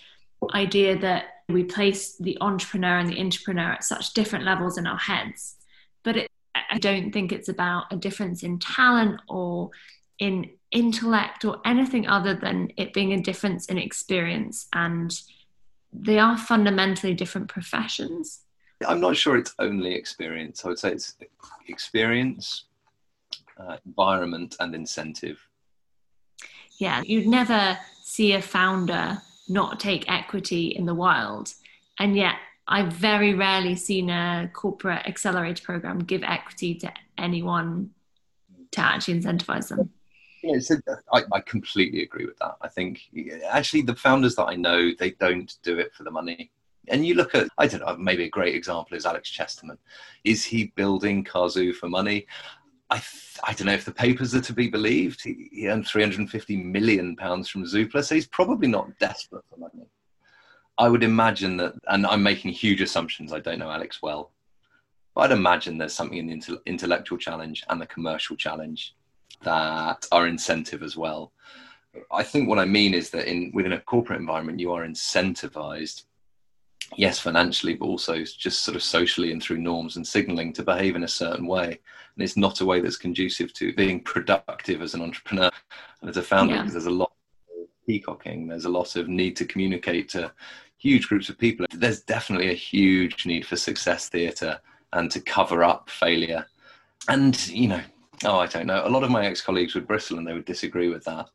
idea 0.55 0.97
that 0.99 1.43
we 1.49 1.64
place 1.64 2.16
the 2.18 2.39
entrepreneur 2.41 2.99
and 2.99 3.09
the 3.09 3.20
entrepreneur 3.20 3.72
at 3.72 3.84
such 3.84 4.14
different 4.14 4.45
levels 4.45 4.78
in 4.78 4.87
our 4.87 4.99
heads. 4.99 5.57
But 6.05 6.16
it, 6.16 6.30
I 6.70 6.78
don't 6.78 7.12
think 7.12 7.32
it's 7.32 7.49
about 7.49 7.93
a 7.93 7.97
difference 7.97 8.43
in 8.43 8.59
talent 8.59 9.20
or 9.28 9.70
in 10.18 10.50
intellect 10.70 11.44
or 11.44 11.60
anything 11.64 12.06
other 12.06 12.34
than 12.34 12.72
it 12.76 12.92
being 12.92 13.12
a 13.12 13.20
difference 13.20 13.66
in 13.66 13.78
experience. 13.78 14.66
And 14.72 15.18
they 15.92 16.18
are 16.18 16.36
fundamentally 16.36 17.14
different 17.14 17.48
professions. 17.48 18.40
I'm 18.86 19.00
not 19.00 19.16
sure 19.16 19.36
it's 19.36 19.54
only 19.58 19.94
experience. 19.94 20.64
I 20.64 20.68
would 20.68 20.78
say 20.78 20.92
it's 20.92 21.16
experience, 21.68 22.64
uh, 23.58 23.76
environment, 23.86 24.56
and 24.60 24.74
incentive. 24.74 25.38
Yeah, 26.78 27.02
you'd 27.04 27.26
never 27.26 27.78
see 28.02 28.32
a 28.32 28.42
founder 28.42 29.18
not 29.48 29.80
take 29.80 30.10
equity 30.10 30.68
in 30.68 30.84
the 30.84 30.94
wild. 30.94 31.54
And 31.98 32.16
yet, 32.16 32.34
I've 32.68 32.92
very 32.92 33.32
rarely 33.32 33.76
seen 33.76 34.10
a 34.10 34.50
corporate 34.52 35.06
accelerator 35.06 35.62
program 35.62 36.00
give 36.00 36.22
equity 36.22 36.74
to 36.76 36.92
anyone 37.16 37.90
to 38.72 38.80
actually 38.80 39.20
incentivize 39.20 39.68
them. 39.68 39.90
Yeah, 40.47 40.61
so 40.61 40.76
I, 41.12 41.24
I 41.32 41.40
completely 41.40 42.03
agree 42.03 42.24
with 42.24 42.38
that. 42.38 42.57
I 42.61 42.68
think 42.68 43.01
actually 43.49 43.82
the 43.82 43.97
founders 43.97 44.36
that 44.36 44.44
I 44.44 44.55
know, 44.55 44.92
they 44.97 45.11
don't 45.12 45.53
do 45.62 45.78
it 45.78 45.92
for 45.92 46.05
the 46.05 46.11
money. 46.11 46.53
And 46.88 47.05
you 47.05 47.14
look 47.14 47.34
at, 47.34 47.49
I 47.59 47.66
don't 47.66 47.80
know, 47.80 47.97
maybe 47.97 48.24
a 48.24 48.30
great 48.30 48.55
example 48.55 48.97
is 48.97 49.07
Alex 49.07 49.28
Chesterman. 49.28 49.78
Is 50.22 50.44
he 50.44 50.72
building 50.76 51.24
Cazoo 51.24 51.74
for 51.74 51.88
money? 51.88 52.26
I, 52.90 53.03
I 53.42 53.55
don't 53.55 53.66
know 53.66 53.72
if 53.72 53.84
the 53.84 53.90
papers 53.90 54.36
are 54.36 54.40
to 54.42 54.53
be 54.53 54.68
believed. 54.68 55.20
He, 55.24 55.49
he 55.51 55.68
earned 55.68 55.88
350 55.88 56.57
million 56.59 57.16
pounds 57.16 57.49
from 57.49 57.64
Zoopla, 57.64 58.05
so 58.05 58.14
he's 58.14 58.28
probably 58.28 58.68
not 58.68 58.97
desperate 59.01 59.44
for 59.51 59.59
money. 59.59 59.88
I 60.78 60.88
would 60.88 61.03
imagine 61.03 61.57
that, 61.57 61.74
and 61.88 62.07
I'm 62.07 62.22
making 62.22 62.53
huge 62.53 62.80
assumptions. 62.80 63.32
I 63.32 63.40
don't 63.40 63.59
know 63.59 63.70
Alex 63.70 64.01
well, 64.01 64.30
but 65.14 65.22
I'd 65.22 65.36
imagine 65.36 65.78
there's 65.78 65.94
something 65.94 66.18
in 66.18 66.38
the 66.38 66.62
intellectual 66.66 67.18
challenge 67.18 67.64
and 67.68 67.80
the 67.80 67.86
commercial 67.86 68.36
challenge 68.36 68.94
that 69.42 70.06
are 70.12 70.26
incentive 70.26 70.82
as 70.82 70.96
well. 70.96 71.32
I 72.10 72.22
think 72.22 72.48
what 72.48 72.58
I 72.58 72.64
mean 72.64 72.94
is 72.94 73.10
that 73.10 73.30
in 73.30 73.50
within 73.54 73.72
a 73.72 73.80
corporate 73.80 74.20
environment, 74.20 74.60
you 74.60 74.72
are 74.72 74.86
incentivized 74.86 76.04
yes, 76.94 77.18
financially, 77.18 77.74
but 77.74 77.86
also 77.86 78.22
just 78.22 78.62
sort 78.62 78.76
of 78.76 78.82
socially 78.82 79.32
and 79.32 79.42
through 79.42 79.58
norms 79.58 79.96
and 79.96 80.06
signaling 80.06 80.52
to 80.52 80.62
behave 80.62 80.96
in 80.96 81.04
a 81.04 81.08
certain 81.08 81.46
way. 81.46 81.66
And 81.66 82.22
it's 82.22 82.36
not 82.36 82.60
a 82.60 82.66
way 82.66 82.80
that's 82.80 82.96
conducive 82.96 83.52
to 83.54 83.74
being 83.74 84.00
productive 84.00 84.82
as 84.82 84.94
an 84.94 85.02
entrepreneur 85.02 85.50
and 86.00 86.10
as 86.10 86.16
a 86.16 86.22
founder, 86.22 86.54
yeah. 86.54 86.60
because 86.62 86.74
there's 86.74 86.86
a 86.86 86.90
lot 86.90 87.12
of 87.60 87.66
peacocking, 87.86 88.46
there's 88.46 88.64
a 88.64 88.70
lot 88.70 88.96
of 88.96 89.08
need 89.08 89.36
to 89.36 89.44
communicate 89.44 90.08
to 90.10 90.32
huge 90.78 91.08
groups 91.08 91.28
of 91.28 91.38
people. 91.38 91.66
There's 91.72 92.02
definitely 92.02 92.50
a 92.50 92.54
huge 92.54 93.26
need 93.26 93.46
for 93.46 93.56
success 93.56 94.08
theatre 94.08 94.60
and 94.92 95.10
to 95.10 95.20
cover 95.20 95.64
up 95.64 95.90
failure. 95.90 96.46
And, 97.08 97.48
you 97.48 97.68
know, 97.68 97.82
oh, 98.24 98.38
I 98.38 98.46
don't 98.46 98.66
know, 98.66 98.82
a 98.84 98.88
lot 98.88 99.02
of 99.02 99.10
my 99.10 99.26
ex 99.26 99.40
colleagues 99.40 99.74
would 99.74 99.86
bristle 99.86 100.18
and 100.18 100.26
they 100.26 100.32
would 100.32 100.44
disagree 100.44 100.88
with 100.88 101.04
that. 101.04 101.28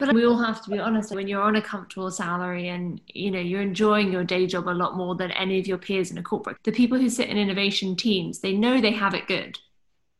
But 0.00 0.14
we 0.14 0.24
all 0.24 0.38
have 0.38 0.62
to 0.64 0.70
be 0.70 0.78
honest. 0.78 1.14
When 1.14 1.28
you're 1.28 1.42
on 1.42 1.56
a 1.56 1.62
comfortable 1.62 2.10
salary 2.10 2.68
and 2.68 3.00
you 3.08 3.30
know 3.30 3.38
you're 3.38 3.60
enjoying 3.60 4.10
your 4.10 4.24
day 4.24 4.46
job 4.46 4.66
a 4.66 4.70
lot 4.70 4.96
more 4.96 5.14
than 5.14 5.30
any 5.32 5.58
of 5.58 5.66
your 5.66 5.76
peers 5.76 6.10
in 6.10 6.16
a 6.16 6.22
corporate, 6.22 6.56
the 6.64 6.72
people 6.72 6.98
who 6.98 7.10
sit 7.10 7.28
in 7.28 7.36
innovation 7.36 7.94
teams, 7.94 8.40
they 8.40 8.54
know 8.54 8.80
they 8.80 8.92
have 8.92 9.12
it 9.12 9.28
good. 9.28 9.58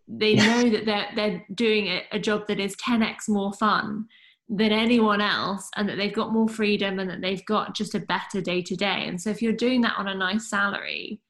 They 0.06 0.34
know 0.34 0.68
that 0.68 0.84
they're 0.84 1.08
they're 1.16 1.46
doing 1.54 1.86
a, 1.86 2.02
a 2.12 2.18
job 2.18 2.46
that 2.48 2.60
is 2.60 2.76
10x 2.76 3.30
more 3.30 3.54
fun 3.54 4.06
than 4.50 4.70
anyone 4.70 5.22
else, 5.22 5.70
and 5.76 5.88
that 5.88 5.96
they've 5.96 6.12
got 6.12 6.32
more 6.32 6.48
freedom 6.48 6.98
and 6.98 7.08
that 7.08 7.22
they've 7.22 7.44
got 7.46 7.74
just 7.74 7.94
a 7.94 8.00
better 8.00 8.42
day 8.42 8.60
to 8.60 8.76
day. 8.76 9.04
And 9.06 9.18
so 9.18 9.30
if 9.30 9.40
you're 9.40 9.52
doing 9.54 9.80
that 9.80 9.96
on 9.96 10.08
a 10.08 10.14
nice 10.14 10.50
salary, 10.50 11.20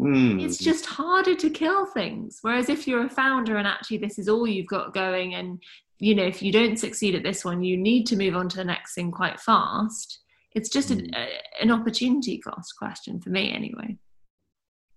Mm. 0.00 0.44
It's 0.44 0.58
just 0.58 0.86
harder 0.86 1.34
to 1.34 1.50
kill 1.50 1.86
things. 1.86 2.38
Whereas 2.42 2.68
if 2.68 2.86
you're 2.86 3.06
a 3.06 3.10
founder 3.10 3.56
and 3.56 3.66
actually 3.66 3.98
this 3.98 4.18
is 4.18 4.28
all 4.28 4.46
you've 4.46 4.66
got 4.66 4.94
going 4.94 5.34
and 5.34 5.60
you 5.98 6.14
know 6.14 6.24
if 6.24 6.42
you 6.42 6.52
don't 6.52 6.78
succeed 6.78 7.14
at 7.14 7.22
this 7.22 7.44
one 7.44 7.62
you 7.62 7.76
need 7.76 8.06
to 8.06 8.16
move 8.16 8.36
on 8.36 8.48
to 8.48 8.56
the 8.56 8.64
next 8.64 8.94
thing 8.94 9.10
quite 9.10 9.40
fast 9.40 10.20
it's 10.54 10.68
just 10.68 10.90
mm. 10.90 11.14
a, 11.14 11.28
an 11.60 11.70
opportunity 11.70 12.38
cost 12.38 12.74
question 12.78 13.20
for 13.20 13.30
me 13.30 13.52
anyway 13.52 13.96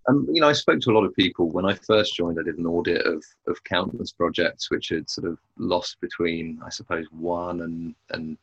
um, 0.10 0.28
you 0.32 0.42
know, 0.42 0.50
I 0.50 0.54
spoke 0.54 0.80
to 0.82 0.90
a 0.90 0.96
lot 0.96 1.06
of 1.06 1.14
people 1.14 1.52
when 1.52 1.64
I 1.64 1.76
first 1.76 2.16
joined. 2.16 2.40
I 2.40 2.44
did 2.44 2.58
an 2.58 2.66
audit 2.66 3.06
of 3.06 3.24
of 3.48 3.64
countless 3.64 4.12
projects 4.12 4.72
which 4.72 4.90
had 4.90 5.08
sort 5.08 5.28
of 5.28 5.38
lost 5.60 6.02
between, 6.02 6.60
I 6.66 6.70
suppose, 6.70 7.06
one 7.12 7.62
and 7.62 7.94
and 8.10 8.36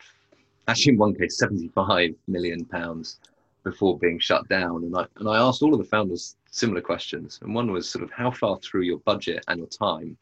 actually 0.69 0.93
in 0.93 0.99
one 0.99 1.17
case, 1.17 1.37
seventy 1.37 1.67
five 1.67 2.15
million 2.29 2.65
pounds 2.65 3.19
before 3.65 3.99
being 3.99 4.19
shut 4.19 4.49
down. 4.49 4.85
And 4.85 4.97
I 4.97 5.07
and 5.17 5.29
I 5.29 5.39
asked 5.39 5.63
all 5.63 5.73
of 5.73 5.79
the 5.79 5.85
founders 5.85 6.37
similar 6.51 6.81
questions, 6.81 7.39
and 7.43 7.55
one 7.55 7.71
was 7.73 7.89
sort 7.89 8.05
of 8.05 8.11
how 8.11 8.31
far 8.31 8.59
through 8.59 8.83
your 8.83 8.99
budget 8.99 9.45
and 9.49 9.59
your 9.59 9.69
time 9.69 10.17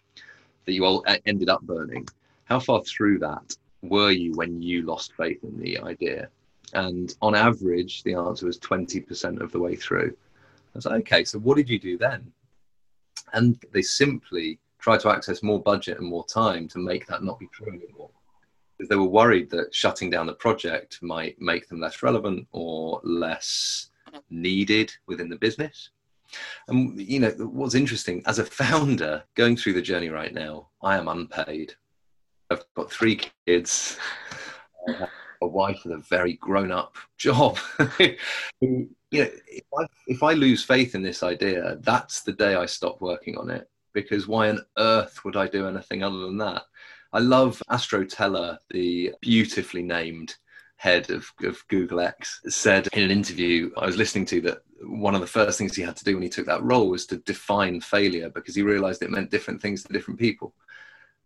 that 0.64 0.72
you 0.72 0.84
all 0.84 1.04
uh, 1.06 1.16
ended 1.26 1.48
up 1.48 1.62
burning 1.62 2.06
how 2.46 2.60
far 2.60 2.82
through 2.84 3.18
that 3.18 3.56
were 3.82 4.10
you 4.10 4.32
when 4.34 4.62
you 4.62 4.82
lost 4.82 5.12
faith 5.12 5.42
in 5.44 5.60
the 5.60 5.78
idea? 5.78 6.28
And 6.72 7.14
on 7.20 7.34
average, 7.34 8.02
the 8.02 8.14
answer 8.14 8.46
was 8.46 8.58
20% 8.58 9.40
of 9.40 9.52
the 9.52 9.60
way 9.60 9.76
through. 9.76 10.16
I 10.74 10.78
was 10.78 10.86
like, 10.86 11.00
okay, 11.00 11.24
so 11.24 11.38
what 11.38 11.56
did 11.56 11.68
you 11.68 11.78
do 11.78 11.98
then? 11.98 12.32
And 13.32 13.62
they 13.72 13.82
simply 13.82 14.58
tried 14.78 15.00
to 15.00 15.10
access 15.10 15.42
more 15.42 15.60
budget 15.60 15.98
and 15.98 16.08
more 16.08 16.24
time 16.26 16.68
to 16.68 16.78
make 16.78 17.06
that 17.06 17.22
not 17.22 17.38
be 17.38 17.48
true 17.52 17.68
anymore. 17.68 18.10
They 18.78 18.96
were 18.96 19.04
worried 19.04 19.50
that 19.50 19.74
shutting 19.74 20.10
down 20.10 20.26
the 20.26 20.34
project 20.34 20.98
might 21.02 21.40
make 21.40 21.68
them 21.68 21.80
less 21.80 22.02
relevant 22.02 22.46
or 22.52 23.00
less 23.04 23.90
needed 24.30 24.92
within 25.06 25.28
the 25.28 25.36
business. 25.36 25.90
And 26.68 27.00
you 27.00 27.20
know 27.20 27.30
what's 27.30 27.74
interesting 27.74 28.22
as 28.26 28.38
a 28.38 28.44
founder 28.44 29.22
going 29.34 29.56
through 29.56 29.74
the 29.74 29.82
journey 29.82 30.08
right 30.08 30.34
now, 30.34 30.68
I 30.82 30.96
am 30.96 31.08
unpaid. 31.08 31.74
I've 32.50 32.64
got 32.74 32.90
three 32.90 33.20
kids, 33.46 33.98
a 35.42 35.46
wife 35.46 35.80
with 35.84 35.94
a 35.94 36.02
very 36.08 36.34
grown-up 36.34 36.96
job. 37.18 37.58
you 38.60 38.88
know, 39.12 39.28
if 39.48 39.64
I, 39.78 39.86
if 40.06 40.22
I 40.22 40.32
lose 40.32 40.62
faith 40.62 40.94
in 40.94 41.02
this 41.02 41.22
idea, 41.22 41.76
that's 41.80 42.22
the 42.22 42.32
day 42.32 42.54
I 42.54 42.66
stop 42.66 43.00
working 43.00 43.36
on 43.36 43.50
it. 43.50 43.68
Because 43.92 44.28
why 44.28 44.50
on 44.50 44.60
earth 44.78 45.24
would 45.24 45.36
I 45.36 45.48
do 45.48 45.66
anything 45.66 46.02
other 46.02 46.18
than 46.18 46.36
that? 46.38 46.62
I 47.12 47.20
love 47.20 47.62
Astro 47.70 48.04
Teller, 48.04 48.58
the 48.70 49.12
beautifully 49.20 49.82
named 49.82 50.36
head 50.76 51.10
of, 51.10 51.30
of 51.42 51.66
Google 51.68 52.00
X, 52.00 52.40
said 52.48 52.88
in 52.92 53.02
an 53.02 53.10
interview 53.10 53.70
I 53.76 53.86
was 53.86 53.96
listening 53.96 54.26
to 54.26 54.40
that 54.42 54.58
one 54.82 55.14
of 55.14 55.20
the 55.20 55.26
first 55.26 55.58
things 55.58 55.74
he 55.74 55.82
had 55.82 55.96
to 55.96 56.04
do 56.04 56.14
when 56.14 56.22
he 56.22 56.28
took 56.28 56.46
that 56.46 56.62
role 56.62 56.90
was 56.90 57.06
to 57.06 57.18
define 57.18 57.80
failure 57.80 58.28
because 58.30 58.54
he 58.54 58.62
realized 58.62 59.02
it 59.02 59.10
meant 59.10 59.30
different 59.30 59.62
things 59.62 59.82
to 59.82 59.92
different 59.92 60.20
people. 60.20 60.54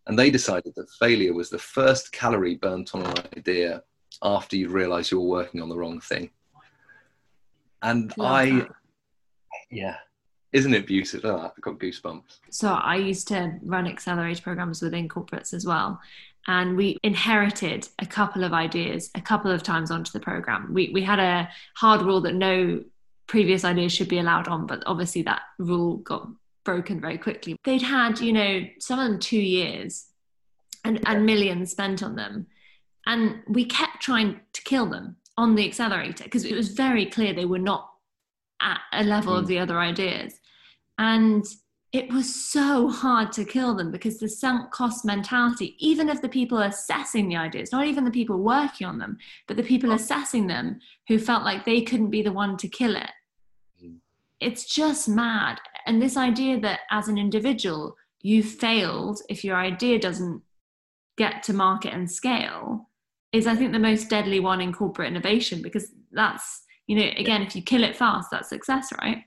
And 0.07 0.19
they 0.19 0.31
decided 0.31 0.73
that 0.77 0.91
failure 0.99 1.35
was 1.35 1.51
the 1.51 1.59
first 1.59 2.13
calorie 2.13 2.57
burnt 2.57 2.95
on 2.95 3.03
an 3.07 3.15
idea 3.37 3.83
after 4.23 4.57
you 4.57 4.69
realize 4.69 5.11
you're 5.11 5.21
working 5.21 5.61
on 5.61 5.69
the 5.69 5.77
wrong 5.77 6.01
thing. 6.01 6.31
And 7.83 8.17
Love 8.17 8.33
I, 8.33 8.51
that. 8.51 8.69
yeah, 9.71 9.97
isn't 10.53 10.75
it 10.75 10.87
beautiful? 10.87 11.31
Oh, 11.31 11.53
I've 11.57 11.63
got 11.63 11.79
goosebumps. 11.79 12.39
So 12.51 12.69
I 12.69 12.97
used 12.97 13.29
to 13.29 13.55
run 13.63 13.87
accelerator 13.87 14.43
programs 14.43 14.83
within 14.83 15.09
corporates 15.09 15.55
as 15.55 15.65
well. 15.65 16.01
And 16.47 16.77
we 16.77 16.99
inherited 17.03 17.89
a 17.99 18.07
couple 18.07 18.45
of 18.45 18.53
ideas 18.53 19.11
a 19.15 19.21
couple 19.21 19.51
of 19.51 19.63
times 19.63 19.91
onto 19.91 20.11
the 20.11 20.21
program. 20.21 20.73
We, 20.73 20.91
we 20.93 21.03
had 21.03 21.19
a 21.19 21.49
hard 21.77 22.03
rule 22.03 22.21
that 22.23 22.35
no 22.35 22.83
previous 23.27 23.65
ideas 23.65 23.93
should 23.93 24.09
be 24.09 24.19
allowed 24.19 24.49
on, 24.49 24.67
but 24.67 24.83
obviously 24.87 25.23
that 25.23 25.43
rule 25.59 25.99
got 25.99 26.29
broken 26.65 27.01
very 27.01 27.19
quickly. 27.19 27.57
They'd 27.65 27.83
had, 27.83 28.21
you 28.21 28.33
know, 28.33 28.67
some 28.79 28.99
of 28.99 29.09
them 29.09 29.21
two 29.21 29.41
years 29.41 30.07
and, 30.85 31.01
and 31.07 31.27
millions 31.27 31.71
spent 31.71 32.03
on 32.03 32.17
them. 32.17 32.47
And 33.07 33.43
we 33.47 33.65
kept 33.67 34.01
trying 34.03 34.41
to 34.53 34.63
kill 34.63 34.87
them 34.87 35.17
on 35.37 35.55
the 35.55 35.67
accelerator 35.67 36.25
because 36.25 36.45
it 36.45 36.55
was 36.55 36.69
very 36.69 37.07
clear 37.07 37.33
they 37.33 37.45
were 37.45 37.59
not 37.59 37.91
at 38.61 38.81
a 38.93 39.05
level 39.05 39.35
mm. 39.35 39.39
of 39.39 39.47
the 39.47 39.59
other 39.59 39.79
ideas. 39.79 40.40
And 41.01 41.47
it 41.93 42.13
was 42.13 42.33
so 42.33 42.89
hard 42.89 43.33
to 43.33 43.45
kill 43.45 43.75
them 43.75 43.91
because 43.91 44.19
the 44.19 44.29
sunk 44.29 44.71
cost 44.71 45.03
mentality, 45.03 45.75
even 45.79 46.11
of 46.11 46.21
the 46.21 46.29
people 46.29 46.59
assessing 46.59 47.29
the 47.29 47.37
ideas, 47.37 47.73
not 47.73 47.87
even 47.87 48.05
the 48.05 48.11
people 48.11 48.39
working 48.39 48.87
on 48.87 48.99
them, 48.99 49.17
but 49.49 49.57
the 49.57 49.63
people 49.63 49.93
assessing 49.93 50.47
them 50.47 50.79
who 51.09 51.19
felt 51.19 51.43
like 51.43 51.65
they 51.65 51.81
couldn't 51.81 52.11
be 52.11 52.21
the 52.21 52.31
one 52.31 52.59
to 52.59 52.69
kill 52.69 52.97
it. 52.97 53.11
Mm. 53.83 53.97
It's 54.41 54.73
just 54.73 55.09
mad. 55.09 55.59
And 55.87 56.03
this 56.03 56.19
idea 56.19 56.61
that 56.61 56.81
as 56.91 57.09
an 57.09 57.17
individual, 57.17 57.97
you 58.21 58.43
failed 58.43 59.21
if 59.31 59.43
your 59.43 59.57
idea 59.57 59.99
doesn't 59.99 60.43
get 61.17 61.43
to 61.45 61.55
market 61.55 61.95
and 61.95 62.11
scale 62.11 62.91
is, 63.33 63.47
I 63.47 63.57
think, 63.57 63.73
the 63.73 63.79
most 63.79 64.11
deadly 64.11 64.39
one 64.39 64.61
in 64.61 64.75
corporate 64.75 65.09
innovation 65.09 65.63
because 65.63 65.91
that's, 66.13 66.63
you 66.87 66.97
know, 66.97 67.11
again, 67.17 67.41
if 67.41 67.57
you 67.57 67.63
kill 67.63 67.85
it 67.85 67.97
fast, 67.97 68.29
that's 68.31 68.51
success, 68.51 68.91
right? 69.01 69.25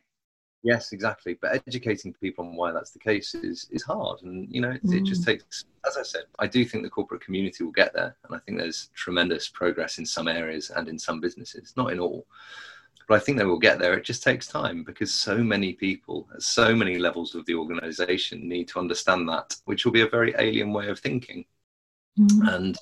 Yes, 0.64 0.94
exactly. 0.94 1.38
But 1.40 1.62
educating 1.68 2.14
people 2.14 2.46
on 2.46 2.56
why 2.56 2.72
that's 2.72 2.92
the 2.92 3.00
case 3.00 3.36
is 3.36 3.68
is 3.70 3.84
hard, 3.84 4.22
and 4.24 4.48
you 4.50 4.62
know, 4.62 4.72
it, 4.72 4.84
mm. 4.86 4.98
it, 4.98 5.04
just 5.04 5.24
mm. 5.24 5.26
takes. 5.26 5.66
As 5.86 5.98
I 5.98 6.04
said, 6.04 6.24
I 6.40 6.48
do 6.48 6.64
think 6.64 6.84
the 6.84 6.90
corporate 6.90 7.22
community 7.22 7.66
will 7.66 7.74
get 7.74 7.94
there, 7.94 8.16
and 8.24 8.36
I 8.36 8.40
think 8.40 8.58
there's 8.58 8.90
tremendous 8.96 9.50
progress 9.50 9.98
in 9.98 10.06
some 10.06 10.30
areas 10.30 10.70
and 10.70 10.88
in 10.88 10.98
some 10.98 11.20
businesses, 11.20 11.74
not 11.76 11.92
in 11.92 12.00
all. 12.00 12.26
But 13.10 13.16
I 13.16 13.20
think 13.20 13.38
they 13.38 13.44
will 13.44 13.60
get 13.60 13.80
there. 13.80 13.96
It 13.96 14.06
just 14.06 14.24
takes 14.24 14.48
time 14.48 14.86
because 14.86 15.14
so 15.14 15.38
many 15.44 15.74
people 15.74 16.30
at 16.34 16.42
so 16.42 16.74
many 16.74 16.98
levels 16.98 17.36
of 17.36 17.46
the 17.46 17.56
organization 17.56 18.48
need 18.48 18.70
to 18.70 18.80
understand 18.80 19.28
that, 19.28 19.58
which 19.66 19.84
will 19.84 19.92
be 19.92 20.02
a 20.02 20.08
very 20.08 20.34
alien 20.40 20.72
way 20.72 20.88
of 20.88 21.00
thinking. 21.00 21.44
Mm. 22.18 22.54
And 22.54 22.78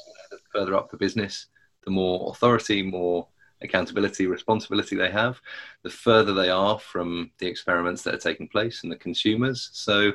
further 0.51 0.75
up 0.75 0.91
the 0.91 0.97
business, 0.97 1.47
the 1.83 1.91
more 1.91 2.29
authority, 2.29 2.83
more 2.83 3.27
accountability, 3.61 4.27
responsibility 4.27 4.95
they 4.95 5.11
have, 5.11 5.39
the 5.83 5.89
further 5.89 6.33
they 6.33 6.49
are 6.49 6.79
from 6.79 7.31
the 7.39 7.47
experiments 7.47 8.03
that 8.03 8.15
are 8.15 8.19
taking 8.19 8.47
place 8.47 8.83
and 8.83 8.91
the 8.91 8.97
consumers. 8.97 9.69
So, 9.73 10.13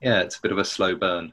yeah, 0.00 0.20
it's 0.20 0.36
a 0.36 0.42
bit 0.42 0.52
of 0.52 0.58
a 0.58 0.64
slow 0.64 0.94
burn. 0.94 1.32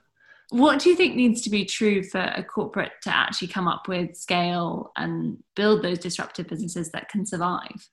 What 0.52 0.80
do 0.80 0.90
you 0.90 0.96
think 0.96 1.16
needs 1.16 1.42
to 1.44 1.50
be 1.50 1.66
true 1.66 2.04
for 2.04 2.22
a 2.22 2.44
corporate 2.44 2.94
to 3.04 3.16
actually 3.16 3.50
come 3.50 3.68
up 3.68 3.88
with 3.88 4.16
scale 4.16 4.92
and 4.96 5.38
build 5.56 5.84
those 5.84 6.00
disruptive 6.00 6.48
businesses 6.48 6.90
that 6.92 7.10
can 7.10 7.26
survive? 7.26 7.90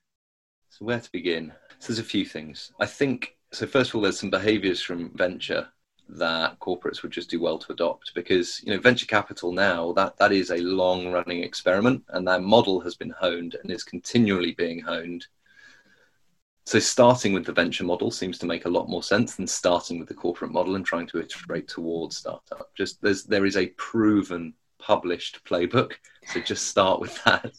So, 0.69 0.85
where 0.85 0.99
to 0.99 1.11
begin? 1.11 1.53
So, 1.79 1.87
there's 1.93 1.99
a 1.99 2.03
few 2.03 2.25
things. 2.25 2.71
I 2.79 2.85
think, 2.85 3.37
so 3.53 3.67
first 3.67 3.91
of 3.91 3.95
all, 3.95 4.01
there's 4.01 4.19
some 4.19 4.29
behaviors 4.29 4.81
from 4.81 5.15
venture 5.15 5.67
that 6.09 6.59
corporates 6.59 7.01
would 7.01 7.11
just 7.11 7.29
do 7.29 7.39
well 7.41 7.57
to 7.57 7.71
adopt 7.71 8.13
because 8.13 8.61
you 8.63 8.71
know 8.71 8.79
venture 8.79 9.05
capital 9.05 9.51
now 9.51 9.91
that 9.93 10.17
that 10.17 10.31
is 10.31 10.51
a 10.51 10.57
long 10.57 11.11
running 11.11 11.43
experiment 11.43 12.03
and 12.09 12.27
that 12.27 12.41
model 12.41 12.79
has 12.79 12.95
been 12.95 13.09
honed 13.09 13.55
and 13.61 13.71
is 13.71 13.83
continually 13.83 14.53
being 14.53 14.79
honed. 14.79 15.27
So 16.65 16.79
starting 16.79 17.31
with 17.31 17.45
the 17.45 17.53
venture 17.53 17.85
model 17.85 18.11
seems 18.11 18.37
to 18.39 18.45
make 18.45 18.65
a 18.65 18.69
lot 18.69 18.89
more 18.89 19.03
sense 19.03 19.35
than 19.35 19.47
starting 19.47 19.99
with 19.99 20.07
the 20.09 20.13
corporate 20.13 20.51
model 20.51 20.75
and 20.75 20.85
trying 20.85 21.07
to 21.07 21.19
iterate 21.19 21.67
towards 21.67 22.17
startup. 22.17 22.73
Just 22.75 23.01
there's 23.01 23.23
there 23.23 23.45
is 23.45 23.57
a 23.57 23.67
proven 23.77 24.53
published 24.79 25.43
playbook. 25.45 25.93
So 26.27 26.41
just 26.41 26.67
start 26.67 26.99
with 26.99 27.23
that 27.23 27.53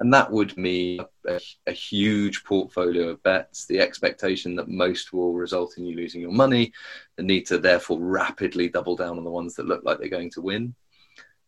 and 0.00 0.12
that 0.14 0.30
would 0.30 0.56
mean 0.56 1.00
a, 1.28 1.38
a, 1.66 1.72
huge 1.72 2.42
portfolio 2.44 3.08
of 3.08 3.22
bets, 3.22 3.66
the 3.66 3.80
expectation 3.80 4.56
that 4.56 4.68
most 4.68 5.12
will 5.12 5.34
result 5.34 5.76
in 5.76 5.84
you 5.84 5.94
losing 5.94 6.22
your 6.22 6.32
money, 6.32 6.72
the 7.16 7.22
need 7.22 7.44
to 7.46 7.58
therefore 7.58 8.00
rapidly 8.00 8.68
double 8.68 8.96
down 8.96 9.18
on 9.18 9.24
the 9.24 9.30
ones 9.30 9.54
that 9.54 9.66
look 9.66 9.84
like 9.84 9.98
they're 9.98 10.08
going 10.08 10.30
to 10.30 10.40
win, 10.40 10.74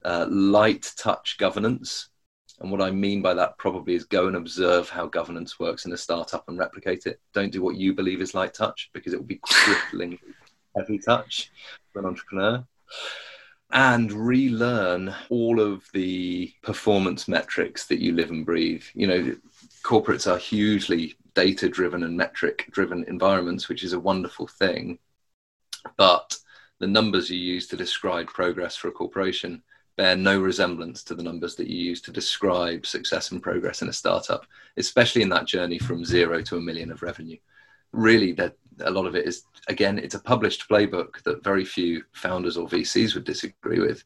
uh, 0.05 0.27
light 0.29 0.93
touch 0.99 1.39
governance. 1.39 2.11
And 2.61 2.71
what 2.71 2.83
I 2.83 2.91
mean 2.91 3.23
by 3.23 3.33
that 3.35 3.57
probably 3.57 3.95
is 3.95 4.05
go 4.05 4.27
and 4.27 4.37
observe 4.37 4.91
how 4.91 5.07
governance 5.07 5.59
works 5.59 5.87
in 5.87 5.93
a 5.93 5.97
startup 5.97 6.45
and 6.49 6.59
replicate 6.59 7.07
it. 7.07 7.21
Don't 7.33 7.53
do 7.53 7.63
what 7.63 7.77
you 7.77 7.95
believe 7.95 8.21
is 8.21 8.35
light 8.35 8.53
touch 8.53 8.91
because 8.93 9.15
it 9.15 9.17
will 9.17 9.27
be 9.27 9.41
crippling 9.43 10.19
heavy 10.77 10.99
touch 10.99 11.51
for 11.93 12.01
an 12.01 12.07
entrepreneur 12.07 12.65
and 13.73 14.13
relearn 14.13 15.15
all 15.31 15.61
of 15.61 15.89
the 15.93 16.53
performance 16.63 17.27
metrics 17.27 17.87
that 17.87 18.01
you 18.01 18.13
live 18.13 18.31
and 18.31 18.45
breathe. 18.45 18.85
You 18.95 19.07
know, 19.07 19.37
corporates 19.83 20.31
are 20.31 20.39
hugely 20.39 21.17
data 21.35 21.69
driven 21.69 22.03
and 22.03 22.17
metric 22.17 22.69
driven 22.71 23.05
environments, 23.05 23.69
which 23.69 23.83
is 23.83 23.95
a 23.95 24.01
wonderful 24.01 24.47
thing. 24.47 24.99
But 25.97 26.37
the 26.79 26.87
numbers 26.87 27.31
you 27.31 27.39
use 27.39 27.67
to 27.69 27.77
describe 27.77 28.27
progress 28.27 28.77
for 28.77 28.89
a 28.89 28.93
corporation 28.93 29.63
bear 29.97 30.17
no 30.17 30.41
resemblance 30.41 31.03
to 31.05 31.15
the 31.15 31.23
numbers 31.23 31.55
that 31.57 31.67
you 31.67 31.77
use 31.77 32.01
to 32.03 32.11
describe 32.11 32.87
success 32.87 33.31
and 33.31 33.43
progress 33.43 33.83
in 33.83 33.89
a 33.89 33.93
startup, 33.93 34.47
especially 34.77 35.23
in 35.23 35.29
that 35.29 35.47
journey 35.47 35.79
from 35.79 36.05
zero 36.05 36.43
to 36.43 36.57
a 36.57 36.61
million 36.61 36.91
of 36.91 37.03
revenue. 37.03 37.37
Really, 37.93 38.33
that 38.33 38.57
a 38.81 38.91
lot 38.91 39.07
of 39.07 39.15
it 39.15 39.27
is 39.27 39.45
again 39.69 39.99
it's 39.99 40.15
a 40.15 40.21
published 40.21 40.69
playbook 40.69 41.23
that 41.23 41.45
very 41.45 41.65
few 41.65 42.03
founders 42.13 42.57
or 42.57 42.69
vcs 42.69 43.15
would 43.15 43.25
disagree 43.25 43.81
with. 43.81 44.05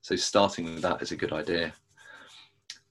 So 0.00 0.16
starting 0.16 0.66
with 0.66 0.82
that 0.82 1.02
is 1.02 1.12
a 1.12 1.16
good 1.16 1.32
idea. 1.32 1.72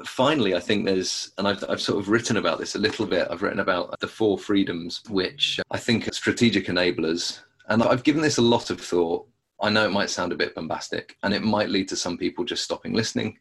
Finally 0.06 0.54
i 0.56 0.60
think 0.60 0.86
there's 0.86 1.32
and 1.38 1.48
I've, 1.48 1.64
I've 1.68 1.82
sort 1.82 2.00
of 2.00 2.10
written 2.10 2.38
about 2.38 2.60
this 2.60 2.76
a 2.76 2.80
little 2.80 3.06
bit. 3.06 3.28
I've 3.30 3.42
written 3.42 3.60
about 3.60 4.00
the 4.00 4.08
four 4.08 4.38
freedoms 4.38 5.02
which 5.10 5.60
i 5.72 5.78
think 5.78 6.08
are 6.08 6.14
strategic 6.14 6.68
enablers. 6.68 7.40
And 7.70 7.84
i've 7.84 8.04
given 8.04 8.22
this 8.22 8.38
a 8.38 8.42
lot 8.42 8.70
of 8.70 8.80
thought. 8.80 9.28
I 9.60 9.70
know 9.70 9.86
it 9.86 9.92
might 9.92 10.12
sound 10.12 10.32
a 10.32 10.38
bit 10.38 10.54
bombastic 10.54 11.18
and 11.24 11.34
it 11.34 11.42
might 11.42 11.70
lead 11.70 11.88
to 11.90 11.96
some 11.96 12.18
people 12.18 12.46
just 12.46 12.64
stopping 12.64 12.94
listening. 12.94 13.40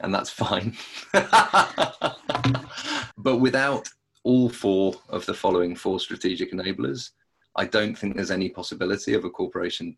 And 0.00 0.14
that's 0.14 0.30
fine. 0.30 0.76
But 3.22 3.36
without 3.36 3.86
all 4.22 4.48
four 4.48 4.94
of 5.08 5.24
the 5.26 5.34
following 5.34 5.74
four 5.74 6.00
strategic 6.00 6.52
enablers, 6.52 7.10
I 7.56 7.64
don't 7.66 7.96
think 7.96 8.14
there's 8.14 8.30
any 8.30 8.48
possibility 8.48 9.14
of 9.14 9.24
a 9.24 9.30
corporation 9.30 9.96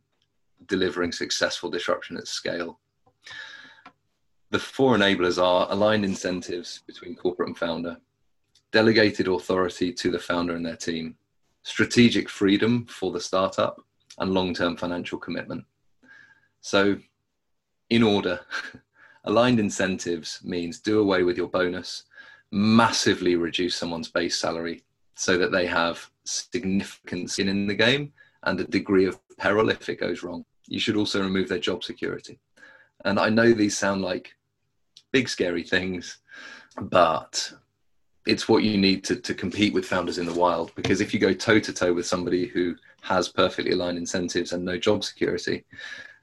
delivering 0.67 1.13
successful 1.13 1.71
disruption 1.71 2.17
at 2.17 2.29
scale. 2.29 2.79
The 4.51 4.59
four 4.59 4.97
enablers 4.97 5.43
are 5.43 5.67
aligned 5.71 6.05
incentives 6.05 6.83
between 6.87 7.17
corporate 7.17 7.49
and 7.49 7.59
founder, 7.59 7.97
delegated 8.71 9.29
authority 9.29 9.93
to 9.93 10.11
the 10.11 10.19
founder 10.19 10.55
and 10.55 10.65
their 10.65 10.77
team, 10.77 11.17
strategic 11.63 12.29
freedom 12.29 12.87
for 12.87 13.13
the 13.13 13.21
startup, 13.21 13.81
and 14.19 14.35
long 14.35 14.55
term 14.55 14.77
financial 14.77 15.19
commitment. 15.19 15.65
So, 16.61 16.99
in 17.91 18.03
order, 18.03 18.41
aligned 19.25 19.59
incentives 19.59 20.41
means 20.45 20.81
do 20.81 21.01
away 21.01 21.23
with 21.23 21.37
your 21.37 21.49
bonus 21.49 22.05
massively 22.53 23.35
reduce 23.35 23.75
someone's 23.75 24.09
base 24.09 24.39
salary 24.39 24.85
so 25.15 25.39
that 25.39 25.51
they 25.51 25.67
have 25.67 26.09
significant 26.25 27.31
skin 27.31 27.49
in 27.49 27.67
the 27.67 27.75
game 27.75 28.13
and 28.45 28.61
a 28.61 28.65
degree 28.65 29.07
of 29.07 29.19
peril 29.39 29.71
if 29.71 29.89
it 29.89 29.99
goes 30.01 30.23
wrong. 30.23 30.45
You 30.69 30.79
should 30.79 30.97
also 30.97 31.23
remove 31.23 31.49
their 31.49 31.59
job 31.59 31.83
security. 31.83 32.39
And 33.05 33.19
I 33.19 33.31
know 33.31 33.53
these 33.53 33.77
sound 33.77 34.03
like 34.03 34.35
big, 35.13 35.29
scary 35.29 35.63
things, 35.63 36.19
but 36.81 37.53
it's 38.27 38.49
what 38.49 38.63
you 38.63 38.79
need 38.79 39.03
to, 39.05 39.17
to 39.17 39.35
compete 39.35 39.73
with 39.73 39.87
founders 39.87 40.19
in 40.19 40.27
the 40.27 40.35
wild. 40.35 40.75
Because 40.75 41.01
if 41.01 41.13
you 41.13 41.19
go 41.19 41.33
toe 41.33 41.59
to 41.59 41.73
toe 41.73 41.93
with 41.93 42.07
somebody 42.07 42.47
who 42.47 42.77
has 43.01 43.29
perfectly 43.29 43.73
aligned 43.73 43.99
incentives 43.99 44.53
and 44.53 44.65
no 44.65 44.79
job 44.79 45.03
security, 45.03 45.65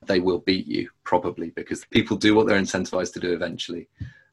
they 0.06 0.20
will 0.20 0.40
beat 0.40 0.66
you 0.66 0.90
probably 1.04 1.50
because 1.52 1.84
people 1.86 2.16
do 2.16 2.34
what 2.36 2.48
they're 2.48 2.60
incentivized 2.60 3.14
to 3.14 3.20
do 3.20 3.34
eventually 3.34 3.90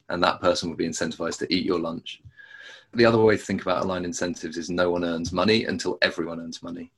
and 0.09 0.23
that 0.23 0.41
person 0.41 0.69
would 0.69 0.77
be 0.77 0.87
incentivized 0.87 1.39
to 1.39 1.53
eat 1.53 1.65
your 1.65 1.79
lunch. 1.79 2.21
The 2.93 3.05
other 3.05 3.17
way 3.17 3.37
to 3.37 3.43
think 3.43 3.61
about 3.61 3.83
aligned 3.83 4.05
incentives 4.05 4.57
is 4.57 4.69
no 4.69 4.89
one 4.91 5.03
earns 5.03 5.31
money 5.31 5.65
until 5.65 5.97
everyone 6.01 6.39
earns 6.39 6.63
money. 6.63 6.91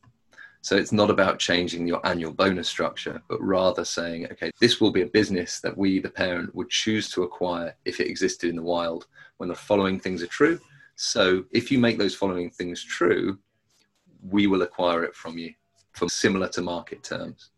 So 0.62 0.76
it's 0.76 0.92
not 0.92 1.10
about 1.10 1.40
changing 1.40 1.88
your 1.88 2.06
annual 2.06 2.34
bonus 2.34 2.68
structure, 2.68 3.22
but 3.30 3.42
rather 3.42 3.86
saying, 3.86 4.28
okay, 4.32 4.52
this 4.60 4.82
will 4.82 4.92
be 4.92 5.04
a 5.04 5.08
business 5.08 5.62
that 5.62 5.78
we, 5.78 6.00
the 6.00 6.10
parent, 6.10 6.54
would 6.54 6.70
choose 6.70 7.10
to 7.12 7.24
acquire 7.24 7.76
if 7.86 8.00
it 8.00 8.08
existed 8.08 8.50
in 8.50 8.58
the 8.58 8.62
wild 8.62 9.08
when 9.38 9.48
the 9.48 9.56
following 9.56 10.00
things 10.00 10.22
are 10.22 10.28
true. 10.28 10.60
So 10.98 11.46
if 11.52 11.72
you 11.72 11.80
make 11.80 11.98
those 11.98 12.14
following 12.14 12.50
things 12.50 12.84
true, 12.84 13.40
we 14.22 14.48
will 14.48 14.64
acquire 14.64 15.04
it 15.04 15.16
from 15.16 15.38
you 15.38 15.54
for 15.94 16.10
similar 16.10 16.50
to 16.50 16.62
market 16.62 17.04
terms. 17.04 17.52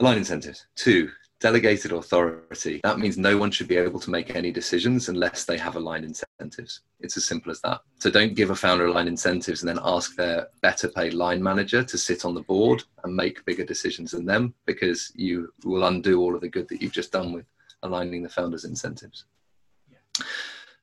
Aligned 0.00 0.18
incentives. 0.18 0.66
Two, 0.74 1.10
delegated 1.42 1.90
authority, 1.90 2.80
that 2.84 3.00
means 3.00 3.18
no 3.18 3.36
one 3.36 3.50
should 3.50 3.66
be 3.66 3.76
able 3.76 3.98
to 3.98 4.12
make 4.12 4.36
any 4.36 4.52
decisions 4.52 5.08
unless 5.08 5.44
they 5.44 5.58
have 5.58 5.74
aligned 5.74 6.04
incentives. 6.04 6.82
It's 7.00 7.16
as 7.16 7.24
simple 7.24 7.50
as 7.50 7.60
that. 7.62 7.80
So 7.98 8.10
don't 8.10 8.36
give 8.36 8.50
a 8.50 8.54
founder 8.54 8.86
aligned 8.86 9.08
incentives 9.08 9.60
and 9.60 9.68
then 9.68 9.80
ask 9.82 10.14
their 10.14 10.46
better 10.60 10.86
paid 10.86 11.14
line 11.14 11.42
manager 11.42 11.82
to 11.82 11.98
sit 11.98 12.24
on 12.24 12.34
the 12.34 12.42
board 12.42 12.84
and 13.02 13.16
make 13.16 13.44
bigger 13.44 13.64
decisions 13.64 14.12
than 14.12 14.24
them 14.24 14.54
because 14.66 15.10
you 15.16 15.52
will 15.64 15.84
undo 15.84 16.20
all 16.20 16.36
of 16.36 16.40
the 16.40 16.48
good 16.48 16.68
that 16.68 16.80
you've 16.80 16.92
just 16.92 17.10
done 17.10 17.32
with 17.32 17.44
aligning 17.82 18.22
the 18.22 18.28
founder's 18.28 18.64
incentives. 18.64 19.24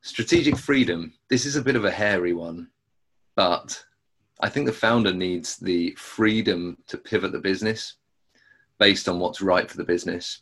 Strategic 0.02 0.58
freedom. 0.58 1.14
This 1.30 1.46
is 1.46 1.56
a 1.56 1.62
bit 1.62 1.78
of 1.78 1.86
a 1.86 1.92
hairy 1.92 2.34
one, 2.34 2.68
but 3.38 3.82
I 4.42 4.50
think 4.50 4.66
the 4.66 4.74
founder 4.74 5.14
needs 5.14 5.56
the 5.56 5.92
freedom 5.92 6.78
to 6.88 6.98
pivot 6.98 7.32
the 7.32 7.40
business 7.40 7.94
based 8.78 9.08
on 9.08 9.20
what's 9.20 9.42
right 9.42 9.72
for 9.72 9.78
the 9.78 9.86
business 9.86 10.42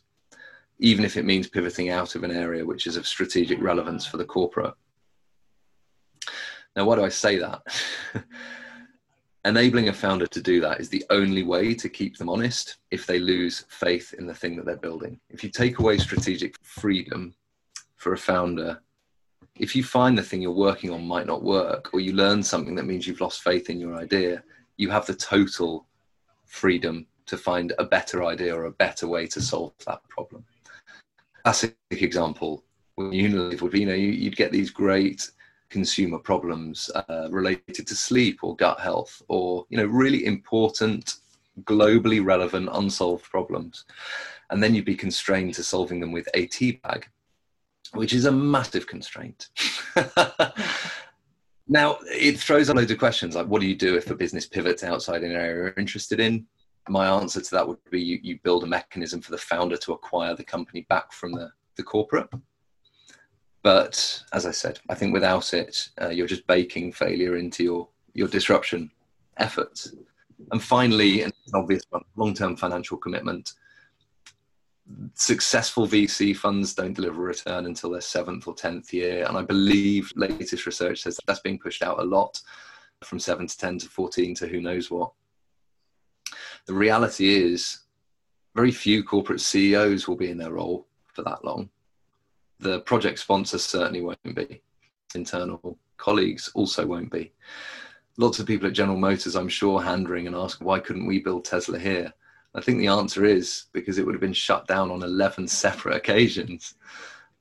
even 0.78 1.04
if 1.04 1.16
it 1.16 1.24
means 1.24 1.48
pivoting 1.48 1.90
out 1.90 2.14
of 2.14 2.24
an 2.24 2.30
area 2.30 2.64
which 2.64 2.86
is 2.86 2.96
of 2.96 3.06
strategic 3.06 3.60
relevance 3.60 4.06
for 4.06 4.16
the 4.16 4.24
corporate. 4.24 4.74
Now, 6.76 6.84
why 6.84 6.96
do 6.96 7.04
I 7.04 7.08
say 7.08 7.38
that? 7.38 7.62
Enabling 9.44 9.88
a 9.88 9.92
founder 9.92 10.26
to 10.26 10.42
do 10.42 10.60
that 10.60 10.80
is 10.80 10.88
the 10.88 11.04
only 11.10 11.42
way 11.42 11.74
to 11.74 11.88
keep 11.88 12.16
them 12.18 12.28
honest 12.28 12.76
if 12.90 13.06
they 13.06 13.18
lose 13.18 13.64
faith 13.68 14.14
in 14.18 14.26
the 14.26 14.34
thing 14.34 14.56
that 14.56 14.66
they're 14.66 14.76
building. 14.76 15.18
If 15.30 15.42
you 15.42 15.50
take 15.50 15.78
away 15.78 15.98
strategic 15.98 16.56
freedom 16.62 17.34
for 17.96 18.12
a 18.12 18.18
founder, 18.18 18.80
if 19.56 19.74
you 19.74 19.82
find 19.82 20.16
the 20.16 20.22
thing 20.22 20.42
you're 20.42 20.52
working 20.52 20.90
on 20.90 21.06
might 21.06 21.26
not 21.26 21.42
work, 21.42 21.92
or 21.92 22.00
you 22.00 22.12
learn 22.12 22.42
something 22.42 22.74
that 22.76 22.86
means 22.86 23.06
you've 23.06 23.20
lost 23.20 23.42
faith 23.42 23.70
in 23.70 23.80
your 23.80 23.96
idea, 23.96 24.42
you 24.76 24.90
have 24.90 25.06
the 25.06 25.14
total 25.14 25.86
freedom 26.46 27.06
to 27.26 27.36
find 27.36 27.72
a 27.78 27.84
better 27.84 28.24
idea 28.24 28.54
or 28.54 28.66
a 28.66 28.72
better 28.72 29.06
way 29.06 29.26
to 29.26 29.40
solve 29.40 29.72
that 29.86 30.06
problem. 30.08 30.44
Classic 31.48 31.74
example. 31.92 32.62
With 32.98 33.12
Unilever 33.12 33.72
you 33.72 33.86
know, 33.86 33.94
you'd 33.94 34.36
get 34.36 34.52
these 34.52 34.68
great 34.68 35.30
consumer 35.70 36.18
problems 36.18 36.90
uh, 36.94 37.28
related 37.30 37.86
to 37.86 37.94
sleep 37.94 38.40
or 38.42 38.54
gut 38.54 38.78
health 38.80 39.22
or 39.28 39.64
you 39.70 39.78
know 39.78 39.86
really 39.86 40.26
important 40.26 41.14
globally 41.62 42.22
relevant 42.22 42.68
unsolved 42.74 43.24
problems. 43.24 43.86
And 44.50 44.62
then 44.62 44.74
you'd 44.74 44.84
be 44.84 44.94
constrained 44.94 45.54
to 45.54 45.62
solving 45.62 46.00
them 46.00 46.12
with 46.12 46.28
a 46.34 46.44
tea 46.44 46.72
bag 46.84 47.08
which 47.94 48.12
is 48.12 48.26
a 48.26 48.32
massive 48.32 48.86
constraint. 48.86 49.48
Now 51.70 51.98
it 52.10 52.40
throws 52.40 52.70
up 52.70 52.76
loads 52.76 52.90
of 52.90 52.98
questions 52.98 53.36
like 53.36 53.46
what 53.46 53.60
do 53.60 53.66
you 53.66 53.76
do 53.76 53.94
if 53.94 54.10
a 54.10 54.14
business 54.14 54.46
pivots 54.46 54.82
outside 54.82 55.22
an 55.22 55.32
area 55.32 55.54
you're 55.54 55.74
interested 55.76 56.18
in 56.18 56.46
my 56.90 57.06
answer 57.06 57.40
to 57.40 57.50
that 57.52 57.66
would 57.66 57.78
be 57.90 58.00
you, 58.00 58.18
you 58.22 58.38
build 58.42 58.64
a 58.64 58.66
mechanism 58.66 59.20
for 59.20 59.30
the 59.30 59.38
founder 59.38 59.76
to 59.76 59.92
acquire 59.92 60.34
the 60.34 60.44
company 60.44 60.86
back 60.88 61.12
from 61.12 61.32
the, 61.32 61.50
the 61.76 61.82
corporate 61.82 62.28
but 63.62 64.22
as 64.32 64.46
I 64.46 64.50
said, 64.50 64.78
I 64.88 64.94
think 64.94 65.12
without 65.12 65.52
it, 65.52 65.88
uh, 66.00 66.08
you're 66.08 66.26
just 66.26 66.46
baking 66.46 66.92
failure 66.92 67.36
into 67.36 67.64
your, 67.64 67.88
your 68.14 68.28
disruption 68.28 68.90
efforts. 69.36 69.94
And 70.52 70.62
finally, 70.62 71.22
an 71.22 71.32
obvious 71.54 71.82
one, 71.90 72.04
long-term 72.16 72.56
financial 72.56 72.96
commitment. 72.96 73.52
Successful 75.14 75.86
VC 75.86 76.34
funds 76.34 76.72
don't 76.74 76.94
deliver 76.94 77.24
a 77.24 77.26
return 77.26 77.66
until 77.66 77.90
their 77.90 78.00
seventh 78.00 78.46
or 78.46 78.54
tenth 78.54 78.92
year, 78.92 79.26
and 79.26 79.36
I 79.36 79.42
believe 79.42 80.12
latest 80.16 80.64
research 80.64 81.02
says 81.02 81.16
that 81.16 81.26
that's 81.26 81.40
being 81.40 81.58
pushed 81.58 81.82
out 81.82 82.00
a 82.00 82.04
lot, 82.04 82.40
from 83.04 83.18
seven 83.18 83.46
to 83.46 83.58
ten 83.58 83.78
to 83.80 83.86
fourteen 83.86 84.34
to 84.36 84.46
who 84.46 84.62
knows 84.62 84.90
what. 84.90 85.12
The 86.68 86.74
reality 86.74 87.34
is, 87.34 87.80
very 88.54 88.70
few 88.70 89.02
corporate 89.02 89.40
CEOs 89.40 90.06
will 90.06 90.16
be 90.16 90.30
in 90.30 90.38
their 90.38 90.52
role 90.52 90.86
for 91.12 91.22
that 91.22 91.44
long 91.44 91.70
the 92.60 92.80
project 92.80 93.18
sponsor 93.18 93.58
certainly 93.58 94.02
won't 94.02 94.34
be. 94.34 94.62
Internal 95.14 95.78
colleagues 95.96 96.50
also 96.54 96.86
won't 96.86 97.10
be. 97.10 97.32
Lots 98.16 98.38
of 98.38 98.46
people 98.46 98.66
at 98.66 98.74
General 98.74 98.98
Motors, 98.98 99.36
I'm 99.36 99.48
sure, 99.48 99.82
hand 99.82 100.08
wring 100.08 100.26
and 100.26 100.34
ask, 100.34 100.60
why 100.60 100.80
couldn't 100.80 101.06
we 101.06 101.20
build 101.20 101.44
Tesla 101.44 101.78
here? 101.78 102.12
I 102.54 102.60
think 102.60 102.78
the 102.78 102.88
answer 102.88 103.24
is 103.24 103.66
because 103.72 103.98
it 103.98 104.06
would 104.06 104.14
have 104.14 104.20
been 104.20 104.32
shut 104.32 104.66
down 104.66 104.90
on 104.90 105.02
11 105.02 105.46
separate 105.46 105.96
occasions, 105.96 106.74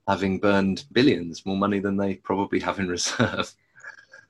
having 0.07 0.39
burned 0.39 0.85
billions, 0.91 1.45
more 1.45 1.57
money 1.57 1.79
than 1.79 1.97
they 1.97 2.15
probably 2.15 2.59
have 2.59 2.79
in 2.79 2.87
reserve. 2.87 3.53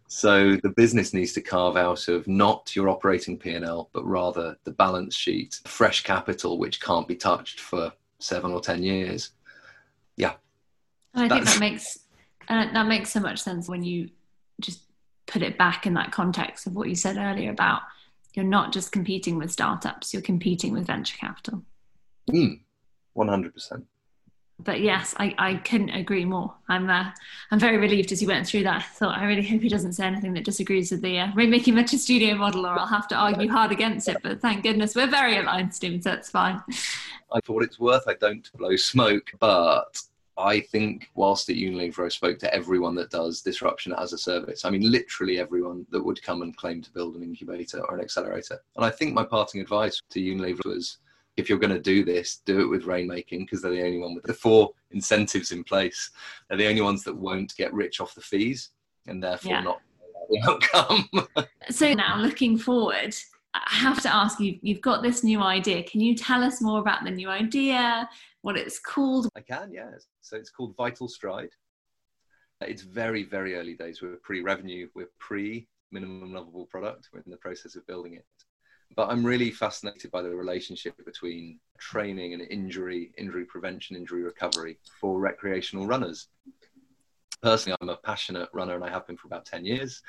So 0.08 0.56
the 0.64 0.70
business 0.70 1.14
needs 1.14 1.34
to 1.34 1.42
carve 1.42 1.76
out 1.76 2.08
of 2.08 2.28
not 2.28 2.76
your 2.76 2.90
operating 2.90 3.38
P&L, 3.38 3.90
but 3.92 4.06
rather 4.06 4.58
the 4.64 4.72
balance 4.72 5.16
sheet, 5.16 5.60
fresh 5.66 6.04
capital, 6.04 6.58
which 6.58 6.80
can't 6.80 7.08
be 7.08 7.16
touched 7.16 7.60
for 7.60 7.92
seven 8.20 8.52
or 8.52 8.62
10 8.62 8.84
years. 8.84 9.32
Yeah, 10.16 10.34
and 11.14 11.26
I 11.32 11.36
think 11.36 11.46
that 11.46 11.60
makes 11.60 12.00
uh, 12.50 12.66
that 12.74 12.88
makes 12.88 13.12
so 13.12 13.20
much 13.20 13.40
sense 13.40 13.68
when 13.68 13.84
you 13.84 14.10
just 14.62 14.82
put 15.28 15.44
it 15.44 15.58
back 15.58 15.86
in 15.86 15.94
that 15.96 16.12
context 16.12 16.66
of 16.66 16.76
what 16.76 16.90
you 16.90 16.96
said 16.96 17.18
earlier 17.18 17.52
about 17.52 17.82
you're 18.38 18.46
not 18.46 18.72
just 18.72 18.92
competing 18.92 19.40
with 19.40 19.52
startups, 19.52 20.14
you're 20.14 20.22
competing 20.22 20.72
with 20.72 20.86
venture 20.86 21.18
capital. 21.18 21.64
Mm, 22.30 22.60
100%. 23.18 23.84
But 24.60 24.82
yes, 24.82 25.14
I, 25.18 25.36
I 25.38 25.56
couldn't 25.56 25.92
agree 25.92 26.26
more. 26.26 26.54
I'm 26.68 26.90
uh, 26.90 27.12
I'm 27.52 27.60
very 27.60 27.78
relieved 27.78 28.12
as 28.12 28.22
you 28.22 28.28
went 28.28 28.48
through 28.48 28.64
that. 28.64 28.78
I 28.78 28.82
thought 28.82 29.18
I 29.18 29.26
really 29.26 29.48
hope 29.48 29.62
he 29.62 29.70
doesn't 29.70 29.94
say 29.94 30.06
anything 30.06 30.34
that 30.34 30.46
disagrees 30.46 30.90
with 30.90 31.02
the 31.02 31.20
uh, 31.20 31.28
Rainmaking 31.34 31.76
Venture 31.76 31.98
Studio 31.98 32.34
model, 32.36 32.66
or 32.66 32.80
I'll 32.80 32.88
have 32.88 33.08
to 33.10 33.16
argue 33.16 33.50
hard 33.50 33.72
against 33.72 34.08
it. 34.08 34.18
But 34.24 34.42
thank 34.42 34.64
goodness 34.64 34.96
we're 34.96 35.08
very 35.08 35.38
aligned, 35.38 35.76
Stephen, 35.76 36.02
so 36.02 36.12
it's 36.12 36.32
fine. 36.32 36.62
I 37.32 37.40
thought 37.42 37.64
it's 37.64 37.80
worth. 37.80 38.08
I 38.08 38.16
don't 38.16 38.50
blow 38.58 38.76
smoke, 38.76 39.32
but 39.40 40.02
I 40.38 40.60
think 40.60 41.10
whilst 41.16 41.50
at 41.50 41.56
Unilever, 41.56 42.06
I 42.06 42.10
spoke 42.10 42.40
to 42.40 42.54
everyone 42.54 42.96
that 42.96 43.10
does 43.10 43.42
disruption 43.42 43.94
as 43.94 44.14
a 44.14 44.18
service. 44.18 44.66
I 44.66 44.70
mean, 44.70 44.90
literally 44.90 45.40
everyone 45.40 45.86
that 45.92 46.04
would 46.04 46.22
come 46.22 46.42
and 46.44 46.56
claim 46.56 46.82
to 46.82 46.92
build 46.92 47.16
an 47.16 47.24
incubator 47.24 47.80
or 47.82 47.96
an 47.96 48.02
accelerator. 48.02 48.60
And 48.76 48.86
I 48.86 48.90
think 48.90 49.14
my 49.14 49.24
parting 49.24 49.62
advice 49.62 50.02
to 50.10 50.20
Unilever 50.20 50.66
was 50.66 50.98
if 51.38 51.50
you're 51.50 51.60
going 51.60 51.74
to 51.74 51.80
do 51.80 52.04
this, 52.04 52.42
do 52.46 52.60
it 52.62 52.68
with 52.68 52.86
rainmaking 52.86 53.40
because 53.40 53.62
they're 53.62 53.72
the 53.72 53.84
only 53.84 54.00
one 54.00 54.16
with 54.16 54.26
the 54.26 54.34
four 54.34 54.72
incentives 54.92 55.52
in 55.52 55.64
place. 55.64 56.12
They're 56.50 56.58
the 56.58 56.68
only 56.68 56.82
ones 56.82 57.04
that 57.04 57.16
won't 57.16 57.56
get 57.56 57.74
rich 57.74 58.02
off 58.02 58.16
the 58.16 58.22
fees 58.22 58.72
and 59.08 59.24
therefore 59.24 59.52
yeah. 59.52 59.62
not 59.62 59.82
the 60.30 60.42
outcome. 60.50 61.10
so 61.70 61.94
now 61.94 62.18
looking 62.18 62.58
forward, 62.58 63.16
I 63.54 63.62
have 63.68 64.02
to 64.02 64.14
ask 64.14 64.40
you, 64.40 64.60
you've 64.62 64.82
got 64.82 65.04
this 65.04 65.24
new 65.24 65.42
idea. 65.42 65.84
Can 65.84 66.02
you 66.02 66.16
tell 66.16 66.44
us 66.44 66.62
more 66.62 66.80
about 66.80 67.04
the 67.04 67.12
new 67.12 67.30
idea? 67.30 68.10
what 68.48 68.56
it's 68.56 68.80
called? 68.80 69.28
I 69.36 69.42
can, 69.42 69.74
yes. 69.74 70.06
So 70.22 70.38
it's 70.38 70.50
called 70.50 70.74
Vital 70.78 71.10
Stride. 71.10 71.50
It's 72.62 72.82
very, 72.82 73.24
very 73.24 73.56
early 73.56 73.74
days. 73.74 74.02
We're 74.02 74.16
pre 74.24 74.40
revenue, 74.40 74.88
we're 74.96 75.10
pre 75.20 75.68
minimum 75.92 76.34
lovable 76.34 76.66
product. 76.66 77.10
We're 77.12 77.20
in 77.20 77.32
the 77.32 77.36
process 77.36 77.76
of 77.76 77.86
building 77.88 78.14
it. 78.14 78.26
But 78.96 79.10
I'm 79.10 79.26
really 79.26 79.52
fascinated 79.52 80.12
by 80.12 80.22
the 80.22 80.30
relationship 80.30 80.94
between 81.06 81.60
training 81.78 82.34
and 82.34 82.42
injury, 82.42 83.12
injury 83.18 83.46
prevention, 83.46 83.96
injury 83.96 84.24
recovery 84.24 84.80
for 85.00 85.20
recreational 85.20 85.86
runners. 85.86 86.30
Personally, 87.44 87.78
I'm 87.82 87.90
a 87.90 87.98
passionate 87.98 88.50
runner 88.54 88.76
and 88.76 88.84
I 88.84 88.90
have 88.90 89.06
been 89.06 89.18
for 89.18 89.28
about 89.28 89.46
10 89.46 89.66
years. 89.66 90.02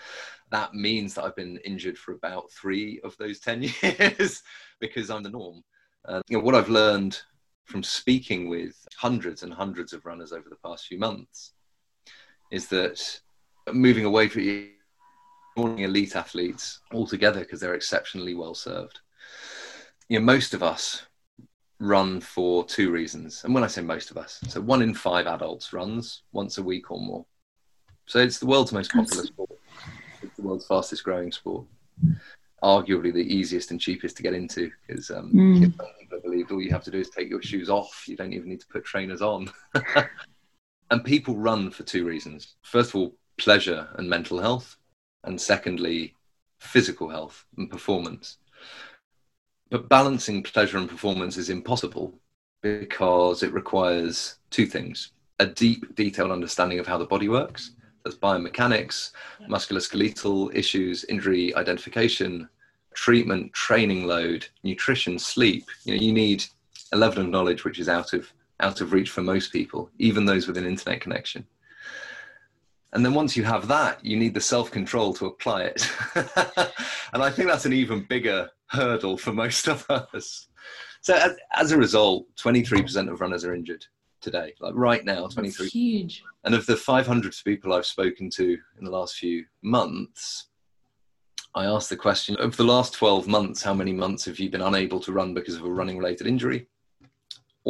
That 0.50 0.72
means 0.72 1.14
that 1.14 1.24
I've 1.24 1.36
been 1.36 1.58
injured 1.58 1.98
for 1.98 2.12
about 2.12 2.50
three 2.50 3.00
of 3.04 3.16
those 3.18 3.40
10 3.40 3.62
years 3.82 4.42
because 4.80 5.10
I'm 5.10 5.22
the 5.22 5.30
norm. 5.30 5.62
Uh, 6.06 6.22
you 6.28 6.38
know, 6.38 6.44
what 6.44 6.54
I've 6.54 6.70
learned 6.70 7.20
from 7.66 7.82
speaking 7.82 8.48
with 8.48 8.74
hundreds 8.96 9.42
and 9.42 9.52
hundreds 9.52 9.92
of 9.92 10.06
runners 10.06 10.32
over 10.32 10.48
the 10.48 10.56
past 10.64 10.86
few 10.86 10.98
months 10.98 11.52
is 12.50 12.68
that 12.68 13.20
moving 13.72 14.06
away 14.06 14.28
from 14.28 14.42
elite 15.66 16.16
athletes 16.16 16.80
altogether 16.92 17.40
because 17.40 17.60
they're 17.60 17.74
exceptionally 17.74 18.34
well 18.34 18.54
served. 18.54 19.00
You 20.08 20.18
know, 20.18 20.24
most 20.24 20.54
of 20.54 20.62
us 20.62 21.02
run 21.80 22.20
for 22.20 22.64
two 22.64 22.90
reasons. 22.90 23.44
And 23.44 23.54
when 23.54 23.64
I 23.64 23.68
say 23.68 23.82
most 23.82 24.10
of 24.10 24.16
us, 24.16 24.40
so 24.48 24.60
one 24.60 24.82
in 24.82 24.94
five 24.94 25.26
adults 25.26 25.72
runs 25.72 26.22
once 26.32 26.58
a 26.58 26.62
week 26.62 26.90
or 26.90 27.00
more. 27.00 27.24
So 28.06 28.18
it's 28.18 28.38
the 28.38 28.46
world's 28.46 28.72
most 28.72 28.92
popular 28.92 29.24
sport. 29.24 29.50
It's 30.22 30.36
the 30.36 30.42
world's 30.42 30.66
fastest 30.66 31.04
growing 31.04 31.30
sport 31.30 31.66
arguably 32.62 33.12
the 33.12 33.34
easiest 33.34 33.70
and 33.70 33.80
cheapest 33.80 34.16
to 34.16 34.22
get 34.22 34.34
into 34.34 34.70
because 34.86 35.10
um, 35.10 35.32
mm. 35.32 35.74
I 35.80 36.20
believe 36.20 36.50
all 36.50 36.60
you 36.60 36.70
have 36.70 36.84
to 36.84 36.90
do 36.90 36.98
is 36.98 37.10
take 37.10 37.28
your 37.28 37.42
shoes 37.42 37.70
off. 37.70 38.04
You 38.06 38.16
don't 38.16 38.32
even 38.32 38.48
need 38.48 38.60
to 38.60 38.66
put 38.66 38.84
trainers 38.84 39.22
on. 39.22 39.50
and 40.90 41.04
people 41.04 41.36
run 41.36 41.70
for 41.70 41.84
two 41.84 42.04
reasons. 42.04 42.54
First 42.62 42.90
of 42.90 42.96
all, 42.96 43.14
pleasure 43.36 43.88
and 43.94 44.08
mental 44.08 44.40
health, 44.40 44.76
and 45.24 45.40
secondly, 45.40 46.14
physical 46.58 47.08
health 47.08 47.44
and 47.56 47.70
performance. 47.70 48.38
But 49.70 49.88
balancing 49.88 50.42
pleasure 50.42 50.78
and 50.78 50.88
performance 50.88 51.36
is 51.36 51.50
impossible 51.50 52.18
because 52.62 53.42
it 53.42 53.52
requires 53.52 54.38
two 54.50 54.66
things 54.66 55.12
a 55.40 55.46
deep, 55.46 55.94
detailed 55.94 56.32
understanding 56.32 56.80
of 56.80 56.86
how 56.86 56.98
the 56.98 57.06
body 57.06 57.28
works 57.28 57.72
that's 58.04 58.16
biomechanics, 58.16 59.10
musculoskeletal 59.48 60.54
issues, 60.54 61.04
injury 61.04 61.54
identification, 61.54 62.48
treatment, 62.94 63.52
training 63.52 64.06
load, 64.06 64.46
nutrition, 64.62 65.18
sleep. 65.18 65.66
You 65.84 65.94
know, 65.94 66.02
you 66.02 66.12
need 66.12 66.44
a 66.92 66.96
level 66.96 67.22
of 67.22 67.28
knowledge 67.28 67.64
which 67.64 67.78
is 67.78 67.88
out 67.88 68.12
of 68.12 68.32
out 68.60 68.80
of 68.80 68.92
reach 68.92 69.10
for 69.10 69.22
most 69.22 69.52
people, 69.52 69.88
even 69.98 70.24
those 70.24 70.48
with 70.48 70.56
an 70.56 70.66
internet 70.66 71.00
connection. 71.00 71.46
And 72.92 73.04
then 73.04 73.14
once 73.14 73.36
you 73.36 73.44
have 73.44 73.68
that, 73.68 74.04
you 74.04 74.16
need 74.16 74.34
the 74.34 74.40
self 74.40 74.70
control 74.70 75.12
to 75.14 75.26
apply 75.26 75.64
it. 75.64 75.90
and 76.14 77.22
I 77.22 77.30
think 77.30 77.48
that's 77.48 77.66
an 77.66 77.72
even 77.72 78.06
bigger 78.08 78.48
hurdle 78.66 79.18
for 79.18 79.32
most 79.32 79.68
of 79.68 79.88
us. 79.90 80.48
So, 81.00 81.14
as, 81.14 81.36
as 81.54 81.72
a 81.72 81.78
result, 81.78 82.26
23% 82.36 83.10
of 83.10 83.20
runners 83.20 83.44
are 83.44 83.54
injured 83.54 83.84
today. 84.20 84.54
Like 84.60 84.74
right 84.74 85.04
now, 85.04 85.26
23. 85.26 85.66
That's 85.66 85.72
huge. 85.72 86.24
And 86.44 86.54
of 86.54 86.66
the 86.66 86.76
500 86.76 87.34
people 87.44 87.72
I've 87.72 87.86
spoken 87.86 88.30
to 88.30 88.58
in 88.78 88.84
the 88.84 88.90
last 88.90 89.16
few 89.16 89.44
months, 89.62 90.48
I 91.54 91.66
asked 91.66 91.90
the 91.90 91.96
question 91.96 92.36
of 92.36 92.56
the 92.56 92.64
last 92.64 92.94
12 92.94 93.26
months, 93.26 93.62
how 93.62 93.74
many 93.74 93.92
months 93.92 94.24
have 94.26 94.38
you 94.38 94.50
been 94.50 94.60
unable 94.60 95.00
to 95.00 95.12
run 95.12 95.34
because 95.34 95.56
of 95.56 95.64
a 95.64 95.70
running 95.70 95.98
related 95.98 96.26
injury? 96.26 96.66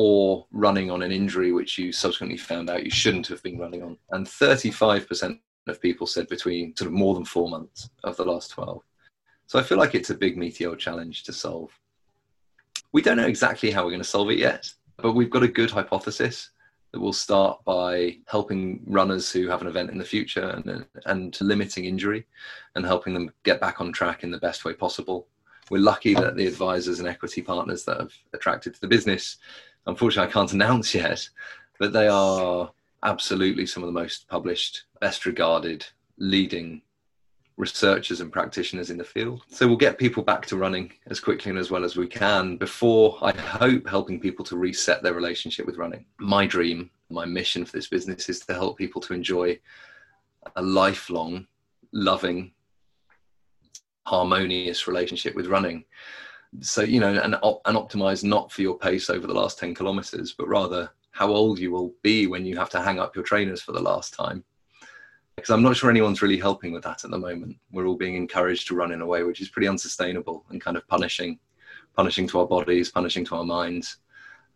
Or 0.01 0.47
running 0.53 0.93
on 0.93 1.03
an 1.03 1.11
injury 1.11 1.51
which 1.51 1.77
you 1.77 1.91
subsequently 1.91 2.39
found 2.39 2.71
out 2.71 2.85
you 2.85 2.91
shouldn't 2.91 3.27
have 3.27 3.43
been 3.43 3.59
running 3.59 3.83
on. 3.83 3.99
And 4.13 4.25
35% 4.25 5.41
of 5.67 5.83
people 5.83 6.07
said 6.07 6.29
between 6.29 6.77
sort 6.77 6.87
of 6.87 6.93
more 6.93 7.15
than 7.15 7.25
four 7.25 7.49
months 7.49 7.91
of 8.05 8.17
the 8.17 8.25
last 8.25 8.53
12. 8.53 8.81
So 9.49 9.59
I 9.59 9.65
feel 9.65 9.77
like 9.77 9.97
it's 9.97 10.11
a 10.11 10.15
big 10.15 10.37
meteor 10.37 10.77
challenge 10.77 11.25
to 11.25 11.33
solve. 11.33 11.77
We 12.93 13.03
don't 13.03 13.17
know 13.17 13.27
exactly 13.27 13.73
how 13.73 13.83
we're 13.83 13.91
going 13.91 14.03
to 14.03 14.09
solve 14.09 14.31
it 14.31 14.39
yet, 14.39 14.73
but 14.99 15.15
we've 15.15 15.31
got 15.31 15.43
a 15.43 15.49
good 15.49 15.73
hypothesis 15.73 16.51
that 16.93 17.01
will 17.01 17.13
start 17.13 17.63
by 17.65 18.19
helping 18.27 18.83
runners 18.87 19.33
who 19.33 19.49
have 19.49 19.61
an 19.61 19.67
event 19.67 19.91
in 19.91 19.99
the 19.99 20.05
future 20.05 20.51
and, 20.51 20.87
and 21.07 21.39
limiting 21.41 21.85
injury 21.85 22.25
and 22.77 22.87
helping 22.87 23.15
them 23.15 23.33
get 23.43 23.61
back 23.61 23.81
on 23.81 23.93
track 23.93 24.23
in 24.23 24.31
the 24.31 24.39
best 24.39 24.65
way 24.65 24.73
possible. 24.73 25.27
We're 25.71 25.83
lucky 25.83 26.15
that 26.15 26.37
the 26.37 26.47
advisors 26.47 26.99
and 26.99 27.09
equity 27.09 27.43
partners 27.43 27.85
that 27.85 27.99
have 27.99 28.13
attracted 28.33 28.75
to 28.75 28.81
the 28.81 28.89
business, 28.89 29.37
unfortunately, 29.89 30.31
I 30.31 30.33
can't 30.33 30.53
announce 30.59 30.95
yet, 30.95 31.29
but 31.79 31.93
they 31.93 32.07
are 32.07 32.71
absolutely 33.03 33.67
some 33.67 33.83
of 33.83 33.89
the 33.89 34.01
most 34.01 34.29
published, 34.29 34.85
best 35.01 35.27
regarded, 35.27 35.85
leading 36.19 36.83
researchers 37.57 38.21
and 38.21 38.33
practitioners 38.33 38.91
in 38.91 38.97
the 38.97 39.05
field. 39.05 39.43
So 39.49 39.67
we'll 39.67 39.77
get 39.77 39.99
people 39.99 40.23
back 40.23 40.47
to 40.47 40.57
running 40.57 40.93
as 41.09 41.19
quickly 41.19 41.51
and 41.51 41.59
as 41.59 41.73
well 41.73 41.85
as 41.85 41.97
we 41.97 42.07
can 42.07 42.57
before 42.57 43.19
I 43.21 43.33
hope 43.33 43.89
helping 43.89 44.21
people 44.21 44.45
to 44.47 44.57
reset 44.57 45.03
their 45.03 45.13
relationship 45.15 45.67
with 45.67 45.77
running. 45.77 46.07
My 46.19 46.47
dream, 46.47 46.91
my 47.11 47.25
mission 47.25 47.65
for 47.65 47.73
this 47.73 47.89
business 47.89 48.29
is 48.29 48.41
to 48.41 48.55
help 48.55 48.79
people 48.79 49.01
to 49.03 49.13
enjoy 49.13 49.59
a 50.55 50.63
lifelong, 50.63 51.49
loving, 51.93 52.53
harmonious 54.07 54.87
relationship 54.87 55.35
with 55.35 55.49
running. 55.49 55.85
So, 56.61 56.83
you 56.83 57.01
know, 57.01 57.15
and, 57.15 57.35
and 57.35 57.77
optimize 57.77 58.25
not 58.25 58.51
for 58.51 58.63
your 58.63 58.79
pace 58.79 59.11
over 59.11 59.27
the 59.27 59.35
last 59.35 59.59
10 59.59 59.75
kilometers, 59.75 60.35
but 60.37 60.49
rather 60.49 60.91
how 61.11 61.29
old 61.29 61.59
you 61.59 61.71
will 61.71 61.93
be 62.03 62.27
when 62.27 62.47
you 62.47 62.57
have 62.57 62.71
to 62.71 62.81
hang 62.81 62.99
up 62.99 63.15
your 63.15 63.25
trainers 63.25 63.61
for 63.61 63.73
the 63.73 63.81
last 63.81 64.15
time 64.15 64.45
because 65.39 65.51
I'm 65.51 65.63
not 65.63 65.77
sure 65.77 65.89
anyone's 65.89 66.21
really 66.21 66.39
helping 66.39 66.73
with 66.73 66.83
that 66.83 67.05
at 67.05 67.13
the 67.13 67.19
moment. 67.19 67.57
We're 67.71 67.87
all 67.87 67.97
being 67.97 68.17
encouraged 68.17 68.67
to 68.69 68.75
run 68.75 68.91
in 68.91 69.03
a 69.03 69.07
way 69.07 69.23
which 69.23 69.41
is 69.41 69.49
pretty 69.49 69.69
unsustainable 69.69 70.45
and 70.51 70.61
kind 70.61 70.77
of 70.77 70.87
punishing, 70.89 71.39
punishing 71.97 72.27
to 72.29 72.41
our 72.41 72.47
bodies, 72.47 72.91
punishing 72.91 73.25
to 73.27 73.37
our 73.37 73.45
minds. 73.45 73.99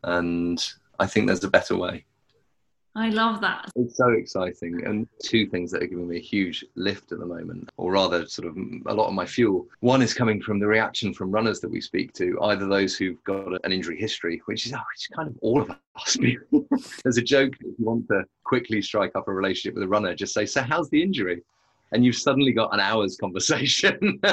And 0.02 0.60
I 0.98 1.06
think 1.06 1.28
there's 1.28 1.44
a 1.44 1.50
better 1.50 1.76
way. 1.76 2.04
I 2.94 3.08
love 3.08 3.40
that. 3.40 3.70
It's 3.74 3.96
so 3.96 4.10
exciting. 4.10 4.84
And 4.84 5.08
two 5.22 5.46
things 5.46 5.70
that 5.70 5.82
are 5.82 5.86
giving 5.86 6.08
me 6.08 6.16
a 6.16 6.20
huge 6.20 6.64
lift 6.74 7.10
at 7.12 7.20
the 7.20 7.26
moment, 7.26 7.70
or 7.78 7.92
rather, 7.92 8.26
sort 8.26 8.48
of 8.48 8.56
a 8.86 8.94
lot 8.94 9.08
of 9.08 9.14
my 9.14 9.24
fuel. 9.24 9.66
One 9.80 10.02
is 10.02 10.12
coming 10.12 10.42
from 10.42 10.58
the 10.58 10.66
reaction 10.66 11.14
from 11.14 11.30
runners 11.30 11.60
that 11.60 11.70
we 11.70 11.80
speak 11.80 12.12
to, 12.14 12.38
either 12.42 12.66
those 12.66 12.94
who've 12.94 13.22
got 13.24 13.64
an 13.64 13.72
injury 13.72 13.98
history, 13.98 14.42
which 14.44 14.66
is, 14.66 14.74
oh, 14.74 14.82
it's 14.94 15.06
kind 15.06 15.28
of 15.28 15.38
all 15.40 15.62
of 15.62 15.70
us. 15.70 16.18
There's 17.02 17.16
a 17.16 17.22
joke 17.22 17.54
if 17.60 17.78
you 17.78 17.84
want 17.84 18.08
to 18.08 18.24
quickly 18.44 18.82
strike 18.82 19.16
up 19.16 19.26
a 19.28 19.32
relationship 19.32 19.74
with 19.74 19.84
a 19.84 19.88
runner, 19.88 20.14
just 20.14 20.34
say, 20.34 20.44
So, 20.44 20.60
how's 20.62 20.90
the 20.90 21.02
injury? 21.02 21.42
And 21.92 22.04
you've 22.04 22.16
suddenly 22.16 22.52
got 22.52 22.74
an 22.74 22.80
hour's 22.80 23.16
conversation. 23.16 24.20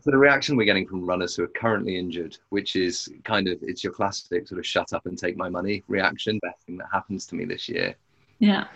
so 0.00 0.10
the 0.10 0.18
reaction 0.18 0.56
we're 0.56 0.64
getting 0.64 0.86
from 0.86 1.04
runners 1.04 1.34
who 1.34 1.42
are 1.44 1.48
currently 1.48 1.98
injured, 1.98 2.38
which 2.50 2.76
is 2.76 3.08
kind 3.24 3.48
of 3.48 3.58
it's 3.62 3.82
your 3.82 3.92
classic 3.92 4.46
sort 4.46 4.58
of 4.58 4.66
shut 4.66 4.92
up 4.92 5.06
and 5.06 5.18
take 5.18 5.36
my 5.36 5.48
money 5.48 5.82
reaction, 5.88 6.38
best 6.40 6.62
thing 6.66 6.78
that 6.78 6.88
happens 6.92 7.26
to 7.26 7.34
me 7.34 7.44
this 7.44 7.68
year. 7.68 7.94
Yeah. 8.38 8.66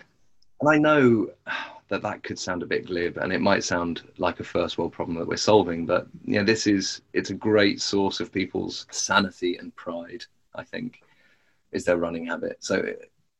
And 0.61 0.69
I 0.69 0.79
know 0.79 1.31
that 1.89 2.03
that 2.03 2.23
could 2.23 2.39
sound 2.39 2.63
a 2.63 2.67
bit 2.67 2.87
glib 2.87 3.19
and 3.19 3.33
it 3.33 3.41
might 3.41 3.65
sound 3.65 4.03
like 4.19 4.41
a 4.41 4.45
first 4.45 4.79
world 4.79 4.93
problem 4.93 5.17
that 5.19 5.27
we're 5.27 5.37
solving, 5.37 5.87
but 5.87 6.07
you 6.25 6.39
know, 6.39 6.45
this 6.45 6.67
is 6.67 7.03
it's 7.13 7.31
a 7.31 7.35
great 7.35 7.81
source 7.81 8.21
of 8.21 8.33
people's 8.33 8.87
sanity 8.91 9.57
and 9.57 9.75
pride, 9.77 10.25
I 10.55 10.65
think, 10.65 11.03
is 11.73 11.85
their 11.85 11.97
running 11.99 12.27
habit. 12.27 12.59
So 12.61 12.95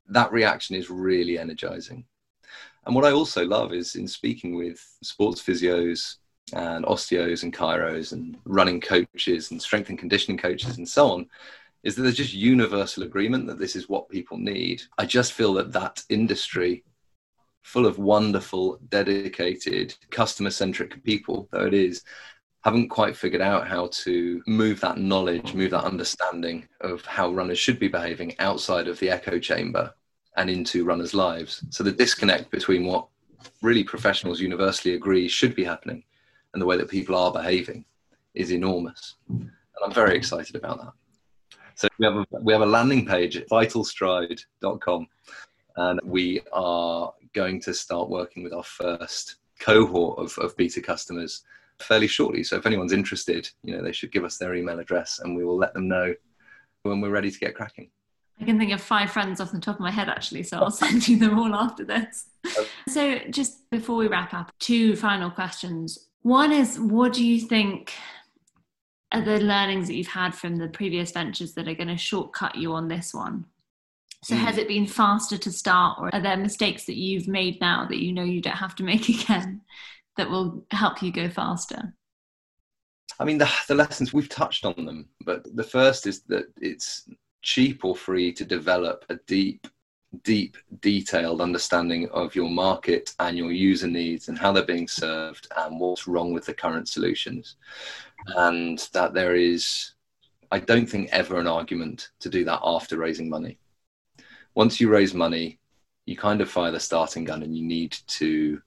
that 0.09 0.33
reaction 0.33 0.77
is 0.77 0.91
really 0.91 1.39
energizing. 1.39 2.05
And 2.87 2.95
what 2.95 3.05
I 3.05 3.13
also 3.13 3.45
love 3.45 3.73
is 3.73 3.97
in 3.97 4.09
speaking 4.09 4.57
with 4.57 4.85
sports 5.03 5.43
physios, 5.43 6.17
and 6.53 6.85
osteos 6.85 7.43
and 7.43 7.55
chiros 7.55 8.13
and 8.13 8.37
running 8.45 8.81
coaches 8.81 9.51
and 9.51 9.61
strength 9.61 9.89
and 9.89 9.99
conditioning 9.99 10.39
coaches 10.39 10.79
and 10.79 10.89
so 10.89 11.11
on 11.11 11.27
is 11.83 11.95
that 11.95 12.03
there's 12.03 12.17
just 12.17 12.35
universal 12.35 13.03
agreement 13.03 13.47
that 13.47 13.59
this 13.59 13.75
is 13.75 13.89
what 13.89 14.09
people 14.09 14.37
need. 14.37 14.83
I 14.99 15.07
just 15.07 15.33
feel 15.33 15.55
that 15.55 15.73
that 15.73 16.03
industry, 16.09 16.85
full 17.63 17.87
of 17.87 17.99
wonderful, 17.99 18.79
dedicated, 18.89 19.95
customer 20.11 20.51
centric 20.51 21.03
people, 21.05 21.49
though 21.51 21.67
it 21.67 21.75
is, 21.75 22.03
haven't 22.65 22.91
quite 22.91 23.17
figured 23.17 23.41
out 23.41 23.67
how 23.67 23.89
to 23.91 24.43
move 24.47 24.81
that 24.81 24.99
knowledge, 24.99 25.55
move 25.55 25.71
that 25.71 25.85
understanding 25.85 26.69
of 26.83 27.05
how 27.07 27.31
runners 27.31 27.59
should 27.59 27.79
be 27.79 27.89
behaving 27.89 28.39
outside 28.39 28.87
of 28.87 28.99
the 28.99 29.09
echo 29.09 29.39
chamber 29.39 29.95
and 30.37 30.51
into 30.51 30.85
runners' 30.85 31.15
lives. 31.15 31.65
So 31.71 31.83
the 31.83 31.93
disconnect 31.93 32.51
between 32.51 32.85
what 32.85 33.09
really 33.63 33.85
professionals 33.85 34.41
universally 34.41 34.95
agree 34.95 35.29
should 35.29 35.55
be 35.55 35.65
happening 35.65 36.05
and 36.53 36.61
the 36.61 36.67
way 36.67 36.77
that 36.77 36.89
people 36.89 37.17
are 37.17 37.33
behaving 37.33 37.85
is 38.35 38.53
enormous. 38.53 39.17
And 39.29 39.51
I'm 39.85 39.93
very 39.93 40.17
excited 40.17 40.57
about 40.57 40.79
that. 40.79 40.93
So 41.75 41.89
we 41.99 42.05
have 42.05 42.17
a, 42.17 42.27
we 42.43 42.53
have 42.53 42.63
a 42.63 42.67
landing 42.67 43.07
page 43.07 43.37
at 43.37 43.49
vitalstride.com 43.49 45.07
and 45.77 46.01
we 46.05 46.41
are 46.53 47.13
going 47.33 47.61
to 47.63 47.73
start 47.73 48.11
working 48.11 48.43
with 48.43 48.53
our 48.53 48.65
first 48.65 49.37
cohort 49.61 50.19
of, 50.19 50.37
of 50.39 50.57
beta 50.57 50.81
customers 50.81 51.43
fairly 51.79 52.07
shortly. 52.07 52.43
So 52.43 52.57
if 52.57 52.67
anyone's 52.67 52.93
interested, 52.93 53.49
you 53.63 53.77
know, 53.77 53.83
they 53.83 53.93
should 53.93 54.13
give 54.13 54.25
us 54.25 54.37
their 54.37 54.55
email 54.55 54.79
address 54.79 55.21
and 55.21 55.37
we 55.37 55.45
will 55.45 55.57
let 55.57 55.73
them 55.73 55.89
know 55.89 56.15
when 56.83 57.01
we're 57.01 57.11
ready 57.11 57.31
to 57.31 57.39
get 57.39 57.55
cracking. 57.55 57.91
I 58.41 58.45
can 58.45 58.59
think 58.59 58.73
of 58.73 58.81
five 58.81 59.11
friends 59.11 59.41
off 59.41 59.53
the 59.53 59.61
top 59.61 59.77
of 59.77 59.81
my 59.81 59.91
head 59.91 60.09
actually, 60.09 60.43
so 60.43 60.59
I'll 60.59 60.71
send 60.71 61.07
you 61.09 61.19
them 61.19 61.39
all 61.39 61.55
after 61.55 61.85
this. 61.85 62.27
So 62.89 63.19
just 63.31 63.69
before 63.71 63.97
we 63.97 64.09
wrap 64.09 64.33
up, 64.33 64.51
two 64.59 64.97
final 64.97 65.31
questions. 65.31 66.10
One 66.23 66.53
is 66.53 66.79
what 66.79 67.15
do 67.15 67.27
you 67.27 67.41
think 67.41 67.93
are 69.13 69.23
the 69.23 69.41
learnings 69.41 69.89
that 69.89 69.95
you've 69.95 70.07
had 70.07 70.35
from 70.35 70.57
the 70.57 70.69
previous 70.69 71.11
ventures 71.11 71.55
that 71.55 71.67
are 71.67 71.75
going 71.75 71.89
to 71.89 71.97
shortcut 71.97 72.55
you 72.55 72.73
on 72.73 72.89
this 72.89 73.13
one? 73.13 73.47
So, 74.23 74.35
mm. 74.35 74.39
has 74.39 74.59
it 74.59 74.69
been 74.69 74.87
faster 74.87 75.39
to 75.39 75.51
start, 75.51 75.99
or 75.99 76.15
are 76.15 76.21
there 76.21 76.37
mistakes 76.37 76.85
that 76.85 76.97
you've 76.97 77.27
made 77.27 77.61
now 77.61 77.87
that 77.87 77.99
you 77.99 78.13
know 78.13 78.23
you 78.23 78.43
don't 78.43 78.57
have 78.57 78.75
to 78.77 78.83
make 78.83 79.09
again 79.23 79.63
that 80.17 80.31
will 80.31 80.65
help 80.71 81.03
you 81.03 81.11
go 81.11 81.29
faster? 81.29 81.95
I 83.19 83.25
mean, 83.25 83.39
the, 83.39 83.51
the 83.69 83.75
lessons 83.75 84.13
we've 84.13 84.29
touched 84.29 84.65
on 84.65 84.85
them, 84.85 85.09
but 85.25 85.45
the 85.57 85.65
first 85.65 86.07
is 86.07 86.23
that 86.25 86.45
it's 86.61 87.09
cheap 87.43 87.85
or 87.85 87.97
free 87.97 88.33
to 88.35 88.45
develop 88.45 89.05
a 89.09 89.17
deep 89.27 89.67
deep, 90.25 90.57
detailed 90.81 91.41
understanding 91.41 92.09
of 92.11 92.35
your 92.35 92.51
market 92.51 93.15
and 93.21 93.37
your 93.37 93.53
user 93.53 93.87
needs 93.87 94.29
and 94.29 94.39
how 94.39 94.53
they're 94.53 94.65
being 94.65 94.89
served 94.89 95.47
and 95.57 95.79
what's 95.79 96.09
wrong 96.09 96.33
with 96.33 96.47
the 96.47 96.55
current 96.55 96.89
solutions. 96.89 97.57
And 98.37 98.79
that 98.93 99.15
there 99.15 99.35
is, 99.35 99.93
I 100.51 100.59
don't 100.59 100.87
think, 100.87 101.11
ever 101.11 101.39
an 101.39 101.47
argument 101.47 102.11
to 102.21 102.29
do 102.29 102.45
that 102.45 102.61
after 102.63 102.99
raising 102.99 103.29
money. 103.29 103.59
Once 104.55 104.81
you 104.81 104.89
raise 104.89 105.15
money, 105.15 105.59
you 106.07 106.17
kind 106.17 106.41
of 106.41 106.51
fire 106.51 106.73
the 106.73 106.81
starting 106.81 107.25
gun 107.25 107.43
and 107.43 107.57
you 107.57 107.65
need 107.65 107.97
to 108.09 108.61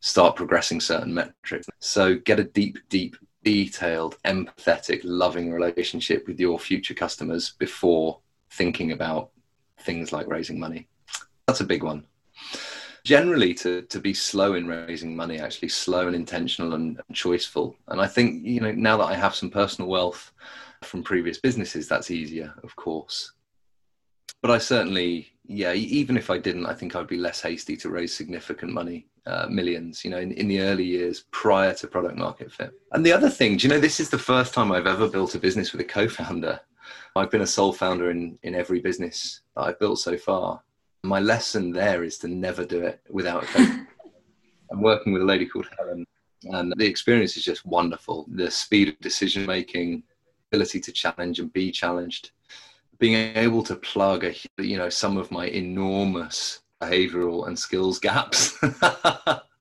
start 0.00 0.34
progressing 0.34 0.80
certain 0.80 1.12
metrics. 1.12 1.68
So 1.78 2.16
get 2.16 2.40
a 2.40 2.44
deep, 2.44 2.78
deep, 2.88 3.16
detailed, 3.44 4.16
empathetic, 4.24 5.00
loving 5.04 5.52
relationship 5.52 6.26
with 6.26 6.40
your 6.40 6.58
future 6.58 6.94
customers 6.94 7.54
before 7.58 8.20
thinking 8.50 8.92
about 8.92 9.30
things 9.82 10.12
like 10.12 10.26
raising 10.28 10.58
money. 10.58 10.88
That's 11.46 11.60
a 11.60 11.64
big 11.64 11.82
one. 11.82 12.04
Generally, 13.04 13.54
to, 13.54 13.82
to 13.82 13.98
be 13.98 14.14
slow 14.14 14.54
in 14.54 14.66
raising 14.66 15.16
money, 15.16 15.40
actually 15.40 15.68
slow 15.68 16.06
and 16.06 16.14
intentional 16.14 16.74
and, 16.74 17.00
choiceful. 17.12 17.74
And 17.88 18.00
I 18.00 18.06
think, 18.06 18.46
you 18.46 18.60
know, 18.60 18.72
now 18.72 18.96
that 18.98 19.06
I 19.06 19.14
have 19.14 19.34
some 19.34 19.50
personal 19.50 19.90
wealth 19.90 20.32
from 20.82 21.02
previous 21.02 21.38
businesses, 21.38 21.88
that's 21.88 22.12
easier, 22.12 22.54
of 22.62 22.76
course. 22.76 23.32
But 24.40 24.52
I 24.52 24.58
certainly, 24.58 25.32
yeah, 25.46 25.72
even 25.72 26.16
if 26.16 26.30
I 26.30 26.38
didn't, 26.38 26.66
I 26.66 26.74
think 26.74 26.94
I'd 26.94 27.08
be 27.08 27.16
less 27.16 27.40
hasty 27.40 27.76
to 27.78 27.90
raise 27.90 28.14
significant 28.14 28.72
money, 28.72 29.06
uh, 29.26 29.46
millions, 29.48 30.04
you 30.04 30.10
know, 30.10 30.18
in, 30.18 30.32
in 30.32 30.48
the 30.48 30.60
early 30.60 30.84
years 30.84 31.24
prior 31.32 31.74
to 31.74 31.86
product 31.88 32.16
market 32.16 32.52
fit. 32.52 32.72
And 32.92 33.04
the 33.04 33.12
other 33.12 33.30
thing, 33.30 33.56
do 33.56 33.66
you 33.66 33.72
know, 33.72 33.80
this 33.80 34.00
is 34.00 34.10
the 34.10 34.18
first 34.18 34.54
time 34.54 34.70
I've 34.70 34.86
ever 34.86 35.08
built 35.08 35.34
a 35.34 35.38
business 35.38 35.72
with 35.72 35.80
a 35.80 35.84
co 35.84 36.08
founder. 36.08 36.60
I've 37.14 37.30
been 37.30 37.42
a 37.42 37.46
sole 37.46 37.72
founder 37.72 38.10
in, 38.10 38.38
in 38.42 38.54
every 38.54 38.80
business 38.80 39.42
that 39.54 39.62
I've 39.62 39.78
built 39.78 39.98
so 39.98 40.16
far. 40.16 40.62
My 41.02 41.20
lesson 41.20 41.72
there 41.72 42.04
is 42.04 42.18
to 42.18 42.28
never 42.28 42.64
do 42.64 42.82
it 42.82 43.00
without 43.10 43.44
a 43.44 43.46
coach. 43.46 43.68
I'm 44.70 44.80
working 44.80 45.12
with 45.12 45.22
a 45.22 45.26
lady 45.26 45.44
called 45.44 45.68
Helen, 45.76 46.06
and 46.44 46.72
the 46.76 46.86
experience 46.86 47.36
is 47.36 47.44
just 47.44 47.66
wonderful. 47.66 48.26
The 48.32 48.50
speed 48.50 48.88
of 48.88 48.98
decision 49.00 49.44
making, 49.44 50.04
ability 50.50 50.80
to 50.80 50.92
challenge 50.92 51.40
and 51.40 51.52
be 51.52 51.70
challenged, 51.70 52.30
being 52.98 53.36
able 53.36 53.62
to 53.64 53.76
plug 53.76 54.24
a, 54.24 54.34
you 54.58 54.78
know 54.78 54.88
some 54.88 55.18
of 55.18 55.30
my 55.30 55.46
enormous 55.48 56.60
behavioral 56.80 57.46
and 57.46 57.58
skills 57.58 57.98
gaps 57.98 58.58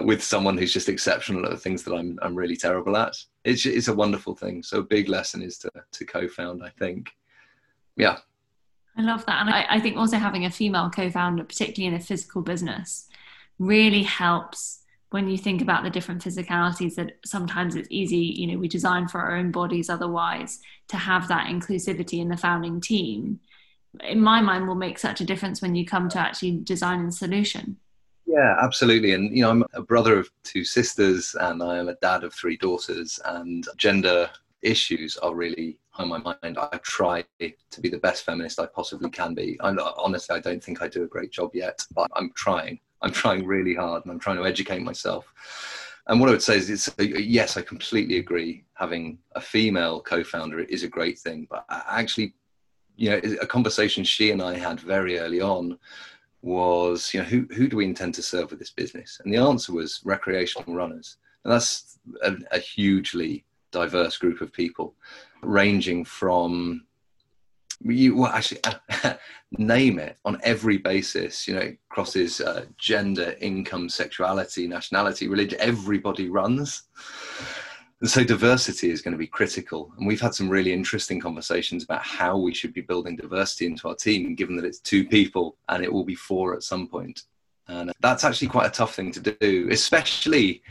with 0.00 0.22
someone 0.22 0.56
who's 0.56 0.72
just 0.72 0.88
exceptional 0.88 1.44
at 1.44 1.50
the 1.50 1.56
things 1.56 1.82
that 1.84 1.94
I'm 1.94 2.18
I'm 2.22 2.34
really 2.34 2.56
terrible 2.56 2.96
at. 2.96 3.14
It's 3.44 3.66
it's 3.66 3.88
a 3.88 3.94
wonderful 3.94 4.34
thing. 4.34 4.62
So 4.62 4.78
a 4.78 4.82
big 4.82 5.08
lesson 5.08 5.42
is 5.42 5.58
to 5.58 5.70
to 5.92 6.04
co-found. 6.04 6.62
I 6.62 6.70
think, 6.78 7.10
yeah. 7.96 8.18
I 8.96 9.02
love 9.02 9.24
that. 9.26 9.40
And 9.40 9.50
I, 9.50 9.66
I 9.70 9.80
think 9.80 9.96
also 9.96 10.16
having 10.16 10.44
a 10.44 10.50
female 10.50 10.90
co 10.90 11.10
founder, 11.10 11.44
particularly 11.44 11.94
in 11.94 12.00
a 12.00 12.04
physical 12.04 12.42
business, 12.42 13.08
really 13.58 14.02
helps 14.02 14.82
when 15.10 15.28
you 15.28 15.38
think 15.38 15.62
about 15.62 15.84
the 15.84 15.90
different 15.90 16.22
physicalities 16.22 16.94
that 16.96 17.12
sometimes 17.24 17.74
it's 17.74 17.88
easy, 17.90 18.18
you 18.18 18.46
know, 18.46 18.58
we 18.58 18.68
design 18.68 19.08
for 19.08 19.20
our 19.20 19.36
own 19.36 19.50
bodies 19.50 19.88
otherwise 19.88 20.60
to 20.88 20.98
have 20.98 21.28
that 21.28 21.46
inclusivity 21.46 22.20
in 22.20 22.28
the 22.28 22.36
founding 22.36 22.80
team. 22.80 23.40
In 24.04 24.20
my 24.20 24.42
mind, 24.42 24.68
will 24.68 24.74
make 24.74 24.98
such 24.98 25.22
a 25.22 25.24
difference 25.24 25.62
when 25.62 25.74
you 25.74 25.86
come 25.86 26.10
to 26.10 26.18
actually 26.18 26.58
design 26.58 27.06
a 27.06 27.12
solution. 27.12 27.78
Yeah, 28.28 28.56
absolutely. 28.60 29.14
And, 29.14 29.34
you 29.34 29.42
know, 29.42 29.50
I'm 29.50 29.64
a 29.72 29.80
brother 29.80 30.18
of 30.18 30.30
two 30.44 30.62
sisters 30.62 31.34
and 31.40 31.62
I 31.62 31.78
am 31.78 31.88
a 31.88 31.94
dad 31.94 32.24
of 32.24 32.34
three 32.34 32.58
daughters, 32.58 33.18
and 33.24 33.66
gender 33.78 34.28
issues 34.60 35.16
are 35.16 35.34
really 35.34 35.78
on 35.94 36.08
my 36.08 36.18
mind. 36.18 36.58
I 36.58 36.78
try 36.82 37.24
to 37.40 37.80
be 37.80 37.88
the 37.88 37.98
best 37.98 38.24
feminist 38.24 38.60
I 38.60 38.66
possibly 38.66 39.08
can 39.08 39.32
be. 39.32 39.56
I'm, 39.62 39.78
honestly, 39.96 40.36
I 40.36 40.40
don't 40.40 40.62
think 40.62 40.82
I 40.82 40.88
do 40.88 41.04
a 41.04 41.08
great 41.08 41.30
job 41.32 41.52
yet, 41.54 41.84
but 41.94 42.10
I'm 42.14 42.30
trying. 42.34 42.80
I'm 43.00 43.12
trying 43.12 43.46
really 43.46 43.74
hard 43.74 44.04
and 44.04 44.12
I'm 44.12 44.18
trying 44.18 44.36
to 44.36 44.46
educate 44.46 44.82
myself. 44.82 45.32
And 46.06 46.20
what 46.20 46.28
I 46.28 46.32
would 46.32 46.42
say 46.42 46.58
is, 46.58 46.68
it's, 46.68 46.90
yes, 46.98 47.56
I 47.56 47.62
completely 47.62 48.18
agree. 48.18 48.64
Having 48.74 49.20
a 49.36 49.40
female 49.40 50.02
co-founder 50.02 50.60
is 50.60 50.82
a 50.82 50.88
great 50.88 51.18
thing, 51.18 51.46
but 51.48 51.64
actually, 51.70 52.34
you 52.96 53.10
know, 53.10 53.20
a 53.40 53.46
conversation 53.46 54.04
she 54.04 54.32
and 54.32 54.42
I 54.42 54.58
had 54.58 54.80
very 54.80 55.18
early 55.18 55.40
on 55.40 55.78
was, 56.42 57.12
you 57.12 57.20
know, 57.20 57.26
who 57.26 57.46
who 57.54 57.68
do 57.68 57.76
we 57.76 57.84
intend 57.84 58.14
to 58.14 58.22
serve 58.22 58.50
with 58.50 58.58
this 58.58 58.70
business? 58.70 59.20
And 59.22 59.32
the 59.32 59.38
answer 59.38 59.72
was 59.72 60.00
recreational 60.04 60.74
runners, 60.74 61.16
and 61.44 61.52
that's 61.52 61.98
a, 62.22 62.36
a 62.52 62.58
hugely 62.58 63.44
diverse 63.70 64.16
group 64.16 64.40
of 64.40 64.52
people, 64.52 64.94
ranging 65.42 66.04
from 66.04 66.86
you 67.80 68.16
well 68.16 68.32
actually 68.32 68.60
name 69.52 69.98
it 69.98 70.16
on 70.24 70.36
every 70.42 70.78
basis 70.78 71.46
you 71.46 71.54
know 71.54 71.60
it 71.60 71.78
crosses 71.88 72.40
uh, 72.40 72.64
gender 72.76 73.36
income 73.40 73.88
sexuality 73.88 74.66
nationality 74.66 75.28
religion 75.28 75.58
everybody 75.60 76.28
runs 76.28 76.84
and 78.00 78.08
so 78.08 78.22
diversity 78.22 78.90
is 78.90 79.02
going 79.02 79.12
to 79.12 79.18
be 79.18 79.26
critical. 79.26 79.92
And 79.98 80.06
we've 80.06 80.20
had 80.20 80.34
some 80.34 80.48
really 80.48 80.72
interesting 80.72 81.20
conversations 81.20 81.82
about 81.82 82.02
how 82.02 82.36
we 82.36 82.54
should 82.54 82.72
be 82.72 82.80
building 82.80 83.16
diversity 83.16 83.66
into 83.66 83.88
our 83.88 83.96
team 83.96 84.34
given 84.34 84.56
that 84.56 84.64
it's 84.64 84.78
two 84.78 85.04
people 85.04 85.56
and 85.68 85.82
it 85.82 85.92
will 85.92 86.04
be 86.04 86.14
four 86.14 86.54
at 86.54 86.62
some 86.62 86.86
point. 86.86 87.22
and 87.66 87.92
that's 88.00 88.24
actually 88.24 88.48
quite 88.48 88.66
a 88.66 88.70
tough 88.70 88.94
thing 88.94 89.12
to 89.12 89.20
do 89.20 89.68
especially 89.70 90.62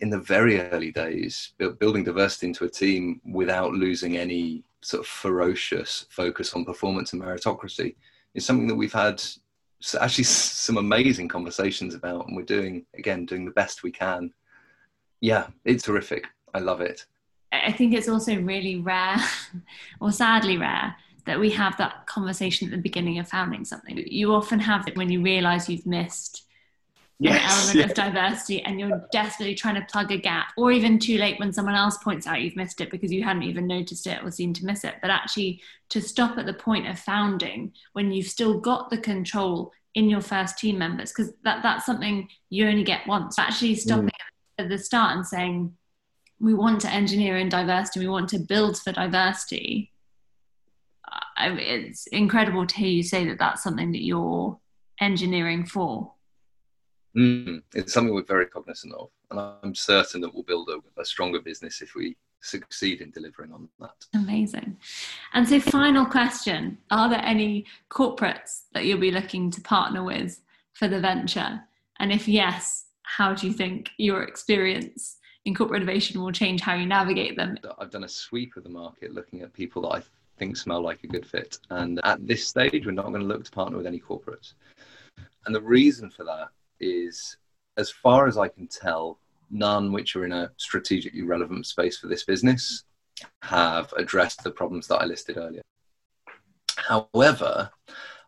in 0.00 0.10
the 0.10 0.18
very 0.18 0.60
early 0.60 0.90
days 0.90 1.52
building 1.78 2.04
diversity 2.04 2.48
into 2.48 2.64
a 2.64 2.68
team 2.68 3.20
without 3.24 3.72
losing 3.72 4.16
any 4.16 4.64
sort 4.80 5.02
of 5.02 5.06
ferocious 5.06 6.06
focus 6.10 6.54
on 6.54 6.64
performance 6.64 7.12
and 7.12 7.22
meritocracy 7.22 7.94
is 8.34 8.44
something 8.44 8.66
that 8.66 8.74
we've 8.74 8.92
had 8.92 9.22
actually 10.00 10.24
some 10.24 10.78
amazing 10.78 11.28
conversations 11.28 11.94
about 11.94 12.26
and 12.26 12.36
we're 12.36 12.42
doing 12.42 12.84
again 12.94 13.24
doing 13.26 13.44
the 13.44 13.50
best 13.52 13.82
we 13.82 13.90
can. 13.90 14.32
Yeah 15.20 15.46
it's 15.64 15.84
terrific 15.84 16.26
i 16.56 16.60
love 16.60 16.80
it 16.80 17.06
i 17.52 17.70
think 17.72 17.94
it's 17.94 18.08
also 18.08 18.34
really 18.40 18.76
rare 18.76 19.16
or 20.00 20.10
sadly 20.10 20.56
rare 20.56 20.94
that 21.26 21.40
we 21.40 21.50
have 21.50 21.76
that 21.76 22.06
conversation 22.06 22.68
at 22.68 22.70
the 22.70 22.82
beginning 22.82 23.18
of 23.18 23.28
founding 23.28 23.64
something 23.64 23.96
you 24.06 24.32
often 24.32 24.58
have 24.58 24.86
it 24.88 24.96
when 24.96 25.10
you 25.10 25.22
realize 25.22 25.68
you've 25.68 25.86
missed 25.86 26.46
yes, 27.18 27.52
element 27.52 27.78
yeah. 27.78 27.84
of 27.84 27.94
diversity 27.94 28.62
and 28.62 28.78
you're 28.78 29.06
desperately 29.10 29.54
trying 29.54 29.74
to 29.74 29.86
plug 29.90 30.12
a 30.12 30.18
gap 30.18 30.52
or 30.56 30.70
even 30.70 30.98
too 30.98 31.18
late 31.18 31.38
when 31.38 31.52
someone 31.52 31.74
else 31.74 31.96
points 31.98 32.26
out 32.26 32.40
you've 32.40 32.56
missed 32.56 32.80
it 32.80 32.90
because 32.90 33.12
you 33.12 33.22
hadn't 33.22 33.42
even 33.42 33.66
noticed 33.66 34.06
it 34.06 34.22
or 34.22 34.30
seemed 34.30 34.56
to 34.56 34.66
miss 34.66 34.84
it 34.84 34.94
but 35.00 35.10
actually 35.10 35.60
to 35.88 36.00
stop 36.00 36.36
at 36.38 36.46
the 36.46 36.52
point 36.52 36.86
of 36.86 36.98
founding 36.98 37.72
when 37.92 38.12
you've 38.12 38.26
still 38.26 38.58
got 38.58 38.90
the 38.90 38.98
control 38.98 39.72
in 39.94 40.10
your 40.10 40.20
first 40.20 40.58
team 40.58 40.78
members 40.78 41.10
because 41.10 41.32
that, 41.42 41.62
that's 41.62 41.86
something 41.86 42.28
you 42.50 42.68
only 42.68 42.84
get 42.84 43.06
once 43.06 43.38
actually 43.38 43.74
stopping 43.74 44.06
mm. 44.06 44.64
at 44.64 44.68
the 44.68 44.78
start 44.78 45.16
and 45.16 45.26
saying 45.26 45.74
we 46.40 46.54
want 46.54 46.80
to 46.80 46.92
engineer 46.92 47.36
in 47.36 47.48
diversity 47.48 48.00
we 48.00 48.08
want 48.08 48.28
to 48.28 48.38
build 48.38 48.78
for 48.78 48.92
diversity 48.92 49.92
I, 51.36 51.50
it's 51.50 52.06
incredible 52.08 52.66
to 52.66 52.74
hear 52.76 52.88
you 52.88 53.02
say 53.02 53.26
that 53.26 53.38
that's 53.38 53.62
something 53.62 53.92
that 53.92 54.04
you're 54.04 54.58
engineering 55.00 55.66
for 55.66 56.12
Mm, 57.16 57.62
it's 57.74 57.94
something 57.94 58.14
we're 58.14 58.24
very 58.24 58.46
cognizant 58.46 58.92
of, 58.92 59.08
and 59.30 59.40
I'm 59.40 59.74
certain 59.74 60.20
that 60.20 60.34
we'll 60.34 60.42
build 60.42 60.68
a, 60.68 61.00
a 61.00 61.04
stronger 61.04 61.40
business 61.40 61.80
if 61.80 61.94
we 61.94 62.14
succeed 62.42 63.00
in 63.00 63.10
delivering 63.10 63.52
on 63.52 63.68
that. 63.80 63.94
Amazing. 64.14 64.76
And 65.32 65.48
so, 65.48 65.58
final 65.58 66.04
question 66.04 66.76
Are 66.90 67.08
there 67.08 67.24
any 67.24 67.64
corporates 67.90 68.64
that 68.74 68.84
you'll 68.84 69.00
be 69.00 69.10
looking 69.10 69.50
to 69.52 69.62
partner 69.62 70.04
with 70.04 70.42
for 70.74 70.88
the 70.88 71.00
venture? 71.00 71.62
And 71.98 72.12
if 72.12 72.28
yes, 72.28 72.84
how 73.02 73.32
do 73.32 73.46
you 73.46 73.52
think 73.54 73.88
your 73.96 74.22
experience 74.22 75.16
in 75.46 75.54
corporate 75.54 75.80
innovation 75.80 76.20
will 76.20 76.32
change 76.32 76.60
how 76.60 76.74
you 76.74 76.86
navigate 76.86 77.36
them? 77.36 77.56
I've 77.78 77.90
done 77.90 78.04
a 78.04 78.08
sweep 78.08 78.56
of 78.56 78.64
the 78.64 78.68
market 78.68 79.14
looking 79.14 79.42
at 79.42 79.52
people 79.52 79.82
that 79.82 79.88
I 79.88 80.02
think 80.38 80.56
smell 80.56 80.82
like 80.82 81.04
a 81.04 81.06
good 81.06 81.24
fit. 81.24 81.58
And 81.70 82.00
at 82.04 82.26
this 82.26 82.46
stage, 82.46 82.84
we're 82.84 82.90
not 82.90 83.06
going 83.06 83.20
to 83.20 83.26
look 83.26 83.44
to 83.44 83.50
partner 83.52 83.78
with 83.78 83.86
any 83.86 84.00
corporates. 84.00 84.54
And 85.46 85.54
the 85.54 85.62
reason 85.62 86.10
for 86.10 86.24
that 86.24 86.48
is, 86.80 87.36
as 87.76 87.90
far 87.90 88.26
as 88.26 88.36
I 88.36 88.48
can 88.48 88.66
tell, 88.66 89.18
none 89.48 89.92
which 89.92 90.16
are 90.16 90.24
in 90.24 90.32
a 90.32 90.50
strategically 90.56 91.22
relevant 91.22 91.64
space 91.66 91.96
for 91.96 92.08
this 92.08 92.24
business 92.24 92.82
have 93.42 93.94
addressed 93.96 94.42
the 94.42 94.50
problems 94.50 94.88
that 94.88 95.00
I 95.00 95.04
listed 95.04 95.38
earlier. 95.38 95.62
However, 96.76 97.70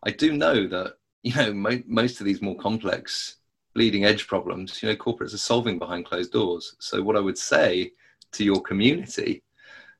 I 0.03 0.11
do 0.11 0.31
know 0.31 0.67
that 0.67 0.95
you 1.23 1.35
know 1.35 1.53
mo- 1.53 1.83
most 1.85 2.21
of 2.21 2.25
these 2.25 2.41
more 2.41 2.55
complex 2.55 3.38
bleeding 3.73 4.05
edge 4.05 4.27
problems, 4.27 4.81
you 4.81 4.89
know, 4.89 4.95
corporates 4.95 5.33
are 5.33 5.37
solving 5.37 5.79
behind 5.79 6.05
closed 6.05 6.31
doors. 6.31 6.75
So 6.79 7.01
what 7.01 7.15
I 7.15 7.21
would 7.21 7.37
say 7.37 7.93
to 8.33 8.43
your 8.43 8.61
community 8.61 9.43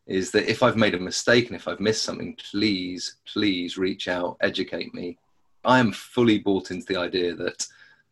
is 0.06 0.32
that 0.32 0.50
if 0.50 0.64
I've 0.64 0.78
made 0.78 0.96
a 0.96 1.00
mistake 1.00 1.48
and 1.48 1.56
if 1.56 1.68
I've 1.68 1.80
missed 1.80 2.04
something, 2.04 2.36
please, 2.52 3.18
please 3.32 3.78
reach 3.78 4.08
out, 4.08 4.38
educate 4.42 4.94
me. 4.94 5.18
I 5.64 5.80
am 5.80 5.92
fully 5.92 6.40
bought 6.40 6.72
into 6.72 6.86
the 6.88 6.98
idea 6.98 7.36
that 7.36 7.68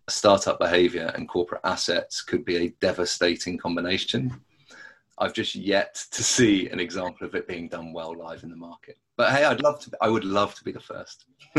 startup 0.09 0.59
behavior 0.59 1.11
and 1.15 1.27
corporate 1.27 1.61
assets 1.63 2.21
could 2.21 2.45
be 2.45 2.57
a 2.57 2.69
devastating 2.81 3.57
combination. 3.57 4.39
I've 5.19 5.33
just 5.33 5.55
yet 5.55 6.05
to 6.11 6.23
see 6.23 6.69
an 6.69 6.79
example 6.79 7.25
of 7.25 7.33
it 7.33 7.47
being 7.47 7.67
done 7.67 7.91
well 7.91 8.15
live 8.15 8.43
in 8.43 8.49
the 8.49 8.55
market. 8.55 8.97
But 9.15 9.31
hey, 9.31 9.45
I'd 9.45 9.61
love 9.61 9.79
to. 9.81 9.91
I 9.99 10.09
would 10.09 10.23
love 10.23 10.53
to 10.55 10.63
be 10.63 10.71
the 10.71 10.79
first. 10.79 11.25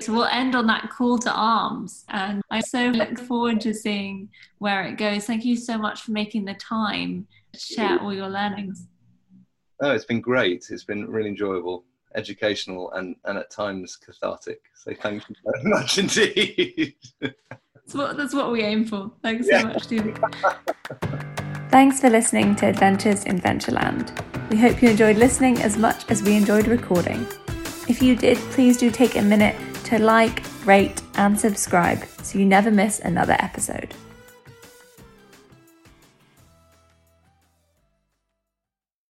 so 0.00 0.12
we'll 0.12 0.24
end 0.24 0.56
on 0.56 0.66
that 0.66 0.90
call 0.90 1.18
to 1.18 1.32
arms, 1.32 2.04
and 2.08 2.42
I 2.50 2.60
so 2.60 2.86
look 2.88 3.18
forward 3.20 3.60
to 3.62 3.72
seeing 3.72 4.28
where 4.58 4.84
it 4.84 4.98
goes. 4.98 5.26
Thank 5.26 5.44
you 5.44 5.56
so 5.56 5.78
much 5.78 6.02
for 6.02 6.10
making 6.10 6.44
the 6.44 6.54
time 6.54 7.28
to 7.52 7.60
share 7.60 8.00
all 8.00 8.12
your 8.12 8.28
learnings. 8.28 8.86
Oh, 9.80 9.92
it's 9.92 10.04
been 10.04 10.20
great. 10.20 10.66
It's 10.70 10.84
been 10.84 11.08
really 11.08 11.28
enjoyable 11.28 11.84
educational 12.14 12.90
and, 12.92 13.16
and 13.24 13.38
at 13.38 13.50
times 13.50 13.96
cathartic. 13.96 14.60
So 14.74 14.92
thank 15.00 15.28
you 15.28 15.36
very 15.44 15.64
much 15.70 15.98
indeed. 15.98 16.94
that's, 17.20 17.94
what, 17.94 18.16
that's 18.16 18.34
what 18.34 18.50
we 18.50 18.62
aim 18.62 18.84
for. 18.84 19.12
Thanks 19.22 19.46
yeah. 19.48 19.60
so 19.60 19.68
much, 19.68 19.82
Stevie. 19.84 20.14
Thanks 21.70 22.00
for 22.00 22.10
listening 22.10 22.56
to 22.56 22.66
Adventures 22.66 23.26
in 23.26 23.40
Ventureland. 23.40 24.10
We 24.50 24.56
hope 24.56 24.82
you 24.82 24.88
enjoyed 24.88 25.16
listening 25.16 25.62
as 25.62 25.76
much 25.78 26.04
as 26.10 26.20
we 26.20 26.34
enjoyed 26.34 26.66
recording. 26.66 27.24
If 27.88 28.02
you 28.02 28.16
did, 28.16 28.38
please 28.50 28.76
do 28.76 28.90
take 28.90 29.14
a 29.14 29.22
minute 29.22 29.54
to 29.84 30.00
like, 30.00 30.42
rate, 30.64 31.00
and 31.14 31.38
subscribe 31.38 32.04
so 32.22 32.40
you 32.40 32.44
never 32.44 32.72
miss 32.72 32.98
another 32.98 33.36
episode. 33.38 33.94